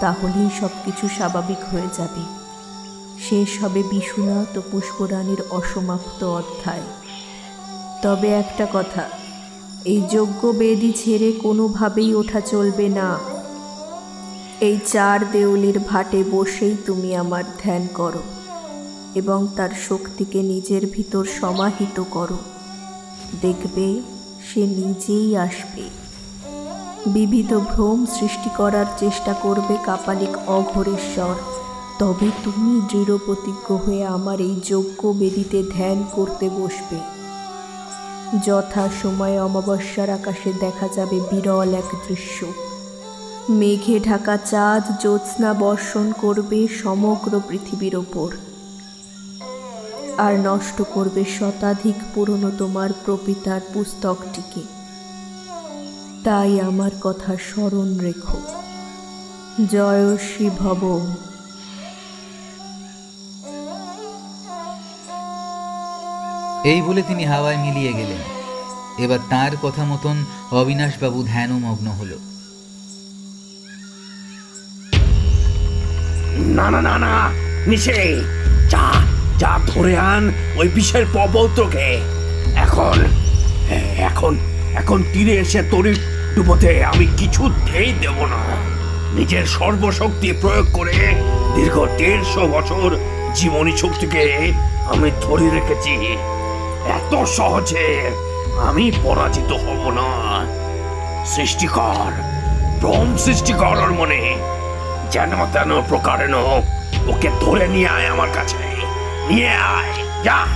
তাহলেই 0.00 0.48
সব 0.60 0.68
কিছু 0.84 1.08
স্বাভাবিক 1.08 1.58
হয়ে 1.72 1.88
যাবে। 1.92 2.40
শেষ 3.28 3.64
হবে 3.64 3.82
বিশ্বনাথ 3.82 4.58
ও 4.58 4.60
পুষ্পরাণীর 4.70 5.42
অসমাপ্ত 5.50 6.24
অধ্যায়। 6.24 6.82
তবে 8.02 8.28
একটা 8.28 8.66
কথা, 8.72 9.02
এই 9.84 10.00
যজ্ঞ 10.10 10.52
বেদি 10.52 10.92
ছেড়ে 10.92 11.32
কোনোভাবেই 11.32 12.14
ওঠা 12.14 12.40
চলবে 12.40 12.88
না। 12.88 13.18
এই 14.60 14.78
চার 14.86 15.30
দেউলির 15.30 15.78
ভাটে 15.78 16.24
বসেই 16.30 16.76
তুমি 16.86 17.16
আমার 17.16 17.44
ধ্যান 17.62 17.88
করো 17.94 18.22
এবং 19.14 19.46
তার 19.56 19.70
শক্তিকে 19.88 20.42
নিজের 20.42 20.82
ভিতর 20.92 21.24
সমাহিত 21.40 22.02
করো। 22.10 22.38
দেখবে, 23.42 24.00
সে 24.48 24.66
নিজেই 24.66 25.36
আসবে। 25.36 25.82
বিবিধ 27.06 27.54
ভ্রম 27.54 28.06
সৃষ্টি 28.06 28.50
করার 28.56 28.86
চেষ্টা 28.98 29.32
করবে 29.32 29.76
কাপালিক 29.84 30.50
অঘরেশ্বর। 30.50 31.34
তবে 31.98 32.30
তুমি 32.44 32.80
দৃঢ় 32.90 33.18
প্রতিজ্ঞ 33.18 33.76
হয়ে 33.76 34.04
আমার 34.06 34.40
এই 34.40 34.60
যজ্ঞ 34.68 35.12
বেদিতে 35.12 35.62
ধ্যান 35.62 36.04
করতে 36.12 36.48
বসবে। 36.48 37.19
যথা 38.46 38.88
সময়ে 39.02 39.40
অমাবস্যার 39.40 40.10
আকাশে 40.10 40.52
দেখা 40.52 40.88
যাবে 40.88 41.20
বিরল 41.20 41.74
এক 41.74 41.96
দৃশ্য। 42.08 42.46
মেঘে 43.50 44.00
ঢাকা 44.00 44.36
চাঁদ, 44.36 44.82
জ্যোৎস্না 45.00 45.54
বর্ষণ 45.54 46.12
করবে 46.12 46.68
সমগ্র 46.68 47.40
পৃথিবীর 47.48 47.96
ওপর। 47.96 48.36
আর 50.18 50.38
নষ্ট 50.38 50.82
করবে 50.94 51.24
শতাধিক 51.38 51.94
পুরনো 52.14 52.50
তোমার 52.58 52.90
প্রপিতার 53.04 53.60
পুস্তকটিকে। 53.74 54.60
তাই 56.24 56.60
আমার 56.60 56.90
কথা 57.00 57.36
স্মরণ 57.36 57.98
রেখো। 57.98 58.38
জয়শ্রী 59.70 60.50
ভব 60.50 61.06
এই 66.64 66.82
বলে 66.82 67.02
তিনি 67.02 67.24
হাওয়ায় 67.24 67.56
মিলিয়ে 67.56 67.92
গেলেন। 67.92 68.20
এবার 69.04 69.18
তার 69.30 69.50
কথা 69.62 69.84
মতন 69.84 70.24
অবিনাশবাবু 70.50 71.22
ধ্যানমগ্ন 71.22 71.86
হলো। 71.88 72.18
না 76.56 76.70
না 76.70 76.80
না 76.82 76.98
না 76.98 77.30
নিশে 77.66 78.24
যা 78.70 78.92
যা 79.38 79.58
ধরে 79.66 79.96
আন 79.96 80.32
ওই 80.56 80.68
বিষের 80.68 81.04
প্রবৌত্রকে 81.12 82.00
এখন 82.56 83.04
এখন 83.98 84.38
এখন 84.74 85.02
তীরে 85.12 85.32
এসে 85.32 85.62
তরি 85.70 85.94
ডুবোতে 86.34 86.84
আমি 86.84 87.06
কিছুতেই 87.16 87.92
দেব 87.92 88.24
না। 88.24 88.42
নিজের 89.14 89.46
সর্বশক্তি 89.46 90.32
প্রয়োগ 90.32 90.66
করে 90.72 90.96
দীর্ঘ 91.54 91.84
দেড়শো 91.98 92.48
বছর 92.48 92.96
জীবনী 93.34 93.76
শক্তিকে 93.76 94.52
আমি 94.92 95.10
ধরে 95.22 95.50
রেখেছি। 95.50 96.16
এত 96.88 97.24
সহজে 97.24 98.10
আমি 98.64 98.92
পরাজিত 99.02 99.52
হব 99.52 99.90
না। 99.90 100.08
সৃষ্টিকর 101.26 102.12
ভ্রম 102.78 103.16
সৃষ্টিকর 103.16 103.78
ওর 103.78 103.90
মনে। 103.90 104.36
যেন 105.10 105.30
তেন 105.52 105.82
প্রকারেণ 105.88 106.34
ওকে 106.34 107.28
ধরে 107.40 107.68
নিয়ে 107.68 107.88
আয় 107.88 108.06
আমার 108.06 108.28
কাছে। 108.34 108.56
নিয়ে 109.28 109.48
আয় 109.48 110.22
যা। 110.24 110.46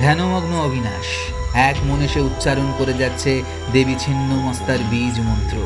ধ্যানমগ্ন 0.00 0.60
অবিনাশ 0.60 1.06
এক 1.54 1.76
মনে 1.84 2.08
সে 2.08 2.20
উচ্চারণ 2.20 2.72
করে 2.78 2.92
যাচ্ছে 2.92 3.42
দেবী 3.72 3.94
ছিন্ন 3.98 4.34
মস্তার 4.34 4.78
বীজ 4.78 5.20
মন্ত্র। 5.20 5.56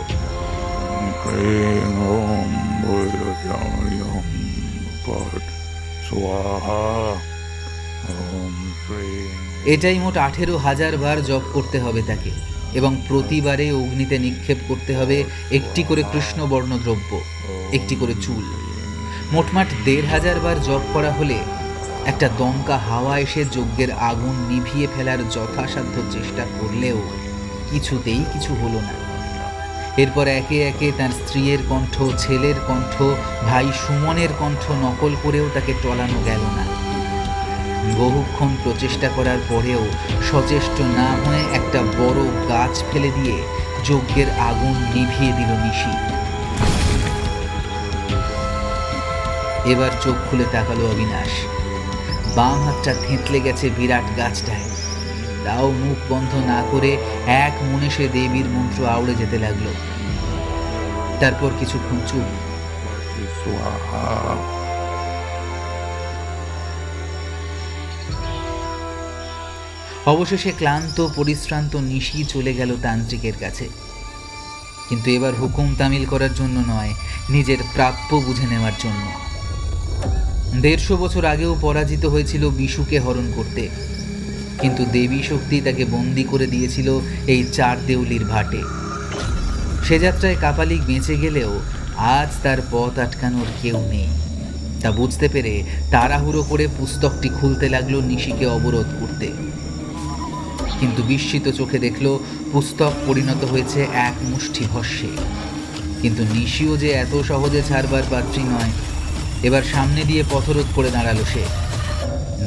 এটাই 9.74 9.98
মোট 9.98 10.16
আঠেরো 10.26 10.54
হাজার 10.56 10.92
বার 10.96 11.18
জপ 11.22 11.44
করতে 11.54 11.78
হবে 11.80 12.00
তাকে, 12.02 12.32
এবং 12.78 12.92
প্রতিবারে 13.08 13.66
অগ্নিতে 13.72 14.16
নিক্ষেপ 14.18 14.58
করতে 14.68 14.92
হবে 14.94 15.16
একটি 15.50 15.82
করে 15.82 16.02
কৃষ্ণবর্ণ 16.12 16.70
দ্রব্য, 16.84 17.10
একটি 17.72 17.94
করে 18.00 18.14
চুল। 18.24 18.44
মোটমাট 19.32 19.68
দেড় 19.84 20.06
হাজার 20.06 20.36
বার 20.40 20.56
জপ 20.62 20.82
করা 20.94 21.10
হলে 21.10 21.38
একটা 22.06 22.26
দমকা 22.38 22.76
হাওয়া 22.88 23.14
এসে 23.18 23.42
যজ্ঞের 23.56 23.90
আগুন 24.10 24.34
নিভিয়ে 24.50 24.86
ফেলার 24.94 25.20
যথাসাধ্য 25.30 25.96
চেষ্টা 26.14 26.44
করলেও 26.60 26.98
কিছুতেই 27.70 28.22
কিছু 28.32 28.52
হলো 28.62 28.80
না। 28.80 28.94
এরপর 30.02 30.26
একে 30.40 30.58
একে 30.70 30.88
তার 30.98 31.12
স্ত্রীর 31.18 31.60
কণ্ঠ, 31.68 31.94
ছেলের 32.18 32.58
কণ্ঠ, 32.68 32.94
ভাই 33.44 33.66
সুমনের 33.82 34.32
কণ্ঠ 34.38 34.64
নকল 34.84 35.12
করেও 35.22 35.46
তাকে 35.54 35.72
টলানো 35.82 36.18
গেল 36.24 36.42
না। 36.56 36.64
বহুক্ষণ 37.94 38.56
প্রচেষ্টা 38.64 39.08
করার 39.16 39.38
পরেও 39.48 39.86
সচেষ্ট 40.22 40.80
না 40.80 41.08
হয়ে 41.24 41.44
একটা 41.52 41.82
বড় 41.82 42.48
গাছ 42.48 42.84
ফেলে 42.92 43.10
দিয়ে 43.10 43.42
যজ্ঞের 43.84 44.26
আগুন 44.30 44.74
নিভিয়ে 44.94 45.32
দিল 45.32 45.50
নিশি। 45.64 45.92
এবার 49.72 49.90
চোখ 50.00 50.30
খুলে 50.30 50.44
তাকালো 50.52 50.90
অবিনাশ। 50.90 51.28
বাম 52.36 52.64
হাতটা 52.64 52.94
থেঁতলে 52.94 53.40
গেছে 53.40 53.70
বিরাট 53.70 54.16
গাছটায়। 54.16 54.64
তাও 55.44 55.70
মুখ 55.70 56.12
বন্ধ 56.12 56.34
না 56.34 56.64
করে 56.70 56.96
এক 57.26 57.52
মনে 57.62 57.90
সে 57.90 58.08
দেবীর 58.08 58.44
মন্ত্র 58.44 58.86
আউড়ে 58.86 59.14
যেতে 59.14 59.38
লাগল। 59.38 59.66
তারপর 61.20 61.50
কিছুক্ষণ 61.60 61.98
চুপ। 62.06 62.24
অবশেষে 70.06 70.52
ক্লান্ত, 70.56 71.06
পরিশ্রান্ত 71.16 71.76
নিশি 71.76 72.24
চলে 72.24 72.54
গেল 72.54 72.76
তান্ত্রিকের 72.82 73.32
কাছে। 73.40 73.68
কিন্তু 74.88 75.10
এবার 75.10 75.34
হুকুম 75.34 75.74
তামিল 75.78 76.04
করার 76.04 76.34
জন্য 76.34 76.62
নয়, 76.68 76.94
নিজের 77.30 77.56
প্রাপ্য 77.74 78.16
বুঝে 78.16 78.46
নেওয়ার 78.46 78.72
জন্য। 78.78 79.06
দেড়শো 80.62 80.96
বছর 80.96 81.24
আগেও 81.24 81.56
পরাজিত 81.60 82.04
হয়েছিল 82.06 82.50
বিশুকে 82.50 82.98
হরণ 82.98 83.32
করতে। 83.36 83.68
কিন্তু 84.60 84.84
দেবী 84.84 85.22
শক্তি 85.22 85.60
তাকে 85.60 85.84
বন্দি 85.84 86.24
করে 86.24 86.46
দিয়েছিল 86.46 87.00
এই 87.26 87.44
চার 87.52 87.76
দেউলির 87.86 88.24
ভাটে। 88.24 88.62
সে 89.84 89.98
যাত্রায় 89.98 90.36
কাপালিক 90.40 90.82
বেঁচে 90.82 91.16
গেলেও 91.16 91.60
আজ 91.96 92.28
তার 92.42 92.58
পথ 92.70 92.98
আটকানোর 92.98 93.46
কেউ 93.62 93.78
নেই। 93.78 94.06
তা 94.80 94.90
বুঝতে 94.90 95.28
পেরে 95.28 95.62
তাড়াহুড়ো 95.90 96.42
করে 96.42 96.68
পুস্তকটি 96.78 97.28
খুলতে 97.28 97.68
লাগল 97.68 98.00
নিশিকে 98.00 98.46
অবরোধ 98.46 98.86
করতে। 99.00 99.45
কিন্তু 100.80 101.02
বিস্মিত 101.02 101.48
চোখে 101.48 101.78
দেখল, 101.78 102.18
পুস্তক 102.52 102.92
পরিণত 103.06 103.44
হয়েছে 103.44 103.86
এক 103.94 104.14
মুষ্টি 104.22 104.64
ভস্যে। 104.72 105.06
কিন্তু 106.02 106.22
নিশিও 106.22 106.76
যে 106.76 106.90
এত 106.90 107.22
সহজে 107.22 107.62
ছাড়বার 107.62 108.02
পাত্রী 108.10 108.42
নয়, 108.42 108.72
এবার 109.42 109.62
সামনে 109.62 110.02
দিয়ে 110.04 110.22
পথরোধ 110.30 110.66
করে 110.74 110.90
দাঁড়াল 110.90 111.16
সে। 111.34 111.44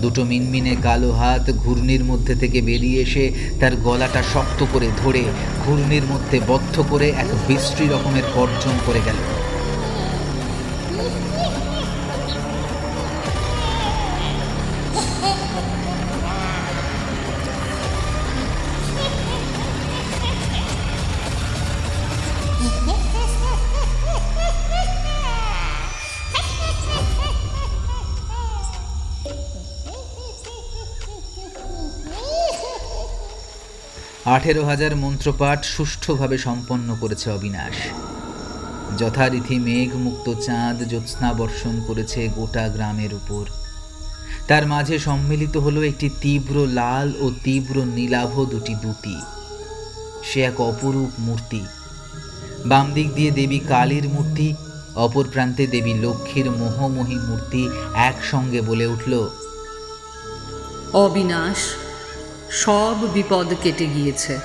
দুটো 0.01 0.23
মিনমিনে 0.23 0.75
কালো 0.84 1.11
হাত 1.11 1.51
ঘূর্ণির 1.51 2.03
মধ্যে 2.03 2.36
থেকে 2.36 2.61
বেরিয়ে 2.61 3.01
এসে 3.01 3.32
তার 3.59 3.75
গলাটা 3.75 4.23
শক্ত 4.34 4.65
করে 4.73 4.89
ধরে 4.97 5.23
ঘূর্ণির 5.65 6.03
মধ্যে 6.03 6.39
বদ্ধ 6.47 6.84
করে 6.89 7.09
এক 7.09 7.27
বিশ্রী 7.47 7.88
রকমের 7.88 8.23
গর্জন 8.36 8.75
করে 8.86 9.01
গেল। 9.05 9.38
আঠেরো 34.36 34.63
হাজার 34.65 34.93
মন্ত্রপাঠ 34.95 35.59
সুষ্ঠুভাবে 35.75 36.38
সম্পন্ন 36.38 36.88
করেছে 37.01 37.27
অবিনাশ। 37.32 37.77
যথারীতি 38.97 39.55
মেঘমুক্ত 39.67 40.27
চাঁদ 40.45 40.77
জ্যোৎস্না 40.91 41.30
বর্ষণ 41.34 41.75
করেছে 41.88 42.21
গোটা 42.38 42.65
গ্রামের 42.75 43.11
উপর। 43.13 43.45
তার 44.47 44.63
মাঝে 44.67 44.95
সম্মিলিত 44.99 45.55
হলো 45.57 45.80
একটি 45.84 46.07
তীব্র 46.21 46.55
লাল 46.80 47.07
ও 47.19 47.25
তীব্র 47.43 47.75
নীলাভ 47.97 48.34
দুটি 48.51 48.73
দুতি। 48.84 49.17
সে 50.27 50.39
এক 50.41 50.57
অপরূপ 50.61 51.11
মূর্তি। 51.19 51.61
বাম 52.65 52.88
দিক 52.93 53.07
দিয়ে 53.15 53.32
দেবী 53.32 53.59
কালীর 53.71 54.05
মূর্তি, 54.09 54.47
অপর 55.05 55.25
প্রান্তে 55.34 55.63
দেবী 55.67 55.93
লক্ষ্মীর 56.05 56.47
মোহময়ী 56.51 57.17
মূর্তি 57.27 57.61
একসঙ্গে 58.09 58.59
বলে 58.61 58.86
উঠল, 58.88 59.13
অবিনাশ 61.03 61.59
সব 62.52 63.14
বিপদ 63.14 63.54
কেটে 63.64 63.86
গিয়েছে। 63.86 64.39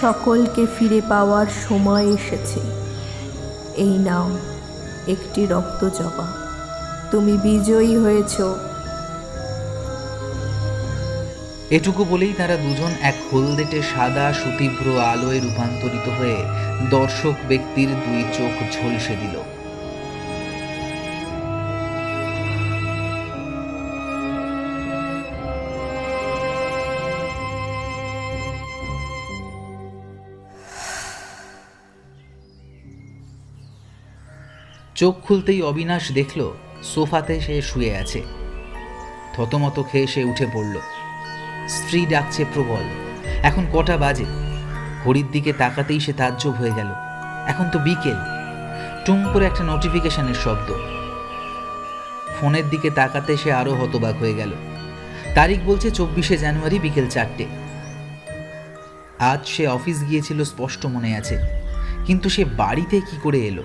সকলকে 0.00 0.66
ফিরে 0.78 1.00
পাওয়ার 1.08 1.46
সময় 1.68 2.06
এসেছে। 2.06 2.60
এই 3.76 3.98
নাও 3.98 4.30
একটি 5.08 5.46
রক্ত 5.46 5.84
জবা। 5.84 6.26
তুমি 7.10 7.32
বিজয়ী 7.32 7.96
হয়েছ। 7.96 8.40
এটুকু 11.70 12.04
বলেই 12.04 12.32
তারা 12.32 12.56
দুজন 12.56 12.90
এক 13.02 13.14
হলদেটে 13.32 13.82
সাদা 13.82 14.32
সুতীব্র 14.32 15.00
আলোয় 15.00 15.40
রূপান্তরিত 15.40 16.08
হয়ে 16.08 16.36
দর্শক 16.90 17.34
ব্যক্তির 17.48 17.88
দুই 17.88 18.24
চোখ 18.38 18.72
ঝলসে 18.72 19.16
দিল। 19.16 19.59
চোখ 35.00 35.14
খুলতেই 35.22 35.62
অবিনাশ 35.62 36.12
দেখল, 36.12 36.52
সোফাতে 36.82 37.40
সে 37.40 37.62
শুয়ে 37.62 37.96
আছে। 37.96 38.22
থতমত 39.34 39.82
খেয়ে 39.92 40.06
সে 40.06 40.24
উঠে 40.24 40.46
পড়ল। 40.52 40.78
স্ত্রী 41.68 42.06
ডাকছে 42.06 42.44
প্রবল, 42.54 42.84
এখন 43.42 43.66
কটা 43.72 43.96
বাজে? 43.96 44.24
ঘড়ির 45.04 45.26
দিকে 45.32 45.52
তাকাতেই 45.52 46.00
সে 46.00 46.12
তাজ্জব 46.12 46.50
হয়ে 46.50 46.76
গেল। 46.76 46.90
এখন 47.46 47.66
তো 47.72 47.78
বিকেল 47.78 48.18
টুম 49.06 49.32
করে 49.32 49.46
একটা 49.46 49.64
নোটিফিকেশনের 49.64 50.34
শব্দ। 50.34 50.68
ফোনের 52.40 52.68
দিকে 52.68 52.90
তাকাতে 52.90 53.36
সে 53.36 53.52
আরও 53.52 53.74
হতবাক 53.74 54.14
হয়ে 54.18 54.34
গেল। 54.34 54.52
তারিখ 55.34 55.60
বলছে, 55.66 55.90
চব্বিশে 55.90 56.36
জানুয়ারি 56.38 56.78
বিকেল 56.78 57.08
চারটে। 57.08 57.46
আজ 59.18 59.40
সে 59.44 59.66
অফিস 59.66 60.08
গিয়েছিল, 60.08 60.44
স্পষ্ট 60.44 60.86
মনে 60.86 61.16
আছে। 61.16 61.38
কিন্তু 62.06 62.28
সে 62.28 62.44
বাড়িতে 62.44 63.00
কি 63.00 63.16
করে 63.22 63.40
এলো? 63.40 63.62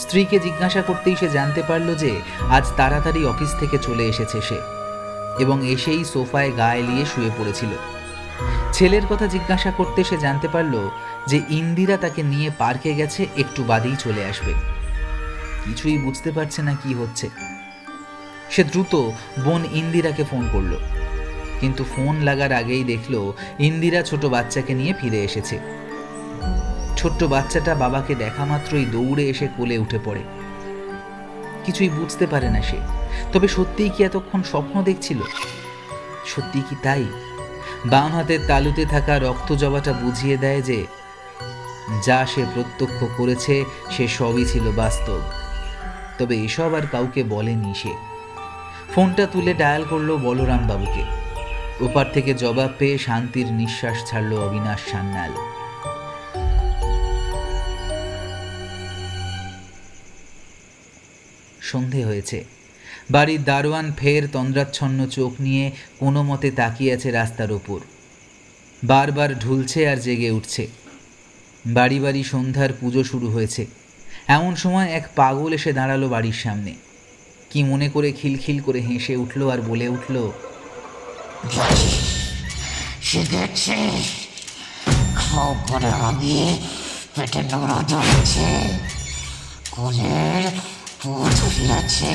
স্ত্রীকে 0.00 0.36
জিজ্ঞাসা 0.46 0.82
করতেই 0.88 1.16
সে 1.20 1.28
জানতে 1.36 1.62
পারল 1.68 1.88
যে 2.02 2.12
আজ 2.56 2.64
তাড়াতাড়ি 2.78 3.20
অফিস 3.32 3.50
থেকে 3.60 3.76
চলে 3.86 4.04
এসেছে 4.12 4.38
সে, 4.48 4.58
এবং 5.42 5.56
এসেই 5.74 6.02
সোফায় 6.12 6.50
গা 6.58 6.70
এলিয়ে 6.80 7.04
শুয়ে 7.12 7.32
পড়েছিল। 7.38 7.72
ছেলের 8.76 9.04
কথা 9.10 9.26
জিজ্ঞাসা 9.34 9.70
করতে 9.78 10.00
সে 10.08 10.16
জানতে 10.24 10.48
পারল 10.54 10.74
যে 11.30 11.38
ইন্দিরা 11.60 11.96
তাকে 12.04 12.20
নিয়ে 12.32 12.48
পার্কে 12.60 12.92
গেছে, 13.00 13.22
একটু 13.42 13.60
বাদেই 13.70 13.96
চলে 14.04 14.22
আসবে। 14.30 14.52
কিছুই 15.64 15.96
বুঝতে 16.04 16.30
পারছে 16.36 16.60
না 16.68 16.74
কি 16.82 16.90
হচ্ছে। 17.00 17.26
সে 18.52 18.62
দ্রুত 18.70 18.94
বোন 19.44 19.62
ইন্দিরাকে 19.80 20.24
ফোন 20.30 20.44
করল, 20.54 20.72
কিন্তু 21.60 21.82
ফোন 21.92 22.14
লাগার 22.28 22.52
আগেই 22.60 22.84
দেখল 22.92 23.14
ইন্দিরা 23.68 24.00
ছোট 24.10 24.22
বাচ্চাকে 24.34 24.72
নিয়ে 24.80 24.92
ফিরে 25.00 25.20
এসেছে। 25.28 25.56
ছোট্ট 27.04 27.24
বাচ্চাটা 27.24 27.74
বাবাকে 27.74 28.14
দেখা 28.14 28.44
মাত্রই 28.44 28.84
দৌড়ে 28.84 29.28
এসে 29.28 29.48
কোলে 29.56 29.78
উঠে 29.78 29.98
পড়ে। 30.04 30.20
কিছুই 31.64 31.88
বুঝতে 31.88 32.26
পারে 32.26 32.50
না 32.50 32.62
সে। 32.62 32.76
তবে 33.32 33.48
সত্যিই 33.48 33.88
কি 33.88 34.04
এতক্ষণ 34.04 34.42
স্বপ্ন 34.42 34.82
দেখছিল? 34.82 35.18
সত্যি 36.26 36.62
কি 36.70 36.76
তাই? 36.82 37.04
বাম 37.86 38.14
হাতের 38.14 38.38
তালুতে 38.46 38.86
থাকা 38.86 39.18
রক্ত 39.18 39.52
জবাটা 39.52 39.92
বুঝিয়ে 39.92 40.36
দেয় 40.36 40.62
যে, 40.62 40.86
যা 42.04 42.26
সে 42.26 42.44
প্রত্যক্ষ 42.54 43.04
করেছে, 43.16 43.64
সে 43.90 44.08
সবই 44.08 44.44
ছিল 44.44 44.72
বাস্তব। 44.72 45.20
তবে 46.18 46.36
এসব 46.36 46.74
আর 46.74 46.86
কাউকে 46.92 47.22
বলেনি 47.22 47.74
সে। 47.74 47.94
ফোনটা 48.94 49.26
তুলে 49.26 49.54
ডায়াল 49.54 49.84
করল 49.90 50.16
বলরাম 50.16 50.66
বাবুকে। 50.68 51.04
ওপার 51.84 52.12
থেকে 52.12 52.34
জবাব 52.34 52.70
পেয়ে 52.78 52.98
শান্তির 52.98 53.52
নিঃশ্বাস 53.52 54.10
ছাড়ল 54.10 54.36
অবিনাশ 54.38 54.90
সান্যাল। 54.90 55.30
সন্ধে 61.64 62.04
হয়েছে। 62.04 62.44
বাড়ির 63.10 63.44
দারোয়ান 63.44 63.92
ফের 63.98 64.22
তন্দ্রাচ্ছন্ন 64.32 64.98
চোখ 65.06 65.32
নিয়ে 65.40 65.70
কোনো 65.98 66.22
মতে 66.22 66.50
তাকিয়ে 66.50 66.92
আছে 66.92 67.10
রাস্তার 67.10 67.52
ওপর। 67.52 67.80
বারবার 68.84 69.38
ঢুলছে 69.38 69.88
আর 69.88 69.96
জেগে 69.96 70.30
উঠছে। 70.30 70.66
বাড়ি 71.66 71.98
বাড়ি 72.00 72.22
সন্ধ্যার 72.24 72.70
পুজো 72.80 73.04
শুরু 73.04 73.28
হয়েছে। 73.30 73.66
এমন 74.28 74.54
সময় 74.54 74.88
এক 74.92 75.04
পাগল 75.16 75.52
এসে 75.52 75.72
দাঁড়াল 75.72 76.02
বাড়ির 76.08 76.38
সামনে। 76.44 76.72
কি 77.50 77.62
মনে 77.62 77.88
করে 77.88 78.12
খিলখিল 78.12 78.58
করে 78.60 78.80
হেসে 78.80 79.14
উঠল 79.16 79.40
আর 79.50 79.60
বলে 79.62 79.86
উঠল 79.88 80.16
পেটে 87.14 87.42
নোড়া 87.42 87.78
ধরেছে 87.88 88.48
কোলের 89.70 90.73
পুট 91.04 91.32
ফুলেছে 91.54 92.14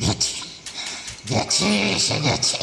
গেছে 0.00 0.34
গেছে 1.30 1.68
এসে 1.96 2.16
গেছে। 2.20 2.58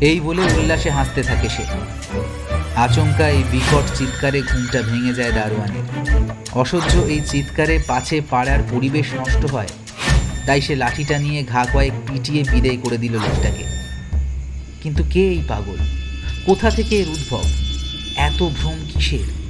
এই 0.00 0.20
বলে 0.20 0.42
উল্লাসে 0.42 0.90
হাসতে 0.90 1.22
থাকে 1.22 1.48
সে। 1.48 1.64
আচমকা 2.76 3.28
এই 3.28 3.42
বিকট 3.52 3.84
চিৎকারে 3.98 4.42
ঘুমটা 4.42 4.82
ভেঙে 4.82 5.12
যায় 5.14 5.32
দারোয়ানের। 5.32 5.84
অসহ্য 6.52 6.92
এই 7.14 7.20
চিৎকারে 7.30 7.76
পাছে 7.86 8.16
পাড়ার 8.30 8.60
পরিবেশ 8.70 9.06
নষ্ট 9.14 9.42
হয়। 9.54 9.70
তাই 10.46 10.60
সে 10.60 10.74
লাঠিটা 10.76 11.18
নিয়ে 11.18 11.40
ঘা 11.44 11.66
কয়েক 11.72 11.92
পিটিয়ে 12.06 12.42
বিদায় 12.52 12.76
করে 12.76 12.96
দিল 12.98 13.12
লোকটাকে। 13.12 13.71
কিন্তু 14.82 15.04
কে 15.10 15.28
এই 15.28 15.42
পাগল? 15.48 15.76
কোথা 16.46 16.70
থেকে 16.70 16.96
এর 16.96 17.08
উদ্ভব? 17.08 17.42
এত 18.16 18.48
ভ্রম 18.48 18.78
কিসের? 18.94 19.42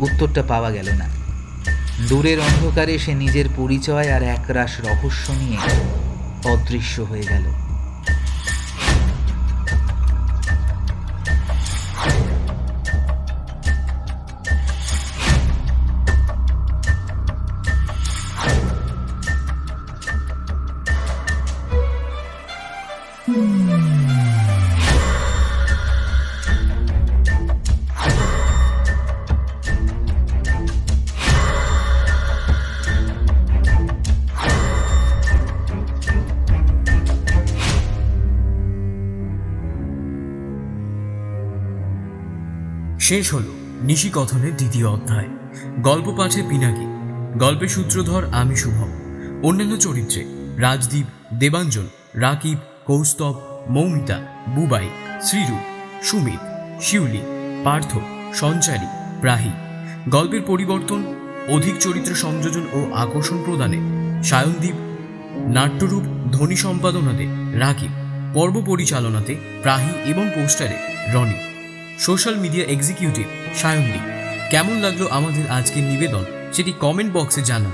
উত্তরটা 0.00 0.42
পাওয়া 0.42 0.70
গেল 0.70 0.88
না। 0.92 1.08
দূরের 2.08 2.40
অন্ধকারে 2.40 2.98
সে 2.98 3.14
নিজের 3.14 3.44
পরিচয় 3.56 4.12
আর 4.12 4.22
একরাশ 4.22 4.80
রহস্য 4.80 5.32
নিয়ে 5.32 5.58
অদৃশ্য 6.52 7.00
হয়ে 7.02 7.22
গেল। 7.22 7.71
শেষ 43.12 43.34
হল 43.34 43.42
নিশিকথনের 43.82 44.56
দ্বিতীয় 44.56 44.88
অধ্যায়। 44.88 45.28
গল্প 45.78 46.14
পাঠে 46.18 46.42
পিনাকি। 46.48 46.86
গল্পের 47.38 47.68
সূত্রধর 47.68 48.24
আমি 48.32 48.56
শুভম। 48.56 48.90
অন্যান্য 49.42 49.76
চরিত্রে 49.76 50.24
রাজদীপ, 50.56 51.06
দেবাঞ্জন, 51.34 51.86
রাকিব, 52.14 52.58
কৌস্তব, 52.84 53.40
মৌমিতা, 53.68 54.20
বুবাই, 54.48 54.88
শ্রীরূপ, 55.22 55.60
সুমিত, 56.04 56.38
শিউলি, 56.80 57.18
পার্থ, 57.64 57.98
সঞ্চারী, 58.34 58.86
প্রাহি। 59.20 59.50
গল্পের 60.08 60.42
পরিবর্তন, 60.42 61.14
অধিক 61.48 61.74
চরিত্র 61.80 62.14
সংযোজন 62.14 62.66
ও 62.72 62.94
আকর্ষণ 62.94 63.42
প্রদানে 63.44 63.80
সায়নদীপ, 64.24 64.74
নাট্যরূপ, 65.48 66.32
ধ্বনি 66.32 66.56
সম্পাদনাতে 66.56 67.58
রাকিব, 67.58 67.90
পর্ব 68.34 68.62
পরিচালনাতে 68.66 69.36
প্রাহী 69.62 70.10
এবং 70.10 70.30
পোস্টারে 70.34 70.76
Roni. 71.12 71.51
Social 72.02 72.36
media 72.36 72.66
executive 72.66 73.26
Sayandip 73.56 74.00
কেমন 74.50 74.76
লাগল 74.76 75.06
আমাদের 75.08 75.50
আজকের 75.50 75.82
নিবেদন 75.82 76.24
সেটি 76.52 76.72
কমেন্ট 76.72 77.14
বক্সে 77.14 77.42
জানান। 77.42 77.72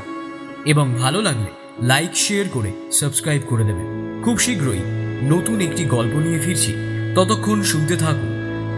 এবং 0.65 0.95
ভালো 0.95 1.23
লাগলে 1.23 1.47
লাইক, 1.83 2.17
শেয়ার 2.17 2.49
করে 2.49 2.73
সাবস্ক্রাইব 2.93 3.43
করে 3.47 3.65
দেবেন। 3.65 4.21
খুব 4.25 4.39
শীঘ্রই 4.39 4.79
নতুন 5.23 5.61
একটি 5.61 5.85
গল্প 5.85 6.15
নিয়ে 6.15 6.39
ফিরছি। 6.39 6.75
ততক্ষণ 7.15 7.63
শুনতে 7.63 7.97
থাকুন। 7.97 8.35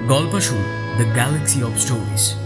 গল্প 0.08 0.40
শুরু 0.40 0.62
দ্য 0.96 1.04
গ্যালাক্সি 1.14 1.62
অফ 1.62 1.78
স্টোরিজ। 1.78 2.39